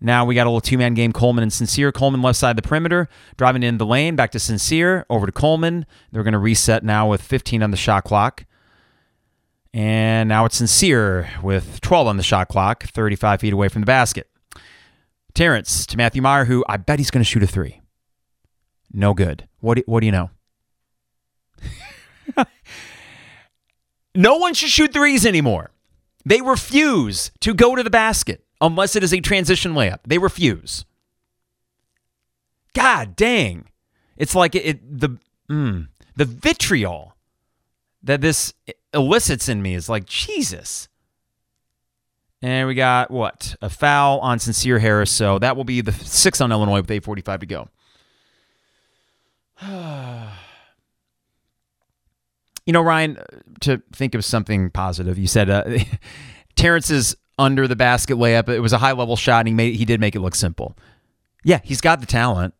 Now 0.00 0.24
we 0.24 0.34
got 0.34 0.46
a 0.46 0.50
little 0.50 0.60
two 0.60 0.78
man 0.78 0.94
game. 0.94 1.12
Coleman 1.12 1.42
and 1.42 1.52
Sencire. 1.52 1.92
Coleman 1.92 2.22
left 2.22 2.38
side 2.38 2.50
of 2.50 2.56
the 2.56 2.62
perimeter, 2.62 3.08
driving 3.36 3.62
in 3.62 3.78
the 3.78 3.86
lane, 3.86 4.16
back 4.16 4.30
to 4.32 4.38
Sencire, 4.38 5.04
over 5.10 5.26
to 5.26 5.32
Coleman. 5.32 5.84
They're 6.10 6.22
going 6.22 6.32
to 6.32 6.38
reset 6.38 6.82
now 6.82 7.08
with 7.08 7.20
15 7.20 7.62
on 7.62 7.70
the 7.70 7.76
shot 7.76 8.04
clock. 8.04 8.46
And 9.72 10.28
now 10.28 10.46
it's 10.46 10.60
Sencire 10.60 11.42
with 11.42 11.80
12 11.82 12.06
on 12.06 12.16
the 12.16 12.22
shot 12.22 12.48
clock, 12.48 12.84
35 12.84 13.40
feet 13.40 13.52
away 13.52 13.68
from 13.68 13.82
the 13.82 13.86
basket. 13.86 14.29
Terrence 15.34 15.86
to 15.86 15.96
Matthew 15.96 16.22
Mayer, 16.22 16.44
who 16.44 16.64
I 16.68 16.76
bet 16.76 16.98
he's 16.98 17.10
going 17.10 17.22
to 17.22 17.28
shoot 17.28 17.42
a 17.42 17.46
three. 17.46 17.80
No 18.92 19.14
good. 19.14 19.48
What 19.60 19.76
do, 19.76 19.82
what 19.86 20.00
do 20.00 20.06
you 20.06 20.12
know? 20.12 20.30
no 24.14 24.36
one 24.36 24.54
should 24.54 24.70
shoot 24.70 24.92
threes 24.92 25.24
anymore. 25.24 25.70
They 26.24 26.40
refuse 26.40 27.30
to 27.40 27.54
go 27.54 27.76
to 27.76 27.82
the 27.82 27.90
basket 27.90 28.44
unless 28.60 28.96
it 28.96 29.02
is 29.02 29.14
a 29.14 29.20
transition 29.20 29.72
layup. 29.72 30.00
They 30.06 30.18
refuse. 30.18 30.84
God 32.74 33.16
dang. 33.16 33.66
It's 34.16 34.34
like 34.34 34.54
it, 34.54 34.66
it 34.66 35.00
the 35.00 35.18
mm, 35.50 35.88
the 36.16 36.24
vitriol 36.24 37.14
that 38.02 38.20
this 38.20 38.52
elicits 38.92 39.48
in 39.48 39.62
me 39.62 39.74
is 39.74 39.88
like, 39.88 40.06
Jesus. 40.06 40.88
And 42.42 42.66
we 42.68 42.74
got 42.74 43.10
what? 43.10 43.54
A 43.60 43.68
foul 43.68 44.18
on 44.20 44.38
Sencire 44.38 44.80
Harris. 44.80 45.10
So 45.10 45.38
that 45.38 45.56
will 45.56 45.64
be 45.64 45.80
the 45.80 45.92
six 45.92 46.40
on 46.40 46.50
Illinois 46.52 46.80
with 46.80 46.88
8.45 46.88 47.40
to 47.40 47.46
go. 47.46 47.68
you 52.66 52.72
know, 52.72 52.80
Ryan, 52.80 53.18
to 53.60 53.82
think 53.92 54.14
of 54.14 54.24
something 54.24 54.70
positive, 54.70 55.18
you 55.18 55.26
said 55.26 55.50
uh, 55.50 55.64
Terrence's 56.56 57.14
under 57.38 57.66
the 57.66 57.76
basket 57.76 58.16
layup. 58.16 58.48
It 58.48 58.60
was 58.60 58.72
a 58.72 58.78
high 58.78 58.92
level 58.92 59.16
shot, 59.16 59.40
and 59.40 59.48
he 59.48 59.54
made 59.54 59.74
he 59.74 59.84
did 59.84 60.00
make 60.00 60.14
it 60.14 60.20
look 60.20 60.34
simple. 60.34 60.76
Yeah, 61.42 61.60
he's 61.64 61.80
got 61.80 62.00
the 62.00 62.06
talent, 62.06 62.54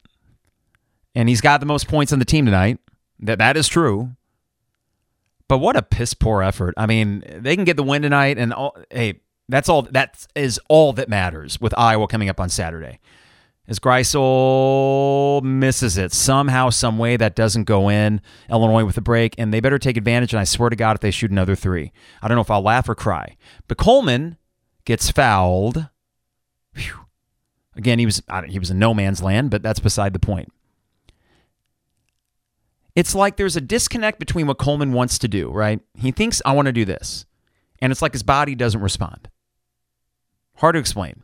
and 1.14 1.28
he's 1.28 1.40
got 1.40 1.60
the 1.60 1.66
most 1.66 1.86
points 1.86 2.12
on 2.12 2.18
the 2.18 2.24
team 2.24 2.44
tonight. 2.44 2.78
That 3.20 3.38
that 3.38 3.56
is 3.56 3.68
true. 3.68 4.16
But 5.48 5.58
what 5.58 5.76
a 5.76 5.82
piss 5.82 6.14
poor 6.14 6.42
effort. 6.42 6.74
I 6.76 6.86
mean, 6.86 7.24
they 7.38 7.56
can 7.56 7.64
get 7.64 7.76
the 7.76 7.82
win 7.82 8.02
tonight, 8.02 8.38
and 8.38 8.52
all, 8.52 8.76
hey, 8.90 9.20
that's 9.50 9.68
all. 9.68 9.82
That 9.82 10.26
is 10.34 10.60
all 10.68 10.92
that 10.94 11.08
matters 11.08 11.60
with 11.60 11.76
Iowa 11.76 12.06
coming 12.06 12.28
up 12.28 12.40
on 12.40 12.48
Saturday. 12.48 13.00
As 13.68 13.78
Greisel 13.78 15.42
misses 15.44 15.96
it 15.96 16.12
somehow, 16.12 16.70
some 16.70 16.98
way 16.98 17.16
that 17.16 17.36
doesn't 17.36 17.64
go 17.64 17.88
in. 17.88 18.20
Illinois 18.50 18.84
with 18.84 18.96
a 18.96 19.00
break, 19.00 19.34
and 19.38 19.54
they 19.54 19.60
better 19.60 19.78
take 19.78 19.96
advantage. 19.96 20.32
And 20.32 20.40
I 20.40 20.44
swear 20.44 20.70
to 20.70 20.76
God, 20.76 20.96
if 20.96 21.00
they 21.00 21.12
shoot 21.12 21.30
another 21.30 21.54
three, 21.54 21.92
I 22.20 22.26
don't 22.26 22.34
know 22.34 22.42
if 22.42 22.50
I'll 22.50 22.62
laugh 22.62 22.88
or 22.88 22.96
cry. 22.96 23.36
But 23.68 23.78
Coleman 23.78 24.38
gets 24.84 25.10
fouled. 25.10 25.88
Whew. 26.74 27.06
Again, 27.76 28.00
he 28.00 28.06
was 28.06 28.22
he 28.48 28.58
was 28.58 28.70
in 28.70 28.78
no 28.80 28.92
man's 28.92 29.22
land, 29.22 29.50
but 29.50 29.62
that's 29.62 29.80
beside 29.80 30.12
the 30.14 30.18
point. 30.18 30.52
It's 32.96 33.14
like 33.14 33.36
there's 33.36 33.56
a 33.56 33.60
disconnect 33.60 34.18
between 34.18 34.48
what 34.48 34.58
Coleman 34.58 34.92
wants 34.92 35.18
to 35.20 35.28
do, 35.28 35.48
right? 35.50 35.80
He 35.94 36.10
thinks, 36.10 36.42
I 36.44 36.52
want 36.52 36.66
to 36.66 36.72
do 36.72 36.84
this. 36.84 37.24
And 37.80 37.92
it's 37.92 38.02
like 38.02 38.12
his 38.12 38.22
body 38.22 38.54
doesn't 38.54 38.80
respond. 38.80 39.28
Hard 40.60 40.74
to 40.74 40.78
explain. 40.78 41.22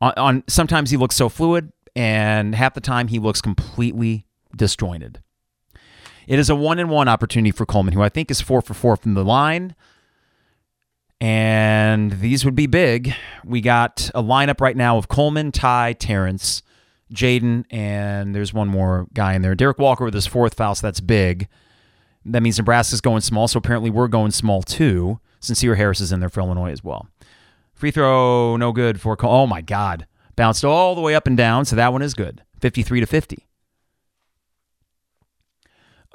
On, 0.00 0.12
on 0.16 0.44
sometimes 0.48 0.90
he 0.90 0.96
looks 0.96 1.16
so 1.16 1.28
fluid, 1.28 1.72
and 1.94 2.54
half 2.54 2.74
the 2.74 2.80
time 2.80 3.08
he 3.08 3.18
looks 3.18 3.40
completely 3.40 4.26
disjointed. 4.56 5.20
It 6.26 6.38
is 6.38 6.50
a 6.50 6.54
one 6.56 6.78
and 6.78 6.90
one 6.90 7.08
opportunity 7.08 7.52
for 7.52 7.64
Coleman, 7.64 7.94
who 7.94 8.02
I 8.02 8.08
think 8.08 8.30
is 8.30 8.40
four 8.40 8.60
for 8.60 8.74
four 8.74 8.96
from 8.96 9.14
the 9.14 9.24
line. 9.24 9.74
And 11.20 12.12
these 12.20 12.44
would 12.44 12.54
be 12.54 12.66
big. 12.66 13.14
We 13.44 13.60
got 13.60 14.10
a 14.14 14.22
lineup 14.22 14.60
right 14.60 14.76
now 14.76 14.98
of 14.98 15.08
Coleman, 15.08 15.50
Ty, 15.50 15.94
Terrence, 15.94 16.62
Jayden, 17.12 17.64
and 17.70 18.34
there's 18.34 18.52
one 18.52 18.68
more 18.68 19.06
guy 19.14 19.34
in 19.34 19.42
there. 19.42 19.54
Derrick 19.54 19.78
Walker 19.78 20.04
with 20.04 20.14
his 20.14 20.26
fourth 20.26 20.54
foul, 20.54 20.74
so 20.74 20.86
that's 20.86 21.00
big. 21.00 21.48
That 22.24 22.42
means 22.42 22.58
Nebraska's 22.58 23.00
going 23.00 23.22
small, 23.22 23.48
so 23.48 23.58
apparently 23.58 23.90
we're 23.90 24.08
going 24.08 24.32
small 24.32 24.62
too. 24.62 25.18
since 25.40 25.62
Sencire 25.62 25.76
Harris 25.76 26.00
is 26.00 26.12
in 26.12 26.20
there 26.20 26.28
for 26.28 26.40
Illinois 26.40 26.72
as 26.72 26.84
well. 26.84 27.08
Free 27.78 27.92
throw, 27.92 28.56
no 28.56 28.72
good 28.72 29.00
for. 29.00 29.16
Oh 29.22 29.46
my 29.46 29.60
God, 29.60 30.08
bounced 30.34 30.64
all 30.64 30.96
the 30.96 31.00
way 31.00 31.14
up 31.14 31.28
and 31.28 31.36
down, 31.36 31.64
so 31.64 31.76
that 31.76 31.92
one 31.92 32.02
is 32.02 32.12
good. 32.12 32.42
53 32.60 32.98
to 32.98 33.06
50. 33.06 33.46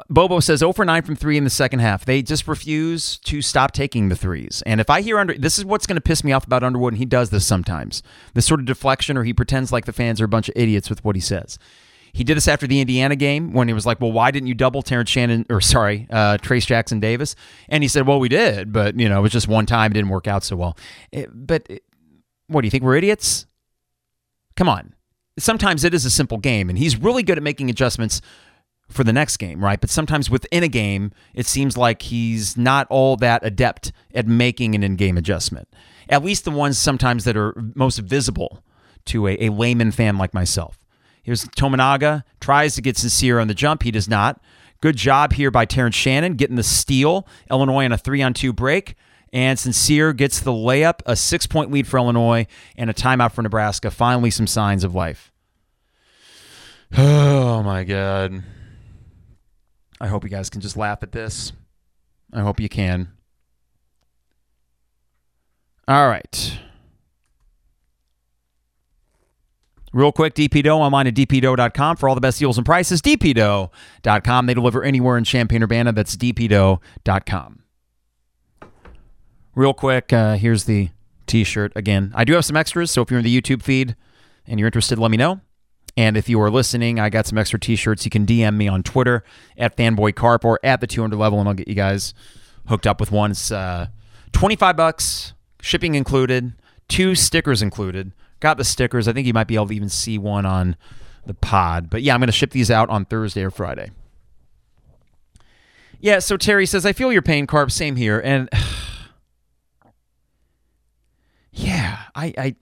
Bobo 0.09 0.41
says 0.41 0.59
0 0.59 0.73
for 0.73 0.83
9 0.83 1.03
from 1.03 1.15
3 1.15 1.37
in 1.37 1.45
the 1.45 1.49
second 1.49 1.79
half. 1.79 2.03
They 2.03 2.21
just 2.21 2.49
refuse 2.49 3.17
to 3.19 3.41
stop 3.41 3.71
taking 3.71 4.09
the 4.09 4.15
threes. 4.17 4.61
And 4.65 4.81
if 4.81 4.89
I 4.89 4.99
hear 4.99 5.17
under 5.17 5.35
this 5.35 5.57
is 5.57 5.63
what's 5.63 5.87
going 5.87 5.95
to 5.95 6.01
piss 6.01 6.25
me 6.25 6.33
off 6.33 6.45
about 6.45 6.63
Underwood, 6.63 6.93
and 6.93 6.99
he 6.99 7.05
does 7.05 7.29
this 7.29 7.45
sometimes. 7.45 8.03
This 8.33 8.45
sort 8.45 8.59
of 8.59 8.65
deflection, 8.65 9.15
or 9.15 9.23
he 9.23 9.33
pretends 9.33 9.71
like 9.71 9.85
the 9.85 9.93
fans 9.93 10.19
are 10.19 10.25
a 10.25 10.27
bunch 10.27 10.49
of 10.49 10.57
idiots 10.57 10.89
with 10.89 11.05
what 11.05 11.15
he 11.15 11.21
says. 11.21 11.57
He 12.13 12.23
did 12.23 12.37
this 12.37 12.47
after 12.47 12.67
the 12.67 12.79
Indiana 12.79 13.15
game 13.15 13.53
when 13.53 13.67
he 13.67 13.73
was 13.73 13.85
like, 13.85 13.99
"Well, 13.99 14.11
why 14.11 14.29
didn't 14.31 14.47
you 14.47 14.53
double 14.53 14.83
Terrence 14.83 15.09
Shannon 15.09 15.45
or 15.49 15.59
sorry, 15.59 16.07
uh, 16.11 16.37
Trayce 16.37 16.65
Jackson 16.65 16.99
Davis?" 16.99 17.35
And 17.69 17.83
he 17.83 17.87
said, 17.87 18.07
"Well, 18.07 18.19
we 18.19 18.29
did, 18.29 18.71
but 18.71 18.99
you 18.99 19.09
know, 19.09 19.19
it 19.19 19.21
was 19.23 19.31
just 19.31 19.47
one 19.47 19.65
time. 19.65 19.91
It 19.91 19.95
didn't 19.95 20.09
work 20.09 20.27
out 20.27 20.43
so 20.43 20.55
well." 20.55 20.77
It, 21.11 21.29
but 21.33 21.65
it, 21.69 21.83
what 22.47 22.61
do 22.61 22.67
you 22.67 22.71
think? 22.71 22.83
We're 22.83 22.95
idiots? 22.97 23.47
Come 24.55 24.69
on. 24.69 24.93
Sometimes 25.39 25.83
it 25.83 25.95
is 25.95 26.05
a 26.05 26.11
simple 26.11 26.37
game, 26.37 26.69
and 26.69 26.77
he's 26.77 26.95
really 26.95 27.23
good 27.23 27.37
at 27.37 27.43
making 27.43 27.71
adjustments 27.71 28.21
for 28.89 29.03
the 29.03 29.13
next 29.13 29.37
game, 29.37 29.63
right? 29.63 29.81
But 29.81 29.89
sometimes 29.89 30.29
within 30.29 30.61
a 30.61 30.67
game, 30.67 31.11
it 31.33 31.47
seems 31.47 31.75
like 31.75 32.03
he's 32.03 32.55
not 32.55 32.85
all 32.89 33.15
that 33.17 33.43
adept 33.43 33.91
at 34.13 34.27
making 34.27 34.75
an 34.75 34.83
in 34.83 34.95
game 34.95 35.17
adjustment. 35.17 35.67
At 36.09 36.23
least 36.23 36.45
the 36.45 36.51
ones 36.51 36.77
sometimes 36.77 37.23
that 37.23 37.35
are 37.35 37.55
most 37.75 37.97
visible 37.99 38.63
to 39.05 39.27
a, 39.27 39.37
a 39.45 39.49
layman 39.49 39.91
fan 39.91 40.17
like 40.17 40.33
myself. 40.33 40.77
Here's 41.23 41.45
Tominaga, 41.45 42.23
tries 42.39 42.75
to 42.75 42.81
get 42.81 42.97
Sencire 42.97 43.41
on 43.41 43.47
the 43.47 43.53
jump. 43.53 43.83
He 43.83 43.91
does 43.91 44.09
not. 44.09 44.41
Good 44.81 44.97
job 44.97 45.33
here 45.33 45.49
by 45.49 45.63
Terrence 45.63 45.95
Shannon 45.95 46.35
getting 46.35 46.57
the 46.57 46.63
steal. 46.63 47.25
Illinois 47.49 47.85
on 47.85 47.93
a 47.93 47.97
three 47.97 48.21
on 48.21 48.33
two 48.33 48.51
break. 48.51 48.95
And 49.31 49.57
Sencire 49.57 50.15
gets 50.15 50.41
the 50.41 50.51
layup, 50.51 50.99
a 51.05 51.15
six 51.15 51.47
point 51.47 51.71
lead 51.71 51.87
for 51.87 51.97
Illinois, 51.97 52.45
and 52.75 52.89
a 52.89 52.93
timeout 52.93 53.31
for 53.31 53.41
Nebraska. 53.41 53.89
Finally, 53.89 54.29
some 54.29 54.45
signs 54.45 54.83
of 54.83 54.93
life. 54.93 55.31
Oh, 56.95 57.63
my 57.63 57.83
God. 57.83 58.43
I 60.01 60.07
hope 60.07 60.23
you 60.23 60.29
guys 60.29 60.49
can 60.49 60.59
just 60.61 60.75
laugh 60.75 61.01
at 61.01 61.11
this. 61.11 61.53
I 62.33 62.41
hope 62.41 62.59
you 62.59 62.67
can. 62.67 63.13
All 65.87 66.07
right. 66.07 66.59
Real 69.93 70.11
quick, 70.11 70.33
DP 70.33 70.63
Dough 70.63 70.81
online 70.81 71.05
at 71.07 71.13
dpdough.com 71.13 71.97
for 71.97 72.09
all 72.09 72.15
the 72.15 72.21
best 72.21 72.39
deals 72.39 72.57
and 72.57 72.65
prices. 72.65 73.01
dpdough.com. 73.01 74.45
They 74.47 74.53
deliver 74.53 74.83
anywhere 74.83 75.17
in 75.17 75.23
Champaign 75.23 75.61
Urbana. 75.63 75.91
That's 75.91 76.15
dpdough.com. 76.15 77.59
Real 79.55 79.73
quick, 79.75 80.11
uh, 80.11 80.35
here's 80.35 80.63
the 80.63 80.89
t 81.27 81.43
shirt 81.43 81.71
again. 81.75 82.11
I 82.15 82.23
do 82.23 82.33
have 82.33 82.43
some 82.43 82.57
extras, 82.57 82.89
so 82.89 83.03
if 83.03 83.11
you're 83.11 83.19
in 83.19 83.23
the 83.23 83.41
YouTube 83.41 83.61
feed 83.61 83.95
and 84.47 84.59
you're 84.59 84.67
interested, 84.67 84.97
let 84.97 85.11
me 85.11 85.17
know. 85.17 85.41
And 85.95 86.17
if 86.17 86.27
you 86.27 86.41
are 86.41 86.49
listening, 86.49 86.99
I 86.99 87.09
got 87.09 87.27
some 87.27 87.37
extra 87.37 87.59
t-shirts. 87.59 88.03
You 88.03 88.09
can 88.09 88.25
DM 88.25 88.55
me 88.55 88.67
on 88.67 88.81
Twitter 88.81 89.23
at 89.57 89.77
fanboycarp 89.77 90.43
or 90.43 90.59
at 90.63 90.81
the 90.81 90.87
200 90.87 91.15
level, 91.15 91.39
and 91.39 91.47
I'll 91.47 91.53
get 91.53 91.67
you 91.67 91.75
guys 91.75 92.15
hooked 92.67 92.87
up 92.87 92.99
with 92.99 93.11
one. 93.11 93.31
It's 93.31 93.51
uh, 93.51 93.87
25 94.31 94.75
bucks, 94.75 95.33
shipping 95.61 95.93
included, 95.93 96.53
two 96.87 97.13
stickers 97.13 97.61
included. 97.61 98.11
Got 98.43 98.57
the 98.57 98.65
stickers. 98.65 99.07
I 99.07 99.13
think 99.13 99.25
you 99.25 99.33
might 99.33 99.47
be 99.47 99.55
able 99.55 99.67
to 99.67 99.73
even 99.73 99.87
see 99.87 100.17
one 100.17 100.45
on 100.45 100.75
the 101.25 101.33
pod. 101.33 101.89
But 101.89 102.01
yeah, 102.01 102.13
I'm 102.13 102.19
going 102.19 102.27
to 102.27 102.33
ship 102.33 102.51
these 102.51 102.69
out 102.69 102.89
on 102.89 103.05
Thursday 103.05 103.41
or 103.41 103.49
Friday. 103.49 103.91
Yeah, 106.01 106.19
so 106.19 106.35
Terry 106.35 106.65
says, 106.65 106.85
I 106.85 106.91
feel 106.91 107.13
your 107.13 107.21
pain, 107.21 107.47
Carp. 107.47 107.71
Same 107.71 107.95
here. 107.95 108.19
And 108.19 108.49
yeah, 111.53 111.99
I, 112.13 112.33
I, 112.37 112.55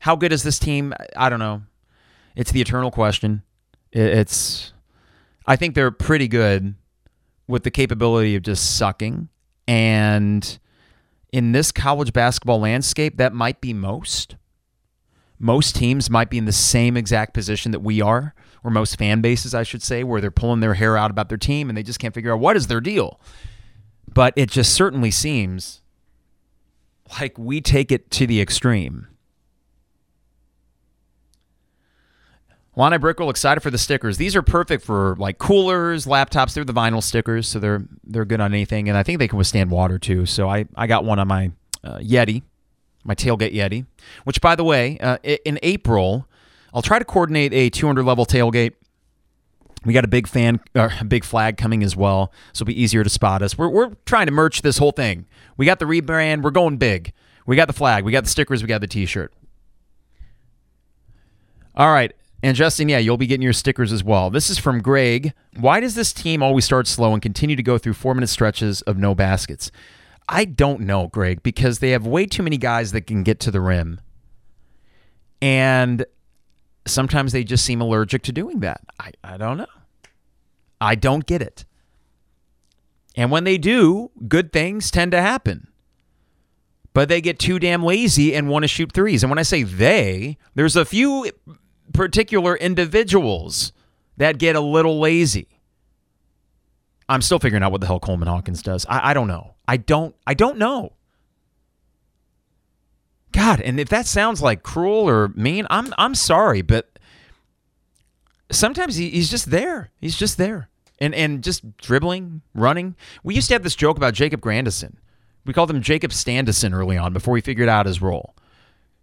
how 0.00 0.16
good 0.16 0.34
is 0.34 0.42
this 0.42 0.58
team? 0.58 0.92
I 1.16 1.30
don't 1.30 1.38
know. 1.38 1.62
It's 2.36 2.52
the 2.52 2.60
eternal 2.60 2.90
question. 2.90 3.42
It's 3.92 4.74
I 5.46 5.56
think 5.56 5.74
they're 5.74 5.90
pretty 5.90 6.28
good, 6.28 6.74
with 7.48 7.62
the 7.62 7.70
capability 7.70 8.36
of 8.36 8.42
just 8.42 8.76
sucking. 8.76 9.30
And 9.66 10.58
in 11.32 11.52
this 11.52 11.72
college 11.72 12.12
basketball 12.12 12.60
landscape, 12.60 13.16
that 13.16 13.32
might 13.32 13.62
be 13.62 13.72
most. 13.72 14.36
Most 15.38 15.76
teams 15.76 16.08
might 16.08 16.30
be 16.30 16.38
in 16.38 16.46
the 16.46 16.52
same 16.52 16.96
exact 16.96 17.34
position 17.34 17.72
that 17.72 17.80
we 17.80 18.00
are, 18.00 18.34
or 18.64 18.70
most 18.70 18.98
fan 18.98 19.20
bases, 19.20 19.54
I 19.54 19.62
should 19.62 19.82
say, 19.82 20.02
where 20.02 20.20
they're 20.20 20.30
pulling 20.30 20.60
their 20.60 20.74
hair 20.74 20.96
out 20.96 21.10
about 21.10 21.28
their 21.28 21.38
team 21.38 21.68
and 21.68 21.76
they 21.76 21.82
just 21.82 21.98
can't 21.98 22.14
figure 22.14 22.32
out 22.32 22.40
what 22.40 22.56
is 22.56 22.68
their 22.68 22.80
deal. 22.80 23.20
But 24.12 24.32
it 24.36 24.50
just 24.50 24.72
certainly 24.72 25.10
seems 25.10 25.82
like 27.20 27.38
we 27.38 27.60
take 27.60 27.92
it 27.92 28.10
to 28.12 28.26
the 28.26 28.40
extreme. 28.40 29.08
Lonnie 32.74 32.98
Brickell 32.98 33.30
excited 33.30 33.62
for 33.62 33.70
the 33.70 33.78
stickers. 33.78 34.18
These 34.18 34.36
are 34.36 34.42
perfect 34.42 34.84
for 34.84 35.16
like 35.18 35.38
coolers, 35.38 36.04
laptops. 36.04 36.52
They're 36.52 36.64
the 36.64 36.74
vinyl 36.74 37.02
stickers, 37.02 37.48
so 37.48 37.58
they're 37.58 37.84
they're 38.04 38.26
good 38.26 38.40
on 38.40 38.52
anything, 38.52 38.90
and 38.90 38.98
I 38.98 39.02
think 39.02 39.18
they 39.18 39.28
can 39.28 39.38
withstand 39.38 39.70
water 39.70 39.98
too. 39.98 40.26
So 40.26 40.48
I 40.50 40.66
I 40.76 40.86
got 40.86 41.04
one 41.04 41.18
on 41.18 41.26
my 41.26 41.52
uh, 41.82 41.98
Yeti, 41.98 42.42
my 43.06 43.14
tailgate 43.14 43.54
Yeti. 43.54 43.86
Which, 44.24 44.40
by 44.40 44.56
the 44.56 44.64
way, 44.64 44.98
uh, 44.98 45.18
in 45.22 45.58
April, 45.62 46.28
I'll 46.74 46.82
try 46.82 46.98
to 46.98 47.04
coordinate 47.04 47.52
a 47.52 47.70
200 47.70 48.04
level 48.04 48.26
tailgate. 48.26 48.72
We 49.84 49.92
got 49.92 50.04
a 50.04 50.08
big 50.08 50.26
fan, 50.26 50.60
a 50.74 51.04
big 51.04 51.24
flag 51.24 51.56
coming 51.56 51.84
as 51.84 51.94
well, 51.94 52.32
so 52.52 52.62
it'll 52.62 52.66
be 52.66 52.82
easier 52.82 53.04
to 53.04 53.10
spot 53.10 53.40
us. 53.40 53.56
We're 53.56 53.68
we're 53.68 53.90
trying 54.04 54.26
to 54.26 54.32
merch 54.32 54.62
this 54.62 54.78
whole 54.78 54.90
thing. 54.90 55.26
We 55.56 55.64
got 55.64 55.78
the 55.78 55.84
rebrand. 55.84 56.42
We're 56.42 56.50
going 56.50 56.76
big. 56.76 57.12
We 57.46 57.54
got 57.54 57.66
the 57.66 57.72
flag. 57.72 58.04
We 58.04 58.10
got 58.10 58.24
the 58.24 58.30
stickers. 58.30 58.62
We 58.62 58.68
got 58.68 58.80
the 58.80 58.88
T-shirt. 58.88 59.32
All 61.76 61.92
right. 61.92 62.12
And 62.42 62.56
Justin, 62.56 62.88
yeah, 62.88 62.98
you'll 62.98 63.16
be 63.16 63.26
getting 63.26 63.42
your 63.42 63.52
stickers 63.52 63.92
as 63.92 64.04
well. 64.04 64.30
This 64.30 64.50
is 64.50 64.58
from 64.58 64.82
Greg. 64.82 65.32
Why 65.58 65.80
does 65.80 65.94
this 65.94 66.12
team 66.12 66.42
always 66.42 66.64
start 66.64 66.86
slow 66.86 67.12
and 67.12 67.22
continue 67.22 67.56
to 67.56 67.62
go 67.62 67.78
through 67.78 67.94
four 67.94 68.14
minute 68.14 68.28
stretches 68.28 68.82
of 68.82 68.98
no 68.98 69.14
baskets? 69.14 69.70
I 70.28 70.44
don't 70.44 70.80
know, 70.80 71.08
Greg, 71.08 71.42
because 71.42 71.78
they 71.78 71.90
have 71.90 72.06
way 72.06 72.26
too 72.26 72.42
many 72.42 72.56
guys 72.56 72.92
that 72.92 73.02
can 73.02 73.22
get 73.22 73.40
to 73.40 73.50
the 73.50 73.60
rim. 73.60 74.00
And 75.40 76.04
sometimes 76.86 77.32
they 77.32 77.44
just 77.44 77.64
seem 77.64 77.80
allergic 77.80 78.22
to 78.24 78.32
doing 78.32 78.60
that. 78.60 78.80
I, 78.98 79.12
I 79.22 79.36
don't 79.36 79.58
know. 79.58 79.66
I 80.80 80.94
don't 80.94 81.26
get 81.26 81.42
it. 81.42 81.64
And 83.16 83.30
when 83.30 83.44
they 83.44 83.58
do, 83.58 84.10
good 84.28 84.52
things 84.52 84.90
tend 84.90 85.12
to 85.12 85.20
happen. 85.20 85.68
But 86.92 87.08
they 87.08 87.20
get 87.20 87.38
too 87.38 87.58
damn 87.58 87.82
lazy 87.82 88.34
and 88.34 88.48
want 88.48 88.64
to 88.64 88.68
shoot 88.68 88.92
threes. 88.92 89.22
And 89.22 89.30
when 89.30 89.38
I 89.38 89.42
say 89.42 89.62
they, 89.62 90.38
there's 90.54 90.76
a 90.76 90.84
few 90.84 91.30
particular 91.92 92.56
individuals 92.56 93.72
that 94.16 94.38
get 94.38 94.56
a 94.56 94.60
little 94.60 94.98
lazy. 94.98 95.48
I'm 97.08 97.22
still 97.22 97.38
figuring 97.38 97.62
out 97.62 97.70
what 97.70 97.80
the 97.80 97.86
hell 97.86 98.00
Coleman 98.00 98.28
Hawkins 98.28 98.62
does. 98.62 98.86
I, 98.88 99.10
I 99.10 99.14
don't 99.14 99.28
know. 99.28 99.55
I 99.68 99.76
don't. 99.76 100.14
I 100.26 100.34
don't 100.34 100.58
know. 100.58 100.92
God, 103.32 103.60
and 103.60 103.78
if 103.78 103.88
that 103.90 104.06
sounds 104.06 104.40
like 104.40 104.62
cruel 104.62 105.08
or 105.08 105.28
mean, 105.28 105.66
I'm 105.68 105.92
I'm 105.98 106.14
sorry, 106.14 106.62
but 106.62 106.98
sometimes 108.50 108.96
he, 108.96 109.10
he's 109.10 109.30
just 109.30 109.50
there. 109.50 109.90
He's 110.00 110.16
just 110.16 110.38
there, 110.38 110.68
and 110.98 111.14
and 111.14 111.42
just 111.44 111.76
dribbling, 111.76 112.42
running. 112.54 112.96
We 113.22 113.34
used 113.34 113.48
to 113.48 113.54
have 113.54 113.62
this 113.62 113.76
joke 113.76 113.96
about 113.96 114.14
Jacob 114.14 114.40
Grandison. 114.40 114.98
We 115.44 115.52
called 115.52 115.70
him 115.70 115.82
Jacob 115.82 116.12
Standison 116.12 116.72
early 116.72 116.96
on 116.96 117.12
before 117.12 117.34
we 117.34 117.40
figured 117.40 117.68
out 117.68 117.86
his 117.86 118.00
role, 118.00 118.34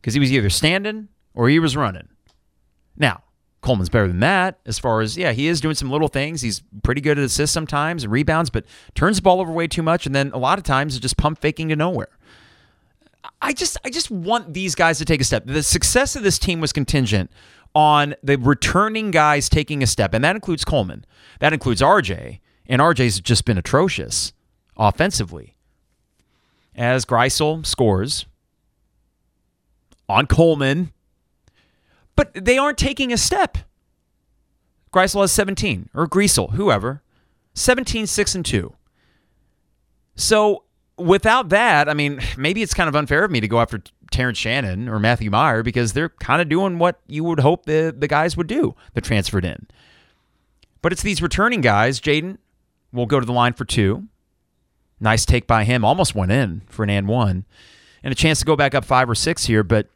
because 0.02 0.14
he 0.14 0.20
was 0.20 0.32
either 0.32 0.50
standing 0.50 1.10
or 1.34 1.48
he 1.48 1.60
was 1.60 1.78
running. 1.78 2.08
Now, 2.98 3.24
Coleman's 3.64 3.90
better 3.90 4.08
than 4.08 4.20
that 4.20 4.60
as 4.66 4.78
far 4.78 5.02
as, 5.02 5.18
yeah, 5.18 5.32
he 5.32 5.48
is 5.48 5.62
doing 5.62 5.74
some 5.74 5.90
little 5.90 6.10
things. 6.10 6.42
He's 6.42 6.62
pretty 6.84 7.02
good 7.02 7.18
at 7.18 7.24
assists 7.24 7.54
sometimes 7.54 8.04
and 8.04 8.12
rebounds, 8.12 8.50
but 8.50 8.66
turns 8.94 9.16
the 9.16 9.24
ball 9.24 9.42
over 9.42 9.52
way 9.52 9.68
too 9.68 9.82
much. 9.82 10.06
And 10.06 10.14
then 10.14 10.32
a 10.34 10.38
lot 10.38 10.60
of 10.60 10.64
times 10.64 10.94
is 10.94 11.00
just 11.00 11.18
pump 11.18 11.40
faking 11.40 11.70
to 11.70 11.76
nowhere. 11.76 12.10
I 13.42 13.54
just, 13.54 13.78
I 13.84 13.90
just 13.90 14.12
want 14.12 14.54
these 14.54 14.76
guys 14.76 15.00
to 15.00 15.06
take 15.06 15.22
a 15.22 15.24
step. 15.24 15.46
The 15.46 15.64
success 15.64 16.16
of 16.16 16.24
this 16.24 16.38
team 16.38 16.62
was 16.62 16.72
contingent 16.72 17.32
on 17.74 18.16
the 18.22 18.38
returning 18.38 19.12
guys 19.12 19.50
taking 19.50 19.82
a 19.82 19.88
step, 19.88 20.14
and 20.14 20.24
that 20.24 20.36
includes 20.36 20.64
Coleman. 20.64 21.06
That 21.40 21.54
includes 21.54 21.82
RJ, 21.82 22.40
and 22.68 22.82
RJ's 22.82 23.20
just 23.20 23.46
been 23.46 23.58
atrocious 23.58 24.34
offensively. 24.78 25.56
As 26.76 27.06
Greisel 27.06 27.66
scores 27.66 28.26
on 30.08 30.28
Coleman, 30.28 30.93
but 32.16 32.32
they 32.34 32.58
aren't 32.58 32.78
taking 32.78 33.12
a 33.12 33.18
step. 33.18 33.58
Greisel 34.94 35.22
has 35.22 35.32
17, 35.32 35.90
or 35.94 36.08
Griesel, 36.08 36.54
whoever. 36.54 37.02
17, 37.56 38.08
6, 38.08 38.36
and 38.36 38.46
2. 38.46 38.74
So 40.16 40.64
without 40.98 41.50
that, 41.50 41.90
I 41.90 41.94
mean, 41.94 42.20
maybe 42.38 42.62
it's 42.62 42.74
kind 42.74 42.88
of 42.88 42.96
unfair 42.96 43.24
of 43.24 43.32
me 43.32 43.40
to 43.42 43.48
go 43.48 43.60
after 43.60 43.82
Terrence 44.12 44.38
Shannon 44.38 44.88
or 44.88 45.00
Matthew 45.00 45.32
Mayer 45.32 45.64
because 45.64 45.94
they're 45.94 46.10
kind 46.10 46.42
of 46.42 46.50
doing 46.50 46.78
what 46.80 47.00
you 47.08 47.24
would 47.24 47.40
hope 47.40 47.66
the, 47.66 47.94
the 47.98 48.08
guys 48.08 48.38
would 48.38 48.48
do 48.48 48.76
that 48.94 49.04
transferred 49.04 49.46
in. 49.46 49.68
But 50.82 50.92
it's 50.92 51.02
these 51.02 51.22
returning 51.22 51.62
guys. 51.62 52.00
Jayden 52.00 52.38
will 52.92 53.06
go 53.06 53.20
to 53.20 53.26
the 53.26 53.34
line 53.34 53.54
for 53.54 53.66
two. 53.66 54.08
Nice 55.00 55.26
take 55.26 55.48
by 55.48 55.64
him. 55.64 55.84
Almost 55.84 56.14
went 56.14 56.32
in 56.32 56.62
for 56.68 56.84
an 56.84 56.90
and 56.90 57.08
one. 57.08 57.46
And 58.04 58.12
a 58.12 58.16
chance 58.16 58.40
to 58.40 58.46
go 58.46 58.56
back 58.56 58.76
up 58.76 58.86
five 58.86 59.10
or 59.10 59.16
six 59.16 59.46
here, 59.46 59.64
but 59.64 59.88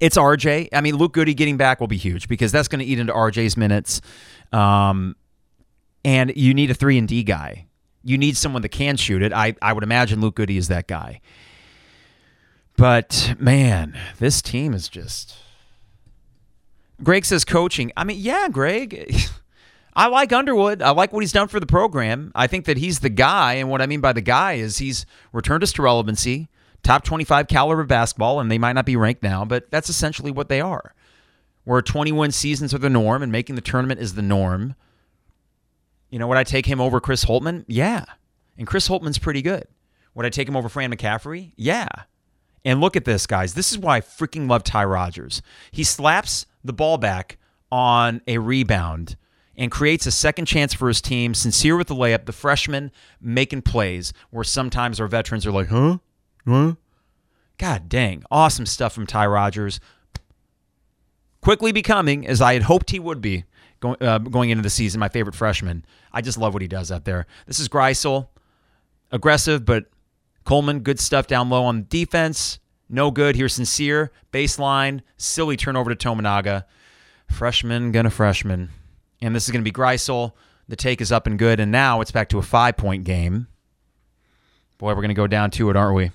it's 0.00 0.16
RJ. 0.16 0.68
I 0.72 0.80
mean, 0.80 0.96
Luke 0.96 1.12
Goode 1.12 1.34
getting 1.36 1.56
back 1.56 1.80
will 1.80 1.86
be 1.86 1.96
huge 1.96 2.28
because 2.28 2.52
that's 2.52 2.68
going 2.68 2.80
to 2.80 2.84
eat 2.84 2.98
into 2.98 3.12
RJ's 3.12 3.56
minutes. 3.56 4.00
Um, 4.52 5.16
and 6.04 6.32
you 6.36 6.54
need 6.54 6.70
a 6.70 6.74
three 6.74 6.98
and 6.98 7.08
D 7.08 7.22
guy. 7.22 7.66
You 8.04 8.18
need 8.18 8.36
someone 8.36 8.62
that 8.62 8.68
can 8.68 8.96
shoot 8.96 9.22
it. 9.22 9.32
I, 9.32 9.54
I 9.60 9.72
would 9.72 9.82
imagine 9.82 10.20
Luke 10.20 10.36
Goode 10.36 10.50
is 10.50 10.68
that 10.68 10.86
guy. 10.86 11.20
But 12.76 13.34
man, 13.38 13.98
this 14.18 14.42
team 14.42 14.74
is 14.74 14.88
just. 14.88 15.34
Greg 17.02 17.24
says 17.24 17.44
coaching. 17.44 17.92
I 17.96 18.04
mean, 18.04 18.18
yeah, 18.20 18.48
Greg. 18.50 19.14
I 19.96 20.08
like 20.08 20.30
Underwood. 20.32 20.82
I 20.82 20.90
like 20.90 21.12
what 21.12 21.22
he's 21.22 21.32
done 21.32 21.48
for 21.48 21.58
the 21.58 21.66
program. 21.66 22.30
I 22.34 22.46
think 22.46 22.66
that 22.66 22.76
he's 22.76 23.00
the 23.00 23.08
guy. 23.08 23.54
And 23.54 23.70
what 23.70 23.80
I 23.80 23.86
mean 23.86 24.02
by 24.02 24.12
the 24.12 24.20
guy 24.20 24.54
is 24.54 24.76
he's 24.76 25.06
returned 25.32 25.62
us 25.62 25.72
to 25.72 25.82
relevancy 25.82 26.48
top 26.86 27.04
25 27.04 27.48
caliber 27.48 27.84
basketball, 27.84 28.40
and 28.40 28.50
they 28.50 28.58
might 28.58 28.74
not 28.74 28.86
be 28.86 28.96
ranked 28.96 29.22
now, 29.22 29.44
but 29.44 29.70
that's 29.70 29.88
essentially 29.88 30.30
what 30.30 30.48
they 30.48 30.60
are. 30.60 30.94
Where 31.64 31.82
21 31.82 32.30
seasons 32.30 32.72
are 32.72 32.78
the 32.78 32.88
norm 32.88 33.22
and 33.22 33.32
making 33.32 33.56
the 33.56 33.60
tournament 33.60 34.00
is 34.00 34.14
the 34.14 34.22
norm. 34.22 34.76
You 36.10 36.20
know, 36.20 36.28
would 36.28 36.38
I 36.38 36.44
take 36.44 36.66
him 36.66 36.80
over 36.80 37.00
Chris 37.00 37.24
Holtmann? 37.24 37.64
Yeah. 37.66 38.04
And 38.56 38.66
Chris 38.66 38.88
Holtmann's 38.88 39.18
pretty 39.18 39.42
good. 39.42 39.66
Would 40.14 40.24
I 40.24 40.30
take 40.30 40.48
him 40.48 40.56
over 40.56 40.68
Fran 40.68 40.94
McCaffery? 40.94 41.52
Yeah. 41.56 41.88
And 42.64 42.80
look 42.80 42.96
at 42.96 43.04
this, 43.04 43.26
guys. 43.26 43.54
This 43.54 43.72
is 43.72 43.78
why 43.78 43.96
I 43.96 44.00
freaking 44.00 44.48
love 44.48 44.62
Ty 44.62 44.84
Rodgers. 44.84 45.42
He 45.72 45.82
slaps 45.82 46.46
the 46.64 46.72
ball 46.72 46.98
back 46.98 47.36
on 47.72 48.20
a 48.28 48.38
rebound 48.38 49.16
and 49.56 49.72
creates 49.72 50.06
a 50.06 50.12
second 50.12 50.46
chance 50.46 50.72
for 50.72 50.86
his 50.86 51.02
team. 51.02 51.32
Sencire 51.32 51.76
with 51.76 51.88
the 51.88 51.94
layup, 51.96 52.26
the 52.26 52.32
freshman 52.32 52.92
making 53.20 53.62
plays 53.62 54.12
where 54.30 54.44
sometimes 54.44 55.00
our 55.00 55.08
veterans 55.08 55.44
are 55.46 55.52
like, 55.52 55.68
huh? 55.68 55.98
Huh? 56.46 56.74
God 57.58 57.88
dang. 57.88 58.22
Awesome 58.30 58.66
stuff 58.66 58.92
from 58.92 59.06
Ty 59.06 59.26
Rodgers. 59.26 59.80
Quickly 61.40 61.72
becoming, 61.72 62.26
as 62.26 62.40
I 62.40 62.54
had 62.54 62.64
hoped 62.64 62.90
he 62.90 62.98
would 62.98 63.20
be 63.20 63.44
going, 63.80 63.96
uh, 64.00 64.18
going 64.18 64.50
into 64.50 64.62
the 64.62 64.70
season, 64.70 65.00
my 65.00 65.08
favorite 65.08 65.34
freshman. 65.34 65.84
I 66.12 66.20
just 66.20 66.38
love 66.38 66.52
what 66.54 66.62
he 66.62 66.68
does 66.68 66.90
out 66.90 67.04
there. 67.04 67.26
This 67.46 67.60
is 67.60 67.68
Greisel. 67.68 68.28
Aggressive, 69.12 69.64
but 69.64 69.86
Coleman, 70.44 70.80
good 70.80 70.98
stuff 70.98 71.26
down 71.26 71.48
low 71.48 71.64
on 71.64 71.86
defense. 71.88 72.58
No 72.88 73.10
good. 73.10 73.36
Here's 73.36 73.58
Sencire. 73.58 74.10
Baseline. 74.32 75.02
Silly 75.16 75.56
turnover 75.56 75.94
to 75.94 76.08
Tominaga. 76.08 76.64
Freshman, 77.28 77.92
gonna 77.92 78.10
freshman. 78.10 78.70
And 79.20 79.34
this 79.34 79.44
is 79.44 79.50
going 79.50 79.64
to 79.64 79.70
be 79.70 79.74
Greisel. 79.74 80.32
The 80.68 80.76
take 80.76 81.00
is 81.00 81.10
up 81.10 81.26
and 81.26 81.38
good. 81.38 81.60
And 81.60 81.72
now 81.72 82.00
it's 82.00 82.10
back 82.10 82.28
to 82.30 82.38
a 82.38 82.42
five 82.42 82.76
point 82.76 83.04
game. 83.04 83.48
Boy, 84.78 84.88
we're 84.88 84.96
going 84.96 85.08
to 85.08 85.14
go 85.14 85.26
down 85.26 85.50
to 85.52 85.70
it, 85.70 85.76
aren't 85.76 85.96
we? 85.96 86.10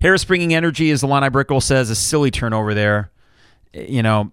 Harris 0.00 0.24
bringing 0.24 0.54
energy, 0.54 0.90
as 0.90 1.02
Alani 1.02 1.30
Brickell 1.30 1.60
says, 1.60 1.90
a 1.90 1.94
silly 1.94 2.30
turnover 2.30 2.74
there. 2.74 3.10
You 3.72 4.02
know, 4.02 4.32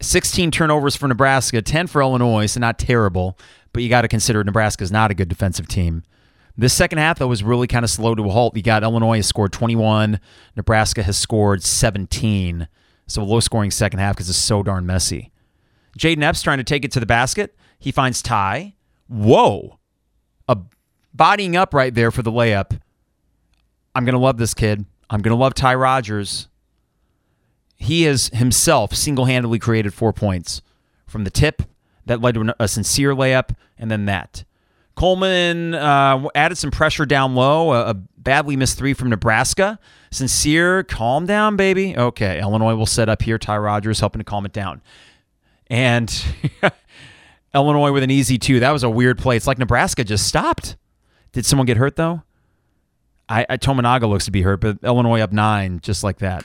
16 0.00 0.50
turnovers 0.50 0.96
for 0.96 1.08
Nebraska, 1.08 1.62
10 1.62 1.86
for 1.86 2.02
Illinois, 2.02 2.46
so 2.46 2.60
not 2.60 2.78
terrible, 2.78 3.38
but 3.72 3.82
you 3.82 3.88
got 3.88 4.02
to 4.02 4.08
consider 4.08 4.42
Nebraska's 4.42 4.92
not 4.92 5.10
a 5.10 5.14
good 5.14 5.28
defensive 5.28 5.68
team. 5.68 6.02
This 6.56 6.74
second 6.74 6.98
half, 6.98 7.18
though, 7.18 7.28
was 7.28 7.42
really 7.42 7.66
kind 7.66 7.84
of 7.84 7.90
slow 7.90 8.14
to 8.14 8.24
a 8.24 8.30
halt. 8.30 8.56
You 8.56 8.62
got 8.62 8.82
Illinois 8.82 9.16
has 9.16 9.26
scored 9.26 9.52
21, 9.52 10.20
Nebraska 10.56 11.02
has 11.02 11.16
scored 11.16 11.62
17. 11.62 12.68
So 13.06 13.22
a 13.22 13.24
low 13.24 13.40
scoring 13.40 13.70
second 13.70 14.00
half 14.00 14.16
because 14.16 14.28
it's 14.28 14.38
so 14.38 14.62
darn 14.62 14.86
messy. 14.86 15.32
Jayden 15.98 16.22
Epps 16.22 16.42
trying 16.42 16.58
to 16.58 16.64
take 16.64 16.84
it 16.84 16.92
to 16.92 17.00
the 17.00 17.06
basket. 17.06 17.56
He 17.78 17.90
finds 17.92 18.22
Ty. 18.22 18.74
Whoa. 19.08 19.78
A 20.48 20.56
bodying 21.12 21.56
up 21.56 21.74
right 21.74 21.94
there 21.94 22.10
for 22.10 22.22
the 22.22 22.32
layup. 22.32 22.78
I'm 23.94 24.04
going 24.04 24.14
to 24.14 24.18
love 24.18 24.38
this 24.38 24.54
kid. 24.54 24.86
I'm 25.12 25.20
going 25.20 25.36
to 25.36 25.40
love 25.40 25.52
Ty 25.52 25.74
Rodgers. 25.74 26.48
He 27.76 28.04
has 28.04 28.28
himself 28.28 28.94
single 28.94 29.26
handedly 29.26 29.58
created 29.58 29.92
four 29.92 30.12
points 30.12 30.62
from 31.06 31.24
the 31.24 31.30
tip 31.30 31.62
that 32.06 32.22
led 32.22 32.34
to 32.34 32.40
a 32.40 32.64
Sencire 32.64 33.14
layup 33.14 33.54
and 33.78 33.90
then 33.90 34.06
that. 34.06 34.44
Coleman 34.94 35.74
uh, 35.74 36.28
added 36.34 36.56
some 36.56 36.70
pressure 36.70 37.04
down 37.04 37.34
low, 37.34 37.72
a, 37.72 37.90
a 37.90 37.94
badly 37.94 38.56
missed 38.56 38.78
three 38.78 38.94
from 38.94 39.10
Nebraska. 39.10 39.78
Sencire, 40.10 40.86
calm 40.88 41.26
down, 41.26 41.56
baby. 41.56 41.96
Okay, 41.96 42.40
Illinois 42.40 42.74
will 42.74 42.86
set 42.86 43.08
up 43.08 43.20
here. 43.20 43.38
Ty 43.38 43.58
Rodgers 43.58 44.00
helping 44.00 44.20
to 44.20 44.24
calm 44.24 44.46
it 44.46 44.52
down. 44.52 44.80
And 45.68 46.24
Illinois 47.54 47.92
with 47.92 48.02
an 48.02 48.10
easy 48.10 48.38
two. 48.38 48.60
That 48.60 48.70
was 48.70 48.82
a 48.82 48.90
weird 48.90 49.18
play. 49.18 49.36
It's 49.36 49.46
like 49.46 49.58
Nebraska 49.58 50.04
just 50.04 50.26
stopped. 50.26 50.76
Did 51.32 51.44
someone 51.44 51.66
get 51.66 51.76
hurt, 51.76 51.96
though? 51.96 52.22
I, 53.32 53.46
I 53.48 53.56
Tominaga 53.56 54.06
looks 54.08 54.26
to 54.26 54.30
be 54.30 54.42
hurt, 54.42 54.60
but 54.60 54.78
Illinois 54.84 55.20
up 55.20 55.32
nine, 55.32 55.80
just 55.80 56.04
like 56.04 56.18
that. 56.18 56.44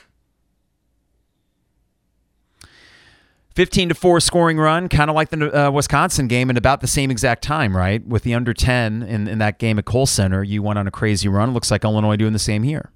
15 3.54 3.90
to 3.90 3.94
4 3.94 4.20
scoring 4.20 4.56
run, 4.56 4.88
kind 4.88 5.10
of 5.10 5.16
like 5.16 5.28
the 5.28 5.66
uh, 5.66 5.70
Wisconsin 5.70 6.28
game, 6.28 6.48
and 6.48 6.56
about 6.56 6.80
the 6.80 6.86
same 6.86 7.10
exact 7.10 7.42
time, 7.42 7.76
right? 7.76 8.06
With 8.06 8.22
the 8.22 8.32
under 8.32 8.54
10 8.54 9.02
in, 9.02 9.28
in 9.28 9.38
that 9.38 9.58
game 9.58 9.78
at 9.78 9.84
Kohl 9.84 10.06
Center, 10.06 10.42
you 10.42 10.62
went 10.62 10.78
on 10.78 10.86
a 10.86 10.90
crazy 10.90 11.28
run. 11.28 11.52
Looks 11.52 11.70
like 11.70 11.84
Illinois 11.84 12.16
doing 12.16 12.32
the 12.32 12.38
same 12.38 12.62
here. 12.62 12.90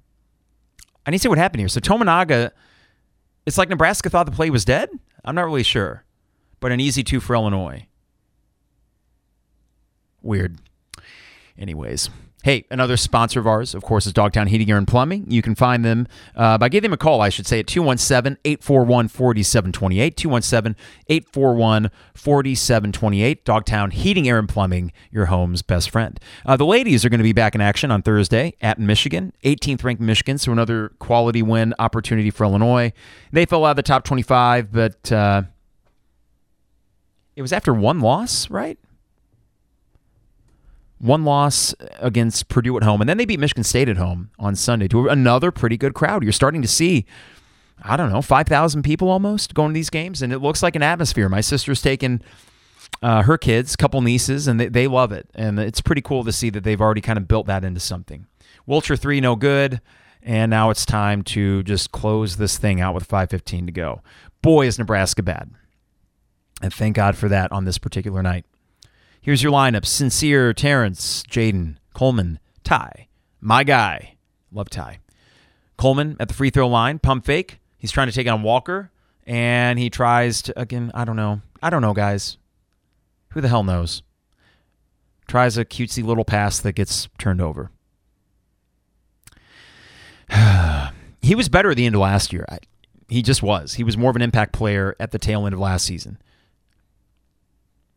I 1.05 1.11
need 1.11 1.17
to 1.17 1.21
see 1.23 1.29
what 1.29 1.37
happened 1.37 1.59
here. 1.59 1.67
So 1.67 1.79
Tominaga, 1.79 2.51
it's 3.45 3.57
like 3.59 3.69
Nebraska 3.69 4.09
thought 4.09 4.25
the 4.25 4.31
play 4.31 4.49
was 4.49 4.65
dead. 4.65 4.89
I'm 5.23 5.35
not 5.35 5.45
really 5.45 5.63
sure, 5.63 6.03
but 6.59 6.71
an 6.71 6.79
easy 6.79 7.03
two 7.03 7.19
for 7.19 7.35
Illinois. 7.35 7.85
Weird. 10.21 10.57
Anyways, 11.57 12.09
Hey, 12.43 12.65
another 12.69 12.97
sponsor 12.97 13.39
of 13.39 13.47
ours, 13.47 13.73
of 13.73 13.83
course, 13.83 14.05
is 14.05 14.11
Dogtown 14.11 14.47
Heating, 14.47 14.69
Air, 14.69 14.77
and 14.77 14.85
Plumbing. 14.85 15.31
You 15.31 15.41
can 15.41 15.55
find 15.55 15.85
them 15.85 16.07
uh, 16.35 16.57
by 16.57 16.67
giving 16.67 16.89
them 16.89 16.93
a 16.93 16.97
call, 16.97 17.21
I 17.21 17.29
should 17.29 17.47
say, 17.47 17.59
at 17.59 17.67
217 17.67 18.37
841 18.43 19.07
4728. 19.07 20.17
217 20.17 20.75
841 21.07 21.89
4728. 22.13 23.45
Dogtown 23.45 23.91
Heating, 23.91 24.27
Air, 24.27 24.39
and 24.39 24.49
Plumbing, 24.49 24.91
your 25.09 25.27
home's 25.27 25.61
best 25.61 25.89
friend. 25.89 26.19
Uh, 26.45 26.57
the 26.57 26.65
ladies 26.65 27.05
are 27.05 27.09
going 27.09 27.21
to 27.21 27.23
be 27.23 27.31
back 27.31 27.55
in 27.55 27.61
action 27.61 27.91
on 27.91 28.01
Thursday 28.01 28.55
at 28.59 28.77
Michigan, 28.77 29.31
18th 29.45 29.81
ranked 29.85 30.01
Michigan, 30.01 30.37
so 30.37 30.51
another 30.51 30.89
quality 30.99 31.41
win 31.41 31.73
opportunity 31.79 32.29
for 32.29 32.43
Illinois. 32.43 32.91
They 33.31 33.45
fell 33.45 33.63
out 33.63 33.69
of 33.71 33.75
the 33.77 33.83
top 33.83 34.03
25, 34.03 34.69
but 34.69 35.09
uh, 35.13 35.43
it 37.37 37.41
was 37.41 37.53
after 37.53 37.73
one 37.73 38.01
loss, 38.01 38.49
right? 38.49 38.77
One 41.03 41.25
loss 41.25 41.75
against 41.99 42.47
Purdue 42.47 42.77
at 42.77 42.83
home, 42.83 43.01
and 43.01 43.09
then 43.09 43.17
they 43.17 43.25
beat 43.25 43.39
Michigan 43.39 43.65
State 43.65 43.89
at 43.89 43.97
home 43.97 44.29
on 44.39 44.55
Sunday 44.55 44.87
to 44.87 45.09
another 45.09 45.51
pretty 45.51 45.75
good 45.75 45.93
crowd. 45.93 46.23
You're 46.23 46.31
starting 46.31 46.61
to 46.61 46.67
see, 46.67 47.05
I 47.83 47.97
don't 47.97 48.09
know, 48.09 48.21
5,000 48.21 48.83
people 48.83 49.09
almost 49.09 49.53
going 49.53 49.71
to 49.71 49.73
these 49.73 49.89
games, 49.89 50.21
and 50.21 50.31
it 50.31 50.39
looks 50.39 50.63
like 50.63 50.77
an 50.77 50.81
atmosphere. 50.81 51.27
My 51.27 51.41
sister's 51.41 51.81
taken 51.81 52.23
uh, 53.01 53.23
her 53.23 53.37
kids, 53.37 53.75
couple 53.75 53.99
nieces, 54.01 54.47
and 54.47 54.61
they, 54.61 54.69
they 54.69 54.87
love 54.87 55.11
it. 55.11 55.27
And 55.35 55.59
it's 55.59 55.81
pretty 55.81 56.01
cool 56.01 56.23
to 56.23 56.31
see 56.31 56.49
that 56.51 56.63
they've 56.63 56.79
already 56.79 57.01
kind 57.01 57.17
of 57.17 57.27
built 57.27 57.47
that 57.47 57.65
into 57.65 57.81
something. 57.81 58.25
Wilcher 58.65 58.97
3, 58.97 59.19
no 59.19 59.35
good. 59.35 59.81
And 60.21 60.49
now 60.49 60.69
it's 60.69 60.85
time 60.85 61.21
to 61.23 61.63
just 61.63 61.91
close 61.91 62.37
this 62.37 62.57
thing 62.57 62.79
out 62.79 62.95
with 62.95 63.05
5.15 63.05 63.65
to 63.65 63.73
go. 63.73 64.01
Boy, 64.41 64.67
is 64.67 64.79
Nebraska 64.79 65.21
bad. 65.21 65.51
And 66.61 66.73
thank 66.73 66.95
God 66.95 67.17
for 67.17 67.27
that 67.27 67.51
on 67.51 67.65
this 67.65 67.77
particular 67.77 68.23
night. 68.23 68.45
Here's 69.23 69.41
your 69.41 69.53
lineup 69.53 69.85
Sencire, 69.85 70.53
Terrence, 70.53 71.23
Jayden, 71.23 71.77
Coleman, 71.93 72.39
Ty. 72.65 73.07
My 73.39 73.63
guy. 73.63 74.15
Love 74.51 74.69
Ty. 74.69 74.99
Coleman 75.77 76.17
at 76.19 76.27
the 76.27 76.33
free 76.33 76.49
throw 76.49 76.67
line, 76.67 76.99
pump 76.99 77.23
fake. 77.23 77.59
He's 77.77 77.89
trying 77.89 78.07
to 78.07 78.13
take 78.13 78.27
on 78.27 78.43
Walker, 78.43 78.91
and 79.25 79.79
he 79.79 79.89
tries 79.89 80.41
to, 80.41 80.59
again, 80.59 80.91
I 80.93 81.05
don't 81.05 81.15
know. 81.15 81.39
I 81.61 81.69
don't 81.69 81.81
know, 81.81 81.93
guys. 81.93 82.37
Who 83.29 83.39
the 83.39 83.47
hell 83.47 83.63
knows? 83.63 84.03
Tries 85.25 85.57
a 85.57 85.63
cutesy 85.63 86.03
little 86.03 86.25
pass 86.25 86.59
that 86.59 86.73
gets 86.73 87.07
turned 87.17 87.39
over. 87.39 87.71
he 91.21 91.33
was 91.33 91.47
better 91.47 91.71
at 91.71 91.77
the 91.77 91.85
end 91.85 91.95
of 91.95 92.01
last 92.01 92.33
year. 92.33 92.45
I, 92.49 92.59
he 93.07 93.21
just 93.21 93.41
was. 93.41 93.75
He 93.75 93.85
was 93.85 93.97
more 93.97 94.09
of 94.09 94.17
an 94.17 94.21
impact 94.21 94.51
player 94.51 94.97
at 94.99 95.11
the 95.11 95.19
tail 95.19 95.45
end 95.45 95.53
of 95.53 95.61
last 95.61 95.85
season. 95.85 96.17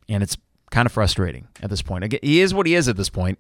And 0.09 0.23
it's 0.23 0.37
kind 0.71 0.87
of 0.87 0.93
frustrating 0.93 1.49
at 1.63 1.71
this 1.71 1.83
point. 1.83 2.13
He 2.23 2.41
is 2.41 2.53
what 2.53 2.67
he 2.67 2.75
is 2.75 2.89
at 2.89 2.97
this 2.97 3.09
point. 3.09 3.39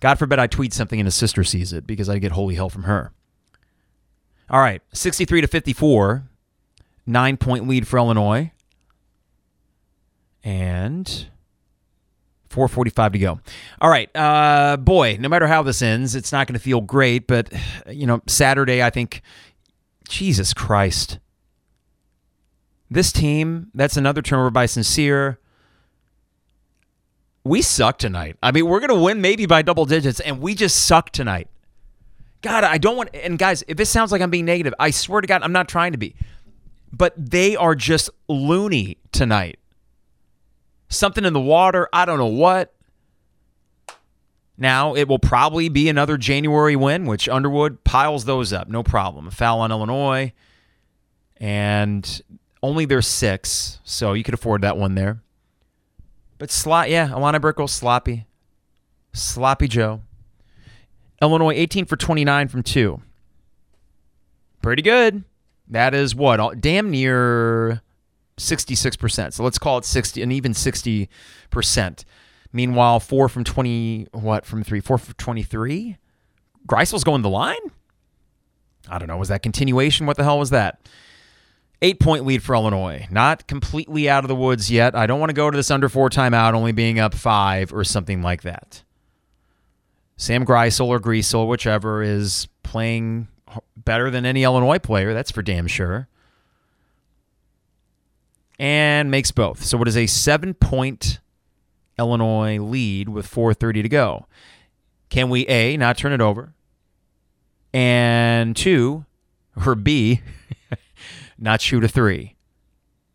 God 0.00 0.18
forbid 0.18 0.38
I 0.38 0.46
tweet 0.46 0.72
something 0.72 1.00
and 1.00 1.06
his 1.06 1.14
sister 1.14 1.42
sees 1.42 1.72
it 1.72 1.86
because 1.86 2.08
I 2.08 2.18
get 2.18 2.32
holy 2.32 2.54
hell 2.54 2.68
from 2.68 2.84
her. 2.84 3.12
All 4.50 4.60
right, 4.60 4.80
63 4.92 5.42
to 5.42 5.46
54, 5.46 6.28
nine 7.06 7.36
point 7.36 7.68
lead 7.68 7.86
for 7.86 7.98
Illinois. 7.98 8.52
And 10.44 11.26
445 12.48 13.12
to 13.12 13.18
go. 13.18 13.40
All 13.80 13.90
right. 13.90 14.08
Uh, 14.16 14.76
boy, 14.78 15.18
no 15.20 15.28
matter 15.28 15.46
how 15.46 15.62
this 15.62 15.82
ends, 15.82 16.14
it's 16.14 16.32
not 16.32 16.46
going 16.46 16.54
to 16.54 16.60
feel 16.60 16.80
great. 16.80 17.26
But, 17.26 17.52
you 17.88 18.06
know, 18.06 18.22
Saturday, 18.26 18.82
I 18.82 18.90
think, 18.90 19.20
Jesus 20.08 20.54
Christ. 20.54 21.18
This 22.90 23.12
team, 23.12 23.70
that's 23.74 23.98
another 23.98 24.22
turnover 24.22 24.50
by 24.50 24.64
Sencire 24.64 25.36
we 27.48 27.62
suck 27.62 27.98
tonight. 27.98 28.36
I 28.42 28.52
mean, 28.52 28.66
we're 28.66 28.80
going 28.80 28.96
to 28.96 29.02
win 29.02 29.20
maybe 29.20 29.46
by 29.46 29.62
double 29.62 29.84
digits, 29.84 30.20
and 30.20 30.40
we 30.40 30.54
just 30.54 30.86
suck 30.86 31.10
tonight. 31.10 31.48
God, 32.42 32.64
I 32.64 32.78
don't 32.78 32.96
want. 32.96 33.10
And 33.14 33.38
guys, 33.38 33.64
if 33.66 33.76
this 33.76 33.90
sounds 33.90 34.12
like 34.12 34.22
I'm 34.22 34.30
being 34.30 34.44
negative, 34.44 34.74
I 34.78 34.90
swear 34.90 35.20
to 35.20 35.26
God, 35.26 35.42
I'm 35.42 35.52
not 35.52 35.68
trying 35.68 35.92
to 35.92 35.98
be. 35.98 36.14
But 36.92 37.12
they 37.16 37.56
are 37.56 37.74
just 37.74 38.10
loony 38.28 38.98
tonight. 39.12 39.58
Something 40.88 41.24
in 41.24 41.32
the 41.32 41.40
water. 41.40 41.88
I 41.92 42.04
don't 42.04 42.18
know 42.18 42.26
what. 42.26 42.74
Now, 44.56 44.94
it 44.94 45.06
will 45.06 45.18
probably 45.18 45.68
be 45.68 45.88
another 45.88 46.16
January 46.16 46.74
win, 46.74 47.06
which 47.06 47.28
Underwood 47.28 47.84
piles 47.84 48.24
those 48.24 48.52
up. 48.52 48.68
No 48.68 48.82
problem. 48.82 49.28
A 49.28 49.30
foul 49.30 49.60
on 49.60 49.70
Illinois. 49.70 50.32
And 51.36 52.22
only 52.62 52.84
there's 52.84 53.06
six, 53.06 53.78
so 53.84 54.14
you 54.14 54.24
could 54.24 54.34
afford 54.34 54.62
that 54.62 54.76
one 54.76 54.96
there. 54.96 55.22
But 56.38 56.50
slot, 56.50 56.88
yeah, 56.88 57.08
Alana 57.08 57.40
Brickell, 57.40 57.68
sloppy. 57.68 58.26
Sloppy 59.12 59.68
Joe. 59.68 60.02
Illinois 61.20 61.54
18 61.54 61.84
for 61.84 61.96
29 61.96 62.48
from 62.48 62.62
two. 62.62 63.02
Pretty 64.62 64.82
good. 64.82 65.24
That 65.68 65.94
is 65.94 66.14
what? 66.14 66.60
Damn 66.60 66.90
near 66.90 67.82
66%. 68.38 69.32
So 69.32 69.42
let's 69.42 69.58
call 69.58 69.78
it 69.78 69.84
60, 69.84 70.22
and 70.22 70.32
even 70.32 70.52
60%. 70.52 72.04
Meanwhile, 72.52 73.00
four 73.00 73.28
from 73.28 73.44
20, 73.44 74.08
what, 74.12 74.46
from 74.46 74.62
three? 74.62 74.80
Four 74.80 74.98
from 74.98 75.14
23? 75.14 75.96
Greisel's 76.66 77.04
going 77.04 77.22
the 77.22 77.28
line? 77.28 77.56
I 78.88 78.98
don't 78.98 79.08
know. 79.08 79.16
Was 79.16 79.28
that 79.28 79.42
continuation? 79.42 80.06
What 80.06 80.16
the 80.16 80.24
hell 80.24 80.38
was 80.38 80.50
that? 80.50 80.80
Eight 81.80 82.00
point 82.00 82.26
lead 82.26 82.42
for 82.42 82.54
Illinois. 82.54 83.06
Not 83.10 83.46
completely 83.46 84.08
out 84.08 84.24
of 84.24 84.28
the 84.28 84.34
woods 84.34 84.70
yet. 84.70 84.96
I 84.96 85.06
don't 85.06 85.20
want 85.20 85.30
to 85.30 85.34
go 85.34 85.50
to 85.50 85.56
this 85.56 85.70
under 85.70 85.88
four 85.88 86.10
timeout, 86.10 86.54
only 86.54 86.72
being 86.72 86.98
up 86.98 87.14
five 87.14 87.72
or 87.72 87.84
something 87.84 88.20
like 88.20 88.42
that. 88.42 88.82
Sam 90.16 90.44
Greisel 90.44 90.88
or 90.88 90.98
Greasel, 90.98 91.46
whichever, 91.46 92.02
is 92.02 92.48
playing 92.64 93.28
better 93.76 94.10
than 94.10 94.26
any 94.26 94.42
Illinois 94.42 94.80
player. 94.80 95.14
That's 95.14 95.30
for 95.30 95.42
damn 95.42 95.68
sure. 95.68 96.08
And 98.58 99.10
makes 99.10 99.30
both. 99.30 99.62
So, 99.62 99.78
what 99.78 99.86
is 99.86 99.96
a 99.96 100.08
seven 100.08 100.54
point 100.54 101.20
Illinois 101.96 102.58
lead 102.58 103.08
with 103.08 103.30
4.30 103.30 103.82
to 103.82 103.88
go? 103.88 104.26
Can 105.10 105.30
we, 105.30 105.46
A, 105.46 105.76
not 105.76 105.96
turn 105.96 106.12
it 106.12 106.20
over? 106.20 106.52
And 107.72 108.56
two, 108.56 109.04
or 109.64 109.76
B, 109.76 110.22
not 111.38 111.60
shoot 111.60 111.84
a 111.84 111.88
three? 111.88 112.36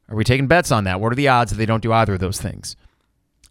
Are 0.09 0.15
we 0.15 0.23
taking 0.23 0.47
bets 0.47 0.71
on 0.71 0.83
that? 0.83 0.99
What 0.99 1.11
are 1.11 1.15
the 1.15 1.27
odds 1.27 1.51
that 1.51 1.57
they 1.57 1.65
don't 1.65 1.83
do 1.83 1.93
either 1.93 2.13
of 2.13 2.19
those 2.19 2.39
things? 2.39 2.75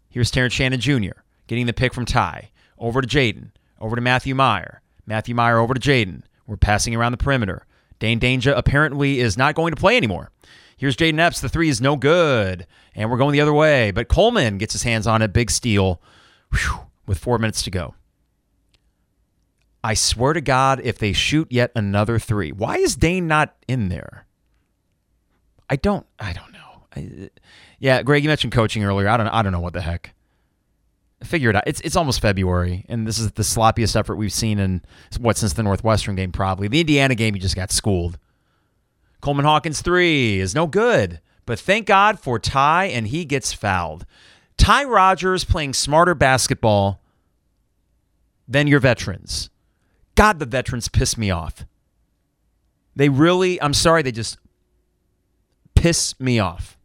Here's 0.09 0.31
Terrence 0.31 0.53
Shannon 0.53 0.79
Jr. 0.79 1.21
getting 1.47 1.65
the 1.65 1.73
pick 1.73 1.93
from 1.93 2.05
Ty. 2.05 2.51
Over 2.77 3.01
to 3.01 3.07
Jayden. 3.07 3.51
Over 3.79 3.95
to 3.95 4.01
Matthew 4.01 4.35
Mayer. 4.35 4.81
Matthew 5.05 5.35
Mayer 5.35 5.57
over 5.57 5.73
to 5.73 5.79
Jayden. 5.79 6.23
We're 6.47 6.57
passing 6.57 6.95
around 6.95 7.11
the 7.11 7.17
perimeter. 7.17 7.65
Dain 7.99 8.19
Dainja 8.19 8.53
apparently 8.55 9.19
is 9.19 9.37
not 9.37 9.55
going 9.55 9.73
to 9.73 9.79
play 9.79 9.97
anymore. 9.97 10.31
Here's 10.77 10.95
Jayden 10.97 11.19
Epps. 11.19 11.39
The 11.39 11.49
three 11.49 11.69
is 11.69 11.81
no 11.81 11.95
good. 11.95 12.67
And 12.95 13.09
we're 13.09 13.17
going 13.17 13.33
the 13.33 13.41
other 13.41 13.53
way. 13.53 13.91
But 13.91 14.07
Coleman 14.07 14.57
gets 14.57 14.73
his 14.73 14.83
hands 14.83 15.07
on 15.07 15.21
it. 15.21 15.33
Big 15.33 15.49
steal 15.49 16.01
Whew, 16.51 16.79
with 17.05 17.17
four 17.17 17.37
minutes 17.37 17.63
to 17.63 17.71
go. 17.71 17.95
I 19.83 19.95
swear 19.95 20.33
to 20.33 20.41
God, 20.41 20.79
if 20.83 20.97
they 20.97 21.11
shoot 21.11 21.51
yet 21.51 21.71
another 21.75 22.19
three, 22.19 22.51
why 22.51 22.77
is 22.77 22.95
Dain 22.95 23.27
not 23.27 23.55
in 23.67 23.89
there? 23.89 24.25
I 25.69 25.75
don't. 25.75 26.05
I 26.19 26.33
don't 26.33 26.51
know. 26.51 26.59
I, 26.95 27.29
yeah, 27.79 28.01
Greg, 28.03 28.23
you 28.23 28.29
mentioned 28.29 28.53
coaching 28.53 28.83
earlier. 28.83 29.07
I 29.07 29.17
don't. 29.17 29.27
I 29.27 29.41
don't 29.41 29.51
know 29.51 29.59
what 29.59 29.73
the 29.73 29.81
heck. 29.81 30.13
Figure 31.23 31.49
it 31.49 31.55
out. 31.55 31.63
It's 31.65 31.79
it's 31.81 31.95
almost 31.95 32.19
February, 32.19 32.85
and 32.89 33.07
this 33.07 33.17
is 33.17 33.31
the 33.31 33.43
sloppiest 33.43 33.95
effort 33.95 34.15
we've 34.15 34.33
seen 34.33 34.59
in 34.59 34.81
what 35.19 35.37
since 35.37 35.53
the 35.53 35.63
Northwestern 35.63 36.15
game. 36.15 36.31
Probably 36.31 36.67
the 36.67 36.81
Indiana 36.81 37.15
game. 37.15 37.35
You 37.35 37.41
just 37.41 37.55
got 37.55 37.71
schooled. 37.71 38.17
Coleman 39.21 39.45
Hawkins 39.45 39.81
three 39.81 40.39
is 40.39 40.53
no 40.53 40.67
good, 40.67 41.21
but 41.45 41.57
thank 41.59 41.87
God 41.87 42.19
for 42.19 42.39
Ty, 42.39 42.85
and 42.85 43.07
he 43.07 43.23
gets 43.23 43.53
fouled. 43.53 44.05
Ty 44.57 44.83
Rodgers 44.83 45.45
playing 45.45 45.73
smarter 45.73 46.13
basketball 46.13 47.01
than 48.47 48.67
your 48.67 48.79
veterans. 48.79 49.49
God, 50.15 50.39
the 50.39 50.45
veterans 50.45 50.89
piss 50.89 51.17
me 51.17 51.31
off. 51.31 51.65
They 52.95 53.09
really, 53.09 53.61
I'm 53.61 53.73
sorry, 53.73 54.03
they 54.03 54.11
just 54.11 54.37
piss 55.83 56.17
me 56.17 56.39
off. 56.39 56.77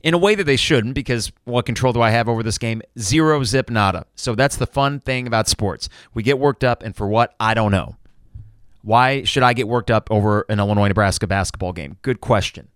In 0.00 0.14
a 0.14 0.18
way 0.18 0.36
that 0.36 0.44
they 0.44 0.54
shouldn't, 0.54 0.94
because 0.94 1.32
what 1.42 1.66
control 1.66 1.92
do 1.92 2.00
I 2.00 2.10
have 2.10 2.28
over 2.28 2.44
this 2.44 2.56
game? 2.56 2.82
Zero 2.96 3.42
zip 3.42 3.68
nada. 3.68 4.06
So 4.14 4.36
that's 4.36 4.56
the 4.56 4.66
fun 4.66 5.00
thing 5.00 5.26
about 5.26 5.48
sports. 5.48 5.88
We 6.14 6.22
get 6.22 6.38
worked 6.38 6.62
up, 6.62 6.84
and 6.84 6.94
for 6.94 7.08
what? 7.08 7.34
I 7.40 7.54
don't 7.54 7.72
know. 7.72 7.96
Why 8.82 9.24
should 9.24 9.42
I 9.42 9.54
get 9.54 9.66
worked 9.66 9.90
up 9.90 10.08
over 10.08 10.46
an 10.48 10.60
Illinois 10.60 10.86
Nebraska 10.86 11.26
basketball 11.26 11.72
game? 11.72 11.96
Good 12.02 12.20
question. 12.20 12.68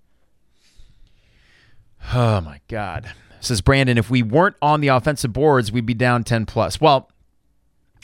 Oh 2.13 2.41
my 2.41 2.61
God. 2.67 3.09
Says 3.39 3.61
Brandon, 3.61 3.99
if 3.99 4.11
we 4.11 4.25
weren't 4.25 4.57
on 4.61 4.81
the 4.81 4.89
offensive 4.89 5.33
boards, 5.33 5.71
we'd 5.71 5.87
be 5.87 5.95
down 5.95 6.25
10 6.25 6.45
plus. 6.45 6.81
Well, 6.81 7.09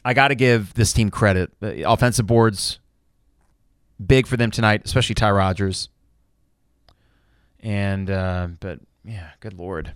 I 0.05 0.15
got 0.15 0.29
to 0.29 0.37
give 0.37 0.75
this 0.75 0.93
team 0.93 1.11
credit. 1.11 1.51
Offensive 1.61 2.29
boards, 2.29 2.79
big 4.05 4.29
for 4.29 4.37
them 4.37 4.53
tonight, 4.53 4.83
especially 4.85 5.17
Ty 5.17 5.33
Rodgers. 5.33 5.89
And, 7.63 8.11
uh, 8.11 8.49
but 8.61 8.81
yeah, 9.05 9.31
good 9.41 9.55
Lord. 9.55 9.93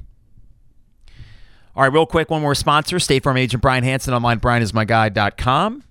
All 1.74 1.82
right, 1.82 1.92
real 1.92 2.06
quick, 2.06 2.30
one 2.30 2.40
more 2.40 2.54
sponsor 2.54 2.98
State 2.98 3.22
Farm 3.22 3.36
agent 3.36 3.60
Brian 3.60 3.84
Hanson 3.84 4.14
online, 4.14 4.40
brianismyguy.com. 4.40 5.82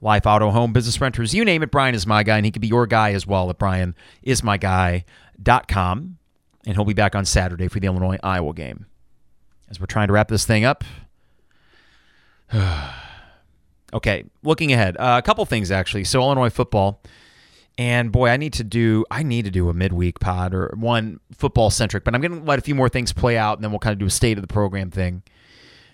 Life, 0.00 0.26
auto, 0.26 0.50
home, 0.50 0.72
business 0.72 0.98
renters, 1.00 1.34
you 1.34 1.44
name 1.44 1.62
it, 1.62 1.70
Brian 1.70 1.94
is 1.94 2.06
my 2.06 2.22
guy, 2.22 2.36
and 2.36 2.46
he 2.46 2.52
could 2.52 2.62
be 2.62 2.68
your 2.68 2.86
guy 2.86 3.12
as 3.12 3.26
well 3.26 3.50
at 3.50 3.58
brianismyguy.com. 3.58 6.18
And 6.66 6.74
he'll 6.74 6.84
be 6.84 6.94
back 6.94 7.14
on 7.14 7.24
Saturday 7.24 7.68
for 7.68 7.80
the 7.80 7.86
Illinois 7.86 8.18
Iowa 8.22 8.54
game. 8.54 8.86
As 9.68 9.80
we're 9.80 9.86
trying 9.86 10.08
to 10.08 10.12
wrap 10.12 10.28
this 10.28 10.44
thing 10.44 10.64
up. 10.64 10.84
okay, 13.92 14.24
looking 14.42 14.72
ahead, 14.72 14.96
uh, 14.96 15.16
a 15.18 15.22
couple 15.22 15.44
things 15.44 15.70
actually. 15.70 16.04
So, 16.04 16.20
Illinois 16.20 16.50
football. 16.50 17.02
And 17.78 18.10
boy, 18.10 18.28
I 18.28 18.38
need 18.38 18.54
to 18.54 18.64
do 18.64 19.04
I 19.10 19.22
need 19.22 19.44
to 19.44 19.50
do 19.50 19.68
a 19.68 19.74
midweek 19.74 20.18
pod 20.18 20.54
or 20.54 20.72
one 20.76 21.20
football 21.32 21.70
centric, 21.70 22.04
but 22.04 22.14
I'm 22.14 22.22
going 22.22 22.40
to 22.40 22.46
let 22.46 22.58
a 22.58 22.62
few 22.62 22.74
more 22.74 22.88
things 22.88 23.12
play 23.12 23.36
out, 23.36 23.58
and 23.58 23.64
then 23.64 23.70
we'll 23.70 23.80
kind 23.80 23.92
of 23.92 23.98
do 23.98 24.06
a 24.06 24.10
state 24.10 24.38
of 24.38 24.42
the 24.42 24.52
program 24.52 24.90
thing. 24.90 25.22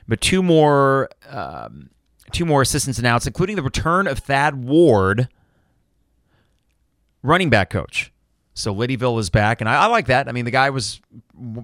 But 0.07 0.21
two 0.21 0.43
more 0.43 1.09
um, 1.29 1.91
two 2.31 2.45
more 2.45 2.63
assistants 2.63 2.99
announced, 2.99 3.27
including 3.27 3.57
the 3.57 3.63
return 3.63 4.07
of 4.07 4.21
Thad 4.21 4.65
Ward, 4.65 5.29
running 7.23 7.51
back 7.51 7.71
coach. 7.71 8.13
So 8.55 8.75
Liddyville 8.75 9.19
is 9.19 9.31
back, 9.31 9.61
and 9.61 9.69
I, 9.69 9.85
I 9.85 9.87
like 9.87 10.07
that. 10.07 10.29
I 10.29 10.33
mean, 10.33 10.45
the 10.45 10.51
guy 10.51 10.71
was 10.71 11.01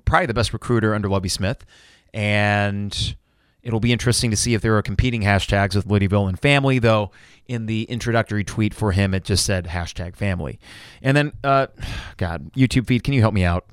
probably 0.05 0.27
the 0.27 0.35
best 0.35 0.53
recruiter 0.53 0.95
under 0.95 1.09
Lovie 1.09 1.29
Smith, 1.29 1.65
and 2.13 3.17
it'll 3.63 3.81
be 3.81 3.93
interesting 3.93 4.31
to 4.31 4.37
see 4.37 4.55
if 4.55 4.63
there 4.63 4.77
are 4.77 4.83
competing 4.83 5.23
hashtags 5.23 5.75
with 5.75 5.87
Liddyville 5.87 6.29
and 6.29 6.39
family. 6.39 6.79
Though 6.79 7.11
in 7.47 7.67
the 7.67 7.85
introductory 7.85 8.45
tweet 8.45 8.75
for 8.75 8.93
him, 8.93 9.15
it 9.15 9.25
just 9.25 9.45
said 9.45 9.67
hashtag 9.67 10.17
family. 10.17 10.59
And 11.03 11.17
then, 11.17 11.33
uh, 11.43 11.69
God, 12.17 12.53
YouTube 12.53 12.87
feed, 12.87 13.05
can 13.05 13.15
you 13.15 13.21
help 13.21 13.35
me 13.35 13.45
out? 13.45 13.67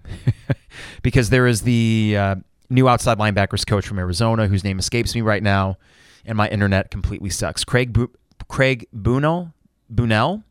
because 1.03 1.29
there 1.29 1.47
is 1.47 1.61
the 1.61 2.15
uh, 2.17 2.35
new 2.69 2.87
outside 2.87 3.17
linebackers 3.17 3.65
coach 3.65 3.87
from 3.87 3.99
Arizona, 3.99 4.47
whose 4.47 4.63
name 4.63 4.79
escapes 4.79 5.15
me 5.15 5.21
right 5.21 5.43
now, 5.43 5.77
and 6.25 6.37
my 6.37 6.47
internet 6.49 6.91
completely 6.91 7.29
sucks. 7.29 7.63
Craig 7.63 7.93
Bu- 7.93 8.11
Craig 8.47 8.87
Buno 8.95 9.53
Bunell. 9.93 10.43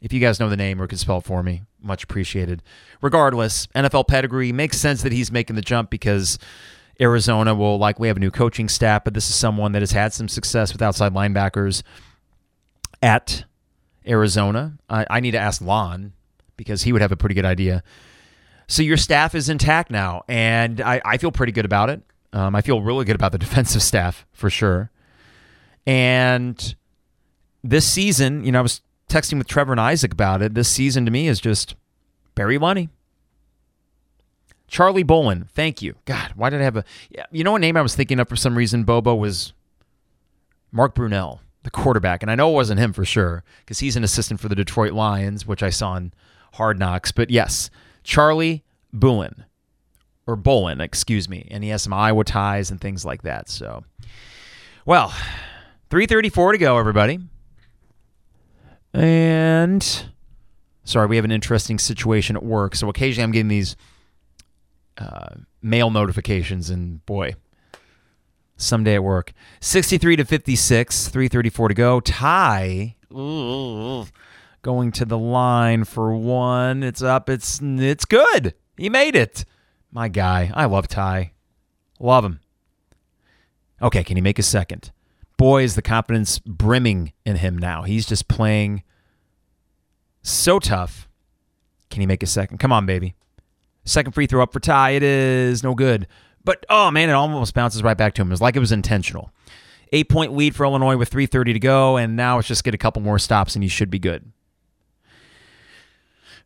If 0.00 0.12
you 0.12 0.20
guys 0.20 0.38
know 0.38 0.50
the 0.50 0.56
name 0.56 0.82
or 0.82 0.86
can 0.86 0.98
spell 0.98 1.18
it 1.18 1.24
for 1.24 1.42
me, 1.42 1.62
much 1.80 2.04
appreciated. 2.04 2.62
Regardless, 3.00 3.66
NFL 3.68 4.06
pedigree 4.06 4.52
makes 4.52 4.78
sense 4.78 5.02
that 5.02 5.12
he's 5.12 5.32
making 5.32 5.56
the 5.56 5.62
jump 5.62 5.88
because 5.88 6.38
Arizona 7.00 7.54
will 7.54 7.78
likely 7.78 8.08
have 8.08 8.16
a 8.16 8.20
new 8.20 8.30
coaching 8.30 8.68
staff, 8.68 9.04
but 9.04 9.14
this 9.14 9.28
is 9.28 9.34
someone 9.34 9.72
that 9.72 9.82
has 9.82 9.92
had 9.92 10.12
some 10.12 10.28
success 10.28 10.72
with 10.72 10.82
outside 10.82 11.12
linebackers 11.12 11.82
at 13.02 13.44
Arizona. 14.06 14.78
I, 14.88 15.06
I 15.10 15.20
need 15.20 15.32
to 15.32 15.38
ask 15.38 15.60
Lon 15.60 16.12
because 16.56 16.82
he 16.82 16.92
would 16.92 17.02
have 17.02 17.12
a 17.12 17.16
pretty 17.16 17.34
good 17.34 17.44
idea. 17.44 17.82
So 18.66 18.82
your 18.82 18.96
staff 18.96 19.34
is 19.34 19.48
intact 19.48 19.90
now, 19.90 20.22
and 20.28 20.80
I, 20.80 21.00
I 21.04 21.18
feel 21.18 21.32
pretty 21.32 21.52
good 21.52 21.64
about 21.64 21.90
it. 21.90 22.02
Um, 22.32 22.54
I 22.54 22.62
feel 22.62 22.80
really 22.80 23.04
good 23.04 23.16
about 23.16 23.32
the 23.32 23.38
defensive 23.46 23.82
staff 23.82 24.26
for 24.32 24.50
sure. 24.50 24.90
And 25.86 26.74
this 27.62 27.86
season, 27.86 28.44
you 28.44 28.52
know, 28.52 28.60
I 28.60 28.62
was 28.62 28.80
texting 29.08 29.38
with 29.38 29.46
Trevor 29.46 29.72
and 29.72 29.80
Isaac 29.80 30.12
about 30.12 30.42
it. 30.42 30.54
This 30.54 30.68
season 30.68 31.04
to 31.04 31.10
me 31.10 31.28
is 31.28 31.40
just 31.40 31.74
Barry 32.34 32.58
Lunney. 32.58 32.88
Charlie 34.74 35.04
Bolin, 35.04 35.48
thank 35.50 35.82
you. 35.82 35.94
God, 36.04 36.32
why 36.34 36.50
did 36.50 36.60
I 36.60 36.64
have 36.64 36.76
a. 36.76 36.84
You 37.30 37.44
know 37.44 37.52
what 37.52 37.60
name 37.60 37.76
I 37.76 37.80
was 37.80 37.94
thinking 37.94 38.18
of 38.18 38.28
for 38.28 38.34
some 38.34 38.58
reason, 38.58 38.82
Bobo, 38.82 39.14
was 39.14 39.52
Mark 40.72 40.96
Brunell, 40.96 41.38
the 41.62 41.70
quarterback. 41.70 42.24
And 42.24 42.30
I 42.30 42.34
know 42.34 42.50
it 42.50 42.54
wasn't 42.54 42.80
him 42.80 42.92
for 42.92 43.04
sure 43.04 43.44
because 43.60 43.78
he's 43.78 43.94
an 43.94 44.02
assistant 44.02 44.40
for 44.40 44.48
the 44.48 44.56
Detroit 44.56 44.92
Lions, 44.92 45.46
which 45.46 45.62
I 45.62 45.70
saw 45.70 45.94
in 45.94 46.12
Hard 46.54 46.76
Knocks. 46.76 47.12
But 47.12 47.30
yes, 47.30 47.70
Charlie 48.02 48.64
Bulin, 48.92 49.44
or 50.26 50.36
Bolin, 50.36 50.80
excuse 50.80 51.28
me. 51.28 51.46
And 51.52 51.62
he 51.62 51.70
has 51.70 51.82
some 51.82 51.92
Iowa 51.92 52.24
ties 52.24 52.72
and 52.72 52.80
things 52.80 53.04
like 53.04 53.22
that. 53.22 53.48
So, 53.48 53.84
well, 54.84 55.10
334 55.90 56.50
to 56.50 56.58
go, 56.58 56.78
everybody. 56.78 57.20
And 58.92 60.04
sorry, 60.82 61.06
we 61.06 61.14
have 61.14 61.24
an 61.24 61.30
interesting 61.30 61.78
situation 61.78 62.34
at 62.34 62.42
work. 62.42 62.74
So 62.74 62.88
occasionally 62.88 63.22
I'm 63.22 63.30
getting 63.30 63.46
these 63.46 63.76
uh, 64.98 65.36
mail 65.62 65.90
notifications, 65.90 66.70
and 66.70 67.04
boy, 67.06 67.34
someday 68.56 68.94
at 68.94 69.04
work. 69.04 69.32
63 69.60 70.16
to 70.16 70.24
56, 70.24 71.08
334 71.08 71.68
to 71.68 71.74
go. 71.74 72.00
Ty. 72.00 72.96
going 74.64 74.90
to 74.92 75.04
the 75.04 75.18
line 75.18 75.84
for 75.84 76.16
one. 76.16 76.82
It's 76.82 77.02
up. 77.02 77.28
It's 77.28 77.60
it's 77.62 78.04
good. 78.04 78.54
He 78.76 78.88
made 78.88 79.14
it. 79.14 79.44
My 79.92 80.08
guy. 80.08 80.50
I 80.54 80.64
love 80.64 80.88
Ty. 80.88 81.32
Love 82.00 82.24
him. 82.24 82.40
Okay, 83.80 84.02
can 84.02 84.16
he 84.16 84.20
make 84.20 84.38
a 84.38 84.42
second? 84.42 84.90
Boy, 85.36 85.62
is 85.62 85.74
the 85.74 85.82
confidence 85.82 86.38
brimming 86.40 87.12
in 87.24 87.36
him 87.36 87.58
now. 87.58 87.82
He's 87.82 88.06
just 88.06 88.26
playing 88.26 88.82
so 90.22 90.58
tough. 90.58 91.08
Can 91.90 92.00
he 92.00 92.06
make 92.06 92.22
a 92.22 92.26
second? 92.26 92.58
Come 92.58 92.72
on, 92.72 92.86
baby. 92.86 93.14
Second 93.84 94.12
free 94.12 94.26
throw 94.26 94.42
up 94.42 94.52
for 94.52 94.60
Ty. 94.60 94.90
It 94.90 95.02
is 95.02 95.62
no 95.62 95.74
good. 95.74 96.06
But 96.44 96.64
oh 96.68 96.90
man, 96.90 97.08
it 97.08 97.12
almost 97.12 97.54
bounces 97.54 97.82
right 97.82 97.96
back 97.96 98.14
to 98.14 98.22
him. 98.22 98.28
It 98.28 98.32
was 98.32 98.40
like 98.40 98.56
it 98.56 98.60
was 98.60 98.72
intentional. 98.72 99.30
Eight 99.92 100.08
point 100.08 100.34
lead 100.34 100.54
for 100.54 100.64
Illinois 100.64 100.96
with 100.96 101.10
3:30 101.10 101.52
to 101.52 101.58
go, 101.58 101.96
and 101.96 102.16
now 102.16 102.38
it's 102.38 102.48
just 102.48 102.64
get 102.64 102.74
a 102.74 102.78
couple 102.78 103.02
more 103.02 103.18
stops 103.18 103.54
and 103.54 103.62
you 103.62 103.70
should 103.70 103.90
be 103.90 103.98
good. 103.98 104.30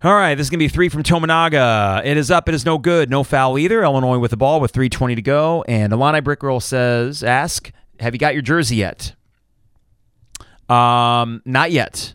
All 0.01 0.15
right, 0.15 0.37
this 0.37 0.47
is 0.47 0.51
going 0.51 0.61
to 0.61 0.65
be 0.65 0.69
three 0.69 0.89
from 0.89 1.03
Tominaga. 1.03 2.05
It 2.05 2.17
is 2.17 2.31
up. 2.31 2.49
It 2.49 2.55
is 2.55 2.65
no 2.65 2.79
good. 2.79 3.11
No 3.11 3.25
foul 3.25 3.59
either. 3.59 3.83
Illinois 3.83 4.19
with 4.19 4.31
the 4.31 4.37
ball 4.37 4.61
with 4.61 4.73
3.20 4.73 5.17
to 5.17 5.23
go. 5.23 5.65
And 5.67 5.93
Alani 5.93 6.21
Brickroll 6.21 6.63
says, 6.63 7.25
ask, 7.25 7.73
have 7.99 8.15
you 8.15 8.21
got 8.21 8.33
your 8.33 8.43
jersey 8.43 8.77
yet? 8.77 9.17
Um, 10.69 11.43
not 11.45 11.73
yet. 11.73 12.15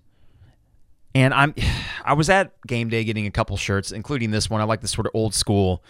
And 1.16 1.34
I'm 1.34 1.54
I 2.06 2.14
was 2.14 2.30
at 2.30 2.54
game 2.68 2.90
day 2.90 3.04
getting 3.04 3.28
a 3.28 3.32
couple 3.32 3.56
shirts, 3.58 3.92
including 3.92 4.32
this 4.32 4.50
one. 4.50 4.62
I 4.62 4.66
like 4.66 4.82
this 4.82 4.92
sort 4.92 5.08
of 5.08 5.12
old 5.14 5.34
school, 5.34 5.84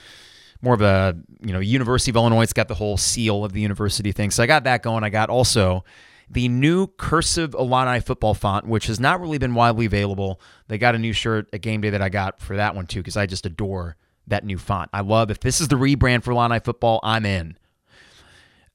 more 0.61 0.73
of 0.73 0.81
a 0.81 1.17
you 1.41 1.53
know 1.53 1.59
University 1.59 2.11
of 2.11 2.15
Illinois. 2.15 2.43
It's 2.43 2.53
got 2.53 2.67
the 2.67 2.75
whole 2.75 2.97
seal 2.97 3.43
of 3.43 3.53
the 3.53 3.61
university 3.61 4.11
thing. 4.11 4.31
So 4.31 4.43
I 4.43 4.45
got 4.45 4.63
that 4.65 4.83
going. 4.83 5.03
I 5.03 5.09
got 5.09 5.29
also 5.29 5.83
the 6.29 6.47
new 6.47 6.87
cursive 6.87 7.53
Illini 7.53 7.99
football 7.99 8.33
font, 8.33 8.65
which 8.65 8.87
has 8.87 8.99
not 8.99 9.19
really 9.19 9.37
been 9.37 9.53
widely 9.53 9.85
available. 9.85 10.39
They 10.67 10.77
got 10.77 10.95
a 10.95 10.99
new 10.99 11.13
shirt 11.13 11.47
at 11.53 11.61
game 11.61 11.81
day 11.81 11.89
that 11.89 12.01
I 12.01 12.09
got 12.09 12.39
for 12.39 12.55
that 12.55 12.75
one 12.75 12.87
too, 12.87 12.99
because 12.99 13.17
I 13.17 13.25
just 13.25 13.45
adore 13.45 13.95
that 14.27 14.45
new 14.45 14.57
font. 14.57 14.89
I 14.93 15.01
love 15.01 15.29
if 15.31 15.39
this 15.39 15.59
is 15.59 15.67
the 15.67 15.75
rebrand 15.75 16.23
for 16.23 16.31
Illini 16.31 16.59
football, 16.59 16.99
I'm 17.03 17.25
in. 17.25 17.57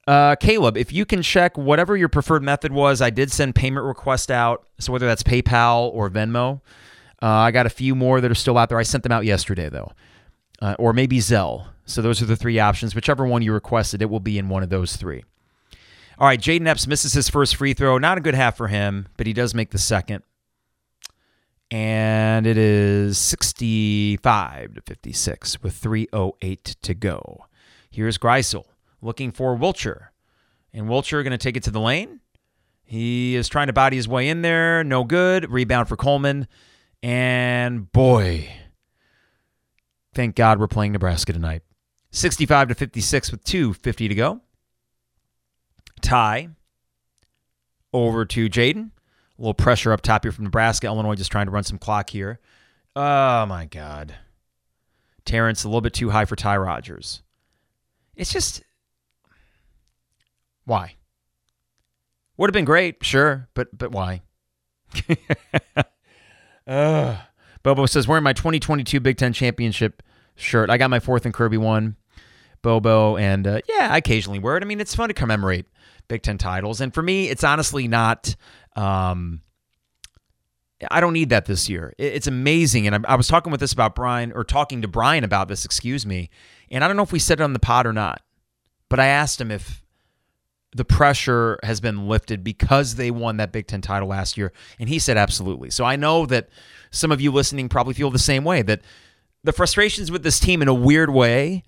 Uh, 0.08 0.34
Caleb, 0.36 0.78
if 0.78 0.90
you 0.90 1.04
can 1.04 1.20
check 1.20 1.58
whatever 1.58 1.94
your 1.94 2.08
preferred 2.08 2.42
method 2.42 2.72
was, 2.72 3.02
I 3.02 3.10
did 3.10 3.30
send 3.30 3.54
payment 3.54 3.84
request 3.84 4.30
out. 4.30 4.66
So 4.78 4.90
whether 4.90 5.06
that's 5.06 5.22
PayPal 5.22 5.92
or 5.92 6.08
Venmo, 6.08 6.62
uh, 7.20 7.26
I 7.26 7.50
got 7.50 7.66
a 7.66 7.70
few 7.70 7.94
more 7.94 8.22
that 8.22 8.30
are 8.30 8.34
still 8.34 8.56
out 8.56 8.70
there. 8.70 8.78
I 8.78 8.84
sent 8.84 9.02
them 9.02 9.12
out 9.12 9.26
yesterday 9.26 9.68
though, 9.68 9.92
uh, 10.62 10.76
or 10.78 10.94
maybe 10.94 11.18
Zelle. 11.18 11.66
So 11.84 12.00
those 12.00 12.22
are 12.22 12.24
the 12.24 12.36
three 12.36 12.58
options. 12.58 12.94
Whichever 12.94 13.26
one 13.26 13.42
you 13.42 13.52
requested, 13.52 14.00
it 14.00 14.08
will 14.08 14.18
be 14.18 14.38
in 14.38 14.48
one 14.48 14.62
of 14.62 14.70
those 14.70 14.96
three. 14.96 15.24
All 16.18 16.26
right, 16.26 16.40
Jayden 16.40 16.66
Epps 16.66 16.86
misses 16.86 17.12
his 17.12 17.28
first 17.28 17.56
free 17.56 17.74
throw. 17.74 17.98
Not 17.98 18.16
a 18.16 18.22
good 18.22 18.34
half 18.34 18.56
for 18.56 18.68
him, 18.68 19.08
but 19.18 19.26
he 19.26 19.34
does 19.34 19.54
make 19.54 19.72
the 19.72 19.78
second. 19.78 20.22
And 21.70 22.46
it 22.46 22.56
is 22.56 23.18
65 23.18 24.72
to 24.72 24.80
56 24.80 25.62
with 25.62 25.74
308 25.74 26.64
to 26.80 26.94
go. 26.94 27.44
Here's 27.90 28.16
Greisel 28.16 28.64
looking 29.00 29.32
for 29.32 29.56
Wilcher. 29.56 30.08
And 30.72 30.86
Wilcher 30.86 31.22
going 31.22 31.30
to 31.30 31.38
take 31.38 31.56
it 31.56 31.62
to 31.64 31.70
the 31.70 31.80
lane. 31.80 32.20
He 32.84 33.36
is 33.36 33.48
trying 33.48 33.66
to 33.66 33.72
body 33.72 33.96
his 33.96 34.08
way 34.08 34.28
in 34.28 34.42
there. 34.42 34.82
No 34.82 35.04
good. 35.04 35.50
Rebound 35.50 35.88
for 35.88 35.96
Coleman. 35.96 36.46
And 37.02 37.92
boy, 37.92 38.48
thank 40.14 40.34
God 40.34 40.58
we're 40.58 40.68
playing 40.68 40.92
Nebraska 40.92 41.32
tonight. 41.32 41.62
65 42.10 42.68
to 42.68 42.74
56 42.74 43.30
with 43.30 43.44
250 43.44 44.08
to 44.08 44.14
go. 44.14 44.40
Ty 46.00 46.48
over 47.92 48.24
to 48.24 48.48
Jayden. 48.48 48.90
A 49.38 49.40
little 49.40 49.54
pressure 49.54 49.92
up 49.92 50.00
top 50.00 50.24
here 50.24 50.32
from 50.32 50.44
Nebraska. 50.44 50.86
Illinois 50.86 51.14
just 51.14 51.30
trying 51.30 51.46
to 51.46 51.52
run 51.52 51.64
some 51.64 51.78
clock 51.78 52.10
here. 52.10 52.40
Oh 52.96 53.46
my 53.46 53.66
God. 53.66 54.14
Terrence 55.24 55.62
a 55.62 55.68
little 55.68 55.82
bit 55.82 55.92
too 55.92 56.10
high 56.10 56.24
for 56.24 56.36
Ty 56.36 56.56
Rodgers. 56.56 57.22
It's 58.16 58.32
just 58.32 58.62
why? 60.68 60.96
Would 62.36 62.50
have 62.50 62.54
been 62.54 62.64
great, 62.64 63.04
sure, 63.04 63.48
but 63.54 63.76
but 63.76 63.90
why? 63.90 64.22
uh, 66.66 67.16
Bobo 67.62 67.86
says 67.86 68.06
wearing 68.06 68.22
my 68.22 68.32
2022 68.32 69.00
Big 69.00 69.16
Ten 69.16 69.32
championship 69.32 70.02
shirt. 70.36 70.70
I 70.70 70.76
got 70.76 70.90
my 70.90 71.00
fourth 71.00 71.24
and 71.24 71.34
Kirby 71.34 71.56
one. 71.56 71.96
Bobo 72.60 73.16
and 73.16 73.46
uh, 73.46 73.60
yeah, 73.68 73.88
I 73.90 73.96
occasionally 73.96 74.38
wear 74.38 74.56
it. 74.56 74.62
I 74.62 74.66
mean, 74.66 74.80
it's 74.80 74.94
fun 74.94 75.08
to 75.08 75.14
commemorate 75.14 75.66
Big 76.06 76.22
Ten 76.22 76.38
titles, 76.38 76.80
and 76.80 76.92
for 76.92 77.02
me, 77.02 77.28
it's 77.28 77.44
honestly 77.44 77.88
not. 77.88 78.36
Um, 78.76 79.40
I 80.90 81.00
don't 81.00 81.14
need 81.14 81.30
that 81.30 81.46
this 81.46 81.68
year. 81.68 81.92
It's 81.98 82.28
amazing. 82.28 82.86
And 82.86 83.04
I, 83.06 83.16
was 83.16 83.26
talking 83.26 83.50
with 83.50 83.58
this 83.58 83.72
about 83.72 83.96
Brian, 83.96 84.32
or 84.32 84.44
talking 84.44 84.82
to 84.82 84.88
Brian 84.88 85.24
about 85.24 85.48
this, 85.48 85.64
excuse 85.64 86.06
me. 86.06 86.30
And 86.70 86.84
I 86.84 86.86
don't 86.86 86.96
know 86.96 87.02
if 87.02 87.10
we 87.10 87.18
said 87.18 87.40
it 87.40 87.42
on 87.42 87.52
the 87.52 87.58
pod 87.58 87.84
or 87.84 87.92
not, 87.92 88.22
but 88.88 89.00
I 89.00 89.06
asked 89.06 89.40
him 89.40 89.50
if 89.50 89.82
the 90.72 90.84
pressure 90.84 91.58
has 91.62 91.80
been 91.80 92.08
lifted 92.08 92.44
because 92.44 92.96
they 92.96 93.10
won 93.10 93.38
that 93.38 93.52
Big 93.52 93.66
Ten 93.66 93.80
title 93.80 94.08
last 94.08 94.36
year. 94.36 94.52
And 94.78 94.88
he 94.88 94.98
said 94.98 95.16
absolutely. 95.16 95.70
So 95.70 95.84
I 95.84 95.96
know 95.96 96.26
that 96.26 96.48
some 96.90 97.10
of 97.10 97.20
you 97.20 97.32
listening 97.32 97.68
probably 97.68 97.94
feel 97.94 98.10
the 98.10 98.18
same 98.18 98.44
way 98.44 98.62
that 98.62 98.82
the 99.44 99.52
frustrations 99.52 100.10
with 100.10 100.22
this 100.22 100.38
team 100.38 100.62
in 100.62 100.68
a 100.68 100.74
weird 100.74 101.10
way 101.10 101.62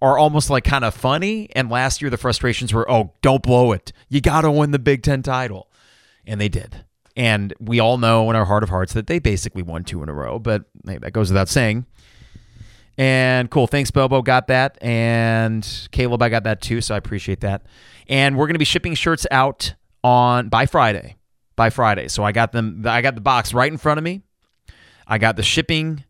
are 0.00 0.18
almost 0.18 0.50
like 0.50 0.64
kind 0.64 0.84
of 0.84 0.94
funny. 0.94 1.48
And 1.56 1.70
last 1.70 2.02
year, 2.02 2.10
the 2.10 2.16
frustrations 2.16 2.72
were, 2.72 2.88
oh, 2.90 3.12
don't 3.22 3.42
blow 3.42 3.72
it. 3.72 3.92
You 4.08 4.20
got 4.20 4.42
to 4.42 4.50
win 4.50 4.70
the 4.70 4.78
Big 4.78 5.02
Ten 5.02 5.22
title. 5.22 5.68
And 6.26 6.40
they 6.40 6.48
did. 6.48 6.84
And 7.16 7.54
we 7.60 7.80
all 7.80 7.96
know 7.96 8.28
in 8.28 8.36
our 8.36 8.44
heart 8.44 8.62
of 8.62 8.68
hearts 8.68 8.92
that 8.94 9.06
they 9.06 9.18
basically 9.18 9.62
won 9.62 9.84
two 9.84 10.02
in 10.02 10.08
a 10.08 10.12
row, 10.12 10.38
but 10.38 10.64
hey, 10.86 10.98
that 10.98 11.12
goes 11.12 11.30
without 11.30 11.48
saying. 11.48 11.86
And 12.96 13.50
cool. 13.50 13.66
Thanks, 13.66 13.90
Bobo. 13.90 14.22
Got 14.22 14.46
that. 14.48 14.78
And 14.80 15.66
Caleb, 15.90 16.22
I 16.22 16.28
got 16.28 16.44
that 16.44 16.60
too. 16.60 16.80
So 16.80 16.94
I 16.94 16.98
appreciate 16.98 17.40
that. 17.40 17.62
And 18.08 18.36
we're 18.36 18.46
going 18.46 18.54
to 18.54 18.60
be 18.60 18.64
shipping 18.64 18.94
shirts 18.94 19.26
out 19.30 19.74
on 20.02 20.48
by 20.48 20.66
Friday. 20.66 21.16
By 21.56 21.70
Friday. 21.70 22.08
So 22.08 22.22
I 22.22 22.32
got 22.32 22.52
them. 22.52 22.84
I 22.86 23.02
got 23.02 23.14
the 23.14 23.20
box 23.20 23.52
right 23.52 23.70
in 23.70 23.78
front 23.78 23.98
of 23.98 24.04
me. 24.04 24.22
I 25.06 25.18
got 25.18 25.36
the 25.36 25.42
shipping 25.42 26.04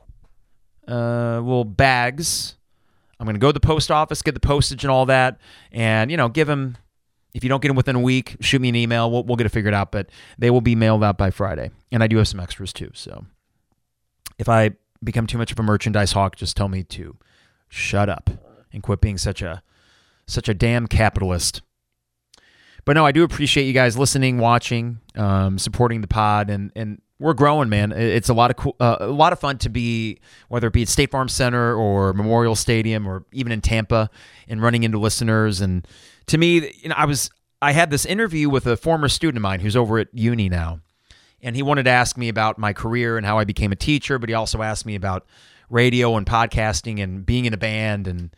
uh, 0.87 1.41
little 1.41 1.65
bags. 1.65 2.57
I'm 3.19 3.27
going 3.27 3.37
to 3.37 3.41
go 3.41 3.49
to 3.49 3.53
the 3.53 3.61
post 3.61 3.91
office, 3.91 4.23
get 4.23 4.35
the 4.35 4.41
postage 4.41 4.85
and 4.85 4.91
all 4.91 5.07
that, 5.07 5.39
and 5.73 6.11
you 6.11 6.17
know, 6.17 6.29
give 6.29 6.47
them 6.47 6.77
if 7.35 7.43
you 7.43 7.49
don't 7.49 7.61
get 7.61 7.69
them 7.69 7.77
within 7.77 7.97
a 7.97 8.01
week, 8.01 8.37
shoot 8.41 8.61
me 8.61 8.69
an 8.69 8.77
email. 8.77 9.11
We'll, 9.11 9.25
we'll 9.25 9.37
get 9.37 9.47
it 9.47 9.51
figured 9.51 9.75
out, 9.75 9.91
but 9.91 10.09
they 10.39 10.51
will 10.51 10.61
be 10.61 10.77
mailed 10.77 11.03
out 11.03 11.19
by 11.19 11.31
Friday. 11.31 11.71
And 11.91 12.03
I 12.03 12.07
do 12.07 12.17
have 12.19 12.29
some 12.29 12.39
extras 12.39 12.73
too. 12.73 12.91
So 12.95 13.27
if 14.39 14.49
I 14.49 14.71
become 15.05 15.27
too 15.27 15.39
much 15.39 15.53
of 15.53 15.59
a 15.59 15.63
merchandise 15.63 16.13
hawk, 16.13 16.37
just 16.37 16.57
tell 16.57 16.69
me 16.69 16.83
to 16.85 17.17
shut 17.69 18.09
up 18.09 18.31
and 18.73 18.83
quit 18.83 19.01
being 19.01 19.19
such 19.19 19.43
a 19.43 19.63
such 20.27 20.49
a 20.49 20.55
damn 20.55 20.87
capitalist. 20.87 21.63
But 22.85 22.95
no, 22.95 23.07
I 23.07 23.13
do 23.13 23.23
appreciate 23.23 23.65
you 23.65 23.73
guys 23.73 23.97
listening, 23.97 24.39
watching, 24.39 25.01
um, 25.15 25.59
supporting 25.59 26.01
the 26.01 26.09
pod, 26.09 26.51
and 26.51 26.71
and 26.77 27.01
we're 27.19 27.33
growing, 27.33 27.69
man. 27.69 27.93
It's 27.93 28.29
a 28.29 28.35
lot 28.35 28.51
of 28.51 28.57
cool, 28.57 28.77
uh, 28.81 28.97
a 29.01 29.07
lot 29.07 29.33
of 29.33 29.39
fun 29.39 29.59
to 29.59 29.71
be, 29.71 30.21
whether 30.49 30.67
it 30.67 30.73
be 30.73 30.83
at 30.83 30.89
State 30.89 31.11
Farm 31.11 31.29
Center 31.29 31.75
or 31.75 32.13
Memorial 32.13 32.55
Stadium 32.55 33.07
or 33.07 33.25
even 33.33 33.53
in 33.53 33.61
Tampa, 33.61 34.11
and 34.49 34.61
running 34.61 34.83
into 34.83 34.99
listeners. 34.99 35.61
And 35.61 35.87
to 36.27 36.37
me, 36.37 36.73
you 36.83 36.89
know, 36.89 36.95
I 36.97 37.07
was 37.07 37.31
I 37.63 37.73
had 37.73 37.91
this 37.91 38.05
interview 38.05 38.51
with 38.51 38.67
a 38.67 38.77
former 38.77 39.09
student 39.09 39.39
of 39.39 39.43
mine 39.43 39.61
who's 39.61 39.77
over 39.77 39.99
at 39.99 40.09
uni 40.13 40.49
now, 40.49 40.81
and 41.45 41.55
he 41.55 41.63
wanted 41.63 41.85
to 41.85 41.91
ask 41.91 42.17
me 42.17 42.29
about 42.29 42.59
my 42.59 42.73
career 42.73 43.17
and 43.17 43.25
how 43.25 43.39
I 43.39 43.45
became 43.45 43.71
a 43.71 43.77
teacher, 43.77 44.19
but 44.19 44.29
he 44.29 44.35
also 44.35 44.63
asked 44.63 44.87
me 44.87 44.95
about 44.95 45.27
radio 45.69 46.17
and 46.17 46.27
podcasting 46.27 47.03
and 47.03 47.25
being 47.25 47.45
in 47.45 47.53
a 47.53 47.59
band, 47.59 48.09
and 48.09 48.35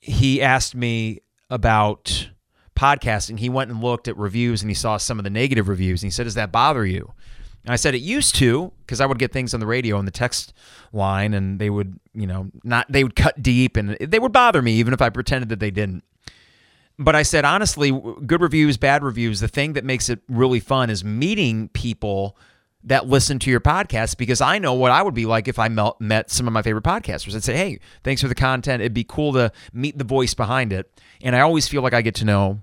he 0.00 0.42
asked 0.42 0.74
me 0.74 1.20
about 1.50 2.30
podcasting. 2.74 3.38
He 3.38 3.48
went 3.48 3.70
and 3.70 3.82
looked 3.82 4.08
at 4.08 4.16
reviews 4.16 4.62
and 4.62 4.70
he 4.70 4.74
saw 4.74 4.96
some 4.96 5.18
of 5.18 5.24
the 5.24 5.30
negative 5.30 5.68
reviews, 5.68 6.02
and 6.02 6.08
he 6.08 6.10
said, 6.10 6.24
"Does 6.24 6.34
that 6.34 6.50
bother 6.50 6.86
you?" 6.86 7.12
And 7.64 7.72
I 7.72 7.76
said 7.76 7.94
it 7.94 7.98
used 7.98 8.34
to 8.36 8.72
because 8.80 9.00
I 9.00 9.06
would 9.06 9.18
get 9.18 9.32
things 9.32 9.52
on 9.52 9.60
the 9.60 9.66
radio 9.66 9.98
and 9.98 10.08
the 10.08 10.12
text 10.12 10.54
line, 10.92 11.34
and 11.34 11.58
they 11.58 11.68
would, 11.68 12.00
you 12.14 12.26
know, 12.26 12.50
not 12.64 12.90
they 12.90 13.04
would 13.04 13.14
cut 13.16 13.42
deep, 13.42 13.76
and 13.76 13.90
they 14.00 14.18
would 14.18 14.32
bother 14.32 14.62
me 14.62 14.72
even 14.74 14.94
if 14.94 15.02
I 15.02 15.10
pretended 15.10 15.50
that 15.50 15.60
they 15.60 15.70
didn't. 15.70 16.02
But 16.98 17.14
I 17.14 17.22
said 17.22 17.44
honestly, 17.44 17.90
good 18.26 18.40
reviews, 18.40 18.76
bad 18.76 19.02
reviews. 19.02 19.40
The 19.40 19.48
thing 19.48 19.74
that 19.74 19.84
makes 19.84 20.08
it 20.08 20.20
really 20.28 20.60
fun 20.60 20.90
is 20.90 21.04
meeting 21.04 21.68
people 21.68 22.36
that 22.84 23.06
listen 23.06 23.38
to 23.40 23.50
your 23.50 23.60
podcast 23.60 24.16
because 24.16 24.40
I 24.40 24.58
know 24.58 24.74
what 24.74 24.90
I 24.90 25.02
would 25.02 25.14
be 25.14 25.26
like 25.26 25.48
if 25.48 25.58
I 25.58 25.68
met 25.68 26.30
some 26.30 26.46
of 26.46 26.52
my 26.52 26.62
favorite 26.62 26.84
podcasters. 26.84 27.34
I'd 27.34 27.44
say, 27.44 27.56
hey, 27.56 27.80
thanks 28.04 28.22
for 28.22 28.28
the 28.28 28.34
content. 28.34 28.80
It'd 28.80 28.94
be 28.94 29.04
cool 29.04 29.32
to 29.34 29.52
meet 29.72 29.98
the 29.98 30.04
voice 30.04 30.34
behind 30.34 30.72
it. 30.72 30.90
And 31.22 31.34
I 31.34 31.40
always 31.40 31.68
feel 31.68 31.82
like 31.82 31.92
I 31.92 32.02
get 32.02 32.14
to 32.16 32.24
know 32.24 32.60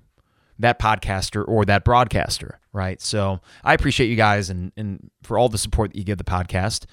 that 0.59 0.79
podcaster 0.79 1.45
or 1.45 1.65
that 1.65 1.83
broadcaster, 1.83 2.59
right? 2.71 3.01
So 3.01 3.41
I 3.63 3.73
appreciate 3.73 4.07
you 4.07 4.15
guys 4.15 4.49
and, 4.49 4.71
and 4.77 5.11
for 5.23 5.37
all 5.37 5.49
the 5.49 5.57
support 5.57 5.91
that 5.91 5.97
you 5.97 6.05
give 6.05 6.17
the 6.17 6.23
podcast. 6.23 6.85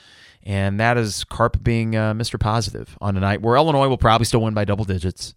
And 0.43 0.81
that 0.81 0.99
is 0.99 1.23
Carp 1.25 1.63
being 1.63 1.95
uh, 1.95 2.15
Mr. 2.15 2.39
Positive 2.41 2.99
on 3.01 3.17
a 3.17 3.21
night 3.21 3.41
where 3.41 3.57
Illinois 3.57 3.89
will 3.89 3.99
probably 3.99 4.25
still 4.25 4.41
win 4.43 4.55
by 4.55 4.65
double 4.65 4.85
digits. 4.85 5.35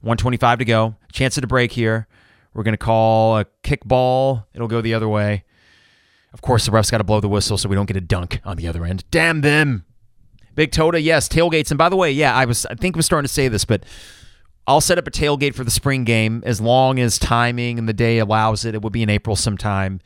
125 0.00 0.58
to 0.58 0.64
go. 0.64 0.96
Chance 1.12 1.38
at 1.38 1.44
a 1.44 1.46
break 1.46 1.72
here. 1.72 2.06
We're 2.54 2.62
going 2.62 2.74
to 2.74 2.78
call 2.78 3.38
a 3.38 3.46
kickball. 3.62 4.44
It'll 4.54 4.68
go 4.68 4.80
the 4.80 4.94
other 4.94 5.08
way. 5.08 5.44
Of 6.32 6.42
course, 6.42 6.64
the 6.64 6.72
ref's 6.72 6.90
got 6.90 6.98
to 6.98 7.04
blow 7.04 7.20
the 7.20 7.28
whistle 7.28 7.58
so 7.58 7.68
we 7.68 7.76
don't 7.76 7.86
get 7.86 7.96
a 7.96 8.00
dunk 8.00 8.40
on 8.44 8.56
the 8.56 8.68
other 8.68 8.84
end. 8.84 9.04
Damn 9.10 9.40
them. 9.40 9.84
Big 10.54 10.72
Tota, 10.72 11.00
yes, 11.00 11.28
tailgates. 11.28 11.70
And 11.70 11.78
by 11.78 11.88
the 11.88 11.96
way, 11.96 12.10
yeah, 12.10 12.34
I 12.34 12.44
was 12.44 12.66
I 12.66 12.74
think 12.74 12.96
I 12.96 12.98
was 12.98 13.06
starting 13.06 13.26
to 13.26 13.32
say 13.32 13.48
this, 13.48 13.64
but 13.64 13.84
I'll 14.66 14.80
set 14.80 14.98
up 14.98 15.06
a 15.06 15.10
tailgate 15.10 15.54
for 15.54 15.64
the 15.64 15.70
spring 15.70 16.04
game 16.04 16.42
as 16.44 16.60
long 16.60 16.98
as 16.98 17.18
timing 17.18 17.78
and 17.78 17.88
the 17.88 17.92
day 17.92 18.18
allows 18.18 18.64
it. 18.64 18.74
It 18.74 18.82
would 18.82 18.92
be 18.92 19.02
in 19.02 19.10
April 19.10 19.36
sometime, 19.36 20.00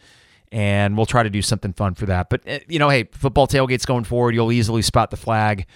and 0.52 0.96
we'll 0.96 1.06
try 1.06 1.22
to 1.22 1.30
do 1.30 1.42
something 1.42 1.72
fun 1.72 1.94
for 1.94 2.06
that. 2.06 2.30
But 2.30 2.42
eh, 2.46 2.60
you 2.68 2.78
know, 2.78 2.88
hey, 2.88 3.08
football 3.12 3.46
tailgates 3.46 3.86
going 3.86 4.04
forward, 4.04 4.34
you'll 4.34 4.52
easily 4.52 4.82
spot 4.82 5.10
the 5.10 5.16
flag, 5.16 5.66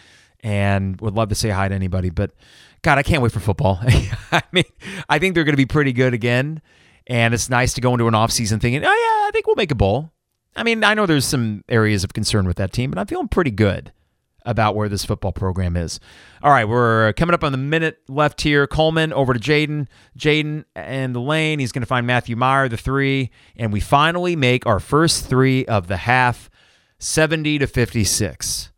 and 0.41 1.01
would 1.01 1.15
love 1.15 1.29
to 1.31 1.35
say 1.35 1.51
hi 1.51 1.69
to 1.69 1.75
anybody. 1.75 2.11
But 2.11 2.31
God, 2.83 2.99
I 2.99 3.03
can't 3.03 3.23
wait 3.23 3.33
for 3.33 3.41
football. 3.41 3.79
I 4.33 4.43
mean, 4.53 4.65
I 5.09 5.19
think 5.19 5.35
they're 5.35 5.45
going 5.45 5.55
to 5.55 5.57
be 5.57 5.67
pretty 5.67 5.93
good 5.93 6.15
again, 6.15 6.63
and 7.07 7.35
it's 7.35 7.51
nice 7.51 7.75
to 7.75 7.81
go 7.81 7.93
into 7.93 8.07
an 8.09 8.15
offseason 8.15 8.61
thinking, 8.61 8.85
oh 8.85 8.89
yeah, 8.89 9.29
I 9.29 9.31
think 9.33 9.47
we'll 9.47 9.57
make 9.57 9.71
a 9.71 9.77
bowl. 9.77 10.13
I 10.57 10.63
mean, 10.63 10.83
I 10.83 10.95
know 10.95 11.07
there's 11.07 11.25
some 11.25 11.65
areas 11.69 12.05
of 12.05 12.13
concern 12.13 12.47
with 12.47 12.57
that 12.57 12.73
team, 12.73 12.91
but 12.91 12.99
I'm 12.99 13.07
feeling 13.07 13.29
pretty 13.29 13.51
good 13.51 13.93
about 14.45 14.75
where 14.75 14.89
this 14.89 15.05
football 15.05 15.31
program 15.31 15.77
is. 15.77 16.01
All 16.43 16.51
right, 16.51 16.67
we're 16.67 17.13
coming 17.13 17.35
up 17.35 17.45
on 17.45 17.53
the 17.53 17.59
minute 17.59 17.99
left 18.09 18.41
here. 18.41 18.67
Coleman 18.67 19.13
over 19.13 19.35
to 19.35 19.39
Jayden. 19.39 19.87
Jayden 20.17 20.65
and 20.75 21.15
the 21.15 21.21
lane. 21.21 21.59
He's 21.59 21.71
going 21.71 21.83
to 21.83 21.87
find 21.87 22.07
Matthew 22.07 22.35
Mayer, 22.35 22.69
the 22.69 22.77
three. 22.77 23.31
And 23.57 23.73
we 23.73 23.81
finally 23.81 24.37
make 24.37 24.67
our 24.67 24.81
first 24.81 25.27
three 25.27 25.67
of 25.67 25.87
the 25.87 25.99
half 25.99 26.49
70 26.99 27.59
to 27.59 27.67
56. 27.67 28.73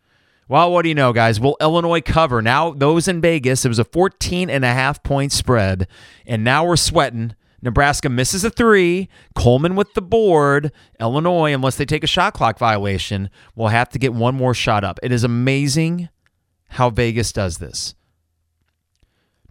Well, 0.50 0.72
what 0.72 0.82
do 0.82 0.88
you 0.88 0.96
know, 0.96 1.12
guys? 1.12 1.38
Will 1.38 1.56
Illinois 1.60 2.00
cover? 2.00 2.42
Now, 2.42 2.72
those 2.72 3.06
in 3.06 3.20
Vegas, 3.20 3.64
it 3.64 3.68
was 3.68 3.78
a 3.78 3.84
14 3.84 4.50
and 4.50 4.64
a 4.64 4.74
half 4.74 5.00
point 5.04 5.30
spread. 5.30 5.86
And 6.26 6.42
now 6.42 6.64
we're 6.64 6.74
sweating 6.74 7.36
Nebraska 7.62 8.08
misses 8.08 8.42
a 8.42 8.50
three. 8.50 9.08
Coleman 9.36 9.76
with 9.76 9.94
the 9.94 10.02
board. 10.02 10.72
Illinois, 10.98 11.54
unless 11.54 11.76
they 11.76 11.84
take 11.84 12.02
a 12.02 12.08
shot 12.08 12.34
clock 12.34 12.58
violation, 12.58 13.30
will 13.54 13.68
have 13.68 13.90
to 13.90 13.98
get 14.00 14.12
one 14.12 14.34
more 14.34 14.52
shot 14.52 14.82
up. 14.82 14.98
It 15.04 15.12
is 15.12 15.22
amazing 15.22 16.08
how 16.70 16.90
Vegas 16.90 17.32
does 17.32 17.58
this. 17.58 17.94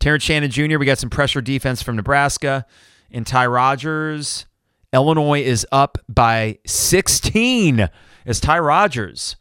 Terrence 0.01 0.25
Shannon 0.25 0.51
Jr., 0.51 0.77
we 0.77 0.85
got 0.85 0.99
some 0.99 1.09
pressure 1.09 1.39
defense 1.39 1.81
from 1.81 1.95
Nebraska. 1.95 2.65
And 3.09 3.25
Ty 3.25 3.45
Rodgers, 3.47 4.47
Illinois 4.91 5.43
is 5.43 5.65
up 5.71 5.97
by 6.09 6.59
16 6.65 7.87
as 8.25 8.41
Ty 8.41 8.59
Rodgers 8.59 9.37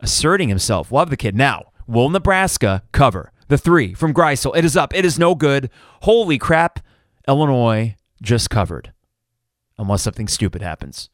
asserting 0.00 0.48
himself. 0.48 0.92
Love 0.92 1.10
the 1.10 1.16
kid. 1.16 1.34
Now, 1.34 1.72
will 1.86 2.10
Nebraska 2.10 2.82
cover 2.92 3.32
the 3.48 3.58
three 3.58 3.94
from 3.94 4.14
Greisel? 4.14 4.56
It 4.56 4.64
is 4.64 4.76
up. 4.76 4.94
It 4.94 5.04
is 5.04 5.18
no 5.18 5.34
good. 5.34 5.70
Holy 6.02 6.38
crap. 6.38 6.80
Illinois 7.26 7.94
just 8.22 8.48
covered, 8.48 8.92
unless 9.76 10.02
something 10.02 10.28
stupid 10.28 10.62
happens. 10.62 11.10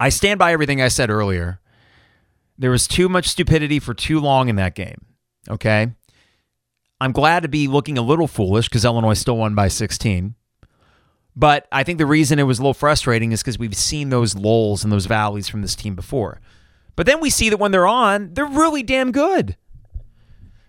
I 0.00 0.08
stand 0.08 0.38
by 0.38 0.52
everything 0.52 0.80
I 0.80 0.88
said 0.88 1.10
earlier. 1.10 1.60
There 2.58 2.70
was 2.70 2.88
too 2.88 3.08
much 3.08 3.28
stupidity 3.28 3.78
for 3.78 3.92
too 3.94 4.20
long 4.20 4.48
in 4.48 4.56
that 4.56 4.74
game. 4.74 5.04
Okay. 5.48 5.92
I'm 7.00 7.12
glad 7.12 7.42
to 7.42 7.48
be 7.48 7.68
looking 7.68 7.98
a 7.98 8.02
little 8.02 8.26
foolish 8.26 8.68
because 8.68 8.84
Illinois 8.84 9.14
still 9.14 9.36
won 9.36 9.54
by 9.54 9.68
16. 9.68 10.34
But 11.34 11.68
I 11.70 11.82
think 11.82 11.98
the 11.98 12.06
reason 12.06 12.38
it 12.38 12.44
was 12.44 12.58
a 12.58 12.62
little 12.62 12.72
frustrating 12.74 13.32
is 13.32 13.42
because 13.42 13.58
we've 13.58 13.76
seen 13.76 14.08
those 14.08 14.34
lulls 14.34 14.82
and 14.82 14.90
those 14.90 15.04
valleys 15.04 15.48
from 15.48 15.60
this 15.60 15.74
team 15.74 15.94
before. 15.94 16.40
But 16.96 17.06
then 17.06 17.20
we 17.20 17.30
see 17.30 17.50
that 17.50 17.58
when 17.58 17.70
they're 17.70 17.86
on, 17.86 18.34
they're 18.34 18.46
really 18.46 18.82
damn 18.82 19.12
good. 19.12 19.56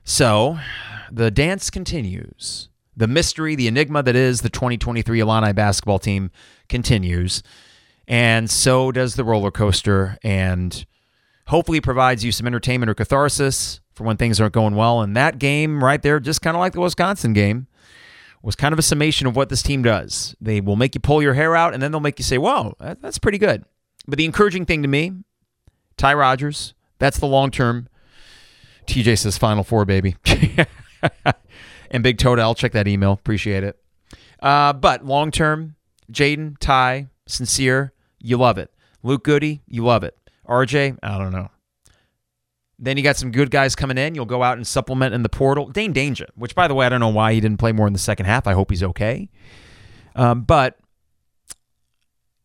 So 0.03 0.59
the 1.11 1.31
dance 1.31 1.69
continues. 1.69 2.69
The 2.95 3.07
mystery, 3.07 3.55
the 3.55 3.67
enigma 3.67 4.03
that 4.03 4.15
is 4.15 4.41
the 4.41 4.49
2023 4.49 5.19
Illini 5.19 5.53
basketball 5.53 5.99
team 5.99 6.31
continues. 6.67 7.43
And 8.07 8.49
so 8.49 8.91
does 8.91 9.15
the 9.15 9.23
roller 9.23 9.51
coaster. 9.51 10.17
And 10.21 10.85
hopefully 11.47 11.81
provides 11.81 12.23
you 12.23 12.31
some 12.31 12.47
entertainment 12.47 12.89
or 12.89 12.93
catharsis 12.93 13.79
for 13.93 14.03
when 14.03 14.17
things 14.17 14.39
aren't 14.39 14.53
going 14.53 14.75
well. 14.75 15.01
And 15.01 15.15
that 15.15 15.39
game 15.39 15.83
right 15.83 16.01
there, 16.01 16.19
just 16.19 16.41
kind 16.41 16.55
of 16.55 16.59
like 16.59 16.73
the 16.73 16.81
Wisconsin 16.81 17.33
game, 17.33 17.67
was 18.43 18.55
kind 18.55 18.73
of 18.73 18.79
a 18.79 18.83
summation 18.83 19.27
of 19.27 19.35
what 19.35 19.49
this 19.49 19.63
team 19.63 19.81
does. 19.81 20.35
They 20.39 20.61
will 20.61 20.75
make 20.75 20.93
you 20.93 21.01
pull 21.01 21.21
your 21.21 21.33
hair 21.33 21.55
out, 21.55 21.73
and 21.73 21.81
then 21.81 21.91
they'll 21.91 21.99
make 21.99 22.19
you 22.19 22.23
say, 22.23 22.37
"Wow, 22.37 22.75
that's 22.79 23.17
pretty 23.17 23.37
good." 23.37 23.65
But 24.07 24.17
the 24.17 24.25
encouraging 24.25 24.65
thing 24.65 24.83
to 24.83 24.87
me, 24.87 25.11
Ty 25.97 26.13
Rodgers, 26.13 26.73
that's 26.99 27.19
the 27.19 27.25
long 27.25 27.51
term. 27.51 27.89
TJ 28.85 29.17
says 29.19 29.37
Final 29.37 29.63
Four, 29.63 29.85
baby. 29.85 30.15
and 31.91 32.03
Big 32.03 32.17
Toad, 32.17 32.39
I'll 32.39 32.55
check 32.55 32.71
that 32.71 32.87
email. 32.87 33.13
Appreciate 33.13 33.63
it. 33.63 33.79
Uh, 34.41 34.73
but 34.73 35.05
long 35.05 35.31
term, 35.31 35.75
Jayden, 36.11 36.57
Ty, 36.59 37.07
Sencire, 37.27 37.91
you 38.19 38.37
love 38.37 38.57
it. 38.57 38.71
Luke 39.03 39.23
Goody, 39.23 39.61
you 39.67 39.83
love 39.83 40.03
it. 40.03 40.17
RJ, 40.47 40.97
I 41.03 41.17
don't 41.17 41.31
know. 41.31 41.49
Then 42.79 42.95
you 42.95 43.03
got 43.03 43.17
some 43.17 43.31
good 43.31 43.49
guys 43.49 43.75
coming 43.75 43.97
in. 43.97 44.13
You'll 44.13 44.25
go 44.25 44.43
out 44.43 44.57
and 44.57 44.65
supplement 44.65 45.13
in 45.13 45.23
the 45.23 45.29
portal. 45.29 45.67
Dain 45.69 45.93
Dainja, 45.93 46.27
which, 46.35 46.53
by 46.53 46.67
the 46.67 46.75
way, 46.75 46.85
I 46.85 46.89
don't 46.89 46.99
know 46.99 47.07
why 47.09 47.33
he 47.33 47.39
didn't 47.39 47.57
play 47.57 47.71
more 47.71 47.87
in 47.87 47.93
the 47.93 47.99
second 47.99 48.27
half. 48.27 48.45
I 48.45 48.53
hope 48.53 48.69
he's 48.69 48.83
okay. 48.83 49.29
Um, 50.15 50.41
but 50.43 50.77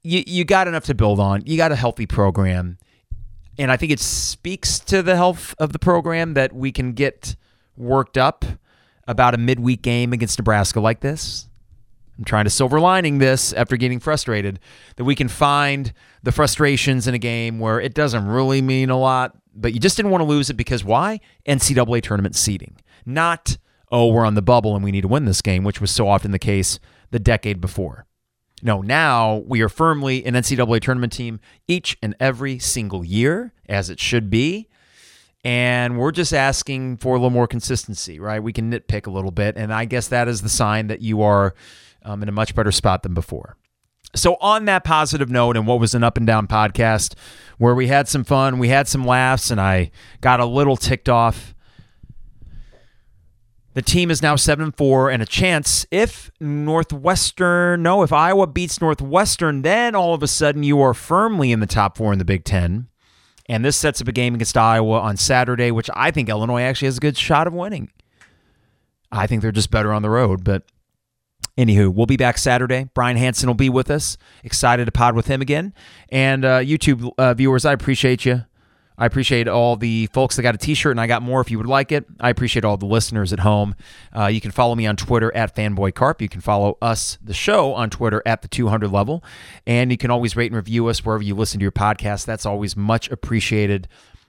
you, 0.03 0.23
you 0.27 0.45
got 0.45 0.69
enough 0.69 0.85
to 0.87 0.95
build 0.95 1.21
on. 1.21 1.43
You 1.45 1.59
got 1.59 1.71
a 1.71 1.77
healthy 1.77 2.07
program. 2.07 2.79
And 3.59 3.71
I 3.71 3.77
think 3.77 3.93
it 3.93 4.01
speaks 4.01 4.79
to 4.81 5.03
the 5.03 5.17
health 5.17 5.55
of 5.59 5.73
the 5.73 5.79
program 5.79 6.35
that 6.35 6.55
we 6.55 6.73
can 6.73 6.93
get 6.93 7.37
worked 7.77 8.17
up 8.17 8.45
about 9.07 9.35
a 9.35 9.39
midweek 9.39 9.83
game 9.83 10.13
against 10.13 10.39
Nebraska 10.39 10.81
like 10.81 11.01
this. 11.01 11.49
I'm 12.19 12.25
trying 12.25 12.45
to 12.45 12.51
silver 12.51 12.79
lining 12.79 13.19
this 13.19 13.53
after 13.53 13.77
getting 13.77 13.99
frustrated 13.99 14.61
that 14.97 15.05
we 15.05 15.15
can 15.15 15.29
find 15.29 15.93
the 16.23 16.33
frustrations 16.33 17.09
in 17.09 17.15
a 17.15 17.19
game 17.19 17.59
where 17.59 17.81
it 17.81 17.95
doesn't 17.95 18.27
really 18.27 18.63
mean 18.63 18.91
a 18.91 18.99
lot, 18.99 19.37
but 19.55 19.73
you 19.73 19.81
just 19.81 19.97
didn't 19.97 20.13
want 20.13 20.21
to 20.23 20.27
lose 20.27 20.51
it 20.51 20.55
because 20.55 20.85
why? 20.85 21.21
NCAA 21.49 22.03
tournament 22.03 22.37
seeding. 22.37 22.77
Not, 23.05 23.57
oh, 23.91 24.09
we're 24.09 24.25
on 24.25 24.35
the 24.35 24.43
bubble 24.43 24.75
and 24.75 24.85
we 24.85 24.93
need 24.93 25.01
to 25.01 25.09
win 25.09 25.25
this 25.25 25.43
game, 25.43 25.65
which 25.65 25.81
was 25.81 25.91
so 25.91 26.07
often 26.07 26.31
the 26.31 26.39
case 26.39 26.79
the 27.11 27.19
decade 27.19 27.61
before. 27.61 28.07
No, 28.63 28.81
now 28.81 29.43
we 29.47 29.61
are 29.61 29.69
firmly 29.69 30.25
an 30.25 30.35
NCAA 30.35 30.81
tournament 30.81 31.13
team 31.13 31.41
each 31.67 31.99
and 32.01 32.15
every 32.21 32.61
single 32.61 33.05
year, 33.05 33.53
as 33.69 33.91
it 33.91 33.99
should 33.99 34.31
be. 34.31 34.69
And 35.45 35.99
we're 35.99 36.13
just 36.13 36.33
asking 36.33 36.99
for 36.99 37.17
a 37.17 37.19
little 37.19 37.31
more 37.31 37.49
consistency, 37.49 38.21
right? 38.21 38.41
We 38.41 38.53
can 38.53 38.71
nitpick 38.71 39.09
a 39.09 39.11
little 39.11 39.33
bit. 39.33 39.57
And 39.57 39.75
I 39.75 39.85
guess 39.85 40.07
that 40.09 40.29
is 40.29 40.43
the 40.43 40.49
sign 40.49 40.87
that 40.87 41.03
you 41.03 41.23
are 41.23 41.55
um, 42.05 42.23
in 42.23 42.29
a 42.29 42.33
much 42.33 42.55
better 42.55 42.71
spot 42.71 43.03
than 43.03 43.15
before. 43.15 43.57
So, 44.15 44.37
on 44.41 44.67
that 44.67 44.85
positive 44.85 45.31
note, 45.31 45.57
and 45.57 45.67
what 45.67 45.81
was 45.81 45.95
an 45.95 46.05
up 46.05 46.19
and 46.19 46.27
down 46.27 46.47
podcast 46.47 47.15
where 47.57 47.75
we 47.75 47.87
had 47.87 48.09
some 48.09 48.25
fun, 48.25 48.59
we 48.59 48.69
had 48.69 48.87
some 48.87 49.07
laughs, 49.07 49.51
and 49.51 49.59
I 49.59 49.91
got 50.21 50.39
a 50.39 50.45
little 50.45 50.77
ticked 50.77 51.09
off. 51.09 51.55
The 53.75 53.83
team 53.83 54.11
is 54.11 54.21
now 54.21 54.37
7 54.37 54.73
4 54.73 55.11
and 55.11 55.23
a 55.23 55.27
chance 55.27 55.87
if 55.91 56.31
Northwestern, 56.41 57.83
no, 57.83 58.03
if 58.03 58.13
Iowa 58.13 58.47
beats 58.47 58.81
Northwestern, 58.81 59.63
then 59.63 59.95
all 59.95 60.15
of 60.15 60.23
a 60.23 60.29
sudden 60.29 60.63
you 60.63 60.81
are 60.83 60.95
firmly 60.95 61.53
in 61.53 61.61
the 61.61 61.67
top 61.67 61.97
four 61.97 62.13
in 62.13 62.19
the 62.19 62.25
Big 62.25 62.45
Ten. 62.45 62.89
And 63.49 63.65
this 63.65 63.77
sets 63.77 64.01
up 64.01 64.09
a 64.09 64.13
game 64.13 64.35
against 64.35 64.57
Iowa 64.57 65.01
on 65.01 65.17
Saturday, 65.17 65.71
which 65.71 65.91
I 65.95 66.11
think 66.11 66.29
Illinois 66.29 66.63
actually 66.63 66.87
has 66.87 66.99
a 66.99 67.01
good 67.01 67.17
shot 67.17 67.47
of 67.47 67.55
winning. 67.55 67.91
I 69.11 69.27
think 69.27 69.43
they're 69.43 69.53
just 69.53 69.71
better 69.71 69.93
on 69.93 70.03
the 70.03 70.11
road, 70.11 70.45
but 70.45 70.65
Anywho, 71.59 71.93
we'll 71.93 72.07
be 72.07 72.17
back 72.17 72.39
Saturday. 72.39 72.89
Brian 72.95 73.19
Hanson 73.19 73.47
will 73.47 73.55
be 73.55 73.69
with 73.69 73.91
us. 73.91 74.17
Excited 74.43 74.87
to 74.87 74.93
pod 74.93 75.15
with 75.15 75.27
him 75.27 75.43
again. 75.43 75.75
And 76.09 76.47
uh, 76.47 76.61
YouTube 76.61 77.11
uh, 77.19 77.35
viewers, 77.35 77.67
I 77.67 77.75
appreciate 77.75 78.25
you. 78.25 78.45
I 79.03 79.07
appreciate 79.07 79.49
all 79.49 79.75
the 79.75 80.07
folks 80.13 80.37
that 80.37 80.43
got 80.43 80.55
a 80.55 80.59
t 80.59 80.75
shirt, 80.75 80.93
and 80.93 81.01
I 81.01 81.09
got 81.09 81.23
more 81.23 81.41
if 81.41 81.51
you 81.51 81.59
would 81.59 81.67
like 81.67 81.91
it. 81.91 82.05
I 82.21 82.31
appreciate 82.31 82.65
all 82.65 82.77
the 82.77 82.87
listeners 82.87 83.33
at 83.33 83.41
home. 83.41 83.75
Uh, 84.17 84.27
you 84.27 84.41
can 84.41 84.53
follow 84.53 84.77
me 84.77 84.87
on 84.87 84.95
Twitter 84.95 85.35
at 85.35 85.57
FanboyCarp. 85.57 86.21
You 86.21 86.29
can 86.29 86.41
follow 86.41 86.79
us, 86.81 87.19
the 87.21 87.35
show, 87.35 87.75
on 87.75 87.91
Twitter 87.91 88.23
at 88.25 88.43
the 88.43 88.49
200 88.49 88.93
level. 88.93 89.25
And 89.67 89.91
you 89.91 89.97
can 89.97 90.13
always 90.13 90.37
rate 90.37 90.53
and 90.53 90.57
review 90.57 90.87
us 90.87 91.05
wherever 91.05 91.25
you 91.25 91.35
listen 91.35 91.59
to 91.59 91.65
your 91.65 91.73
podcast. 91.73 92.27
That's 92.27 92.47
always 92.47 92.77
much 92.77 93.11
appreciated. 93.11 93.89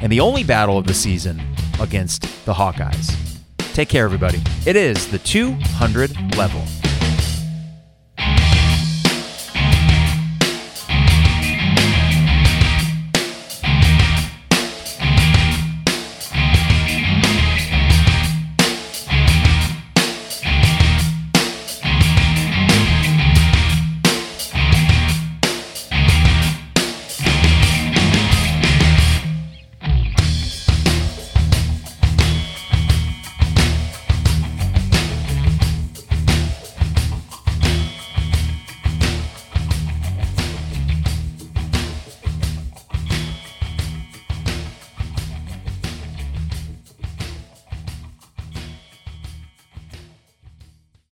and 0.00 0.12
the 0.12 0.20
only 0.20 0.44
battle 0.44 0.78
of 0.78 0.86
the 0.86 0.94
season 0.94 1.42
against 1.80 2.22
the 2.44 2.54
Hawkeyes. 2.54 3.37
Take 3.72 3.88
care, 3.88 4.04
everybody. 4.04 4.40
It 4.66 4.76
is 4.76 5.08
the 5.08 5.18
200 5.18 6.36
level. 6.36 6.62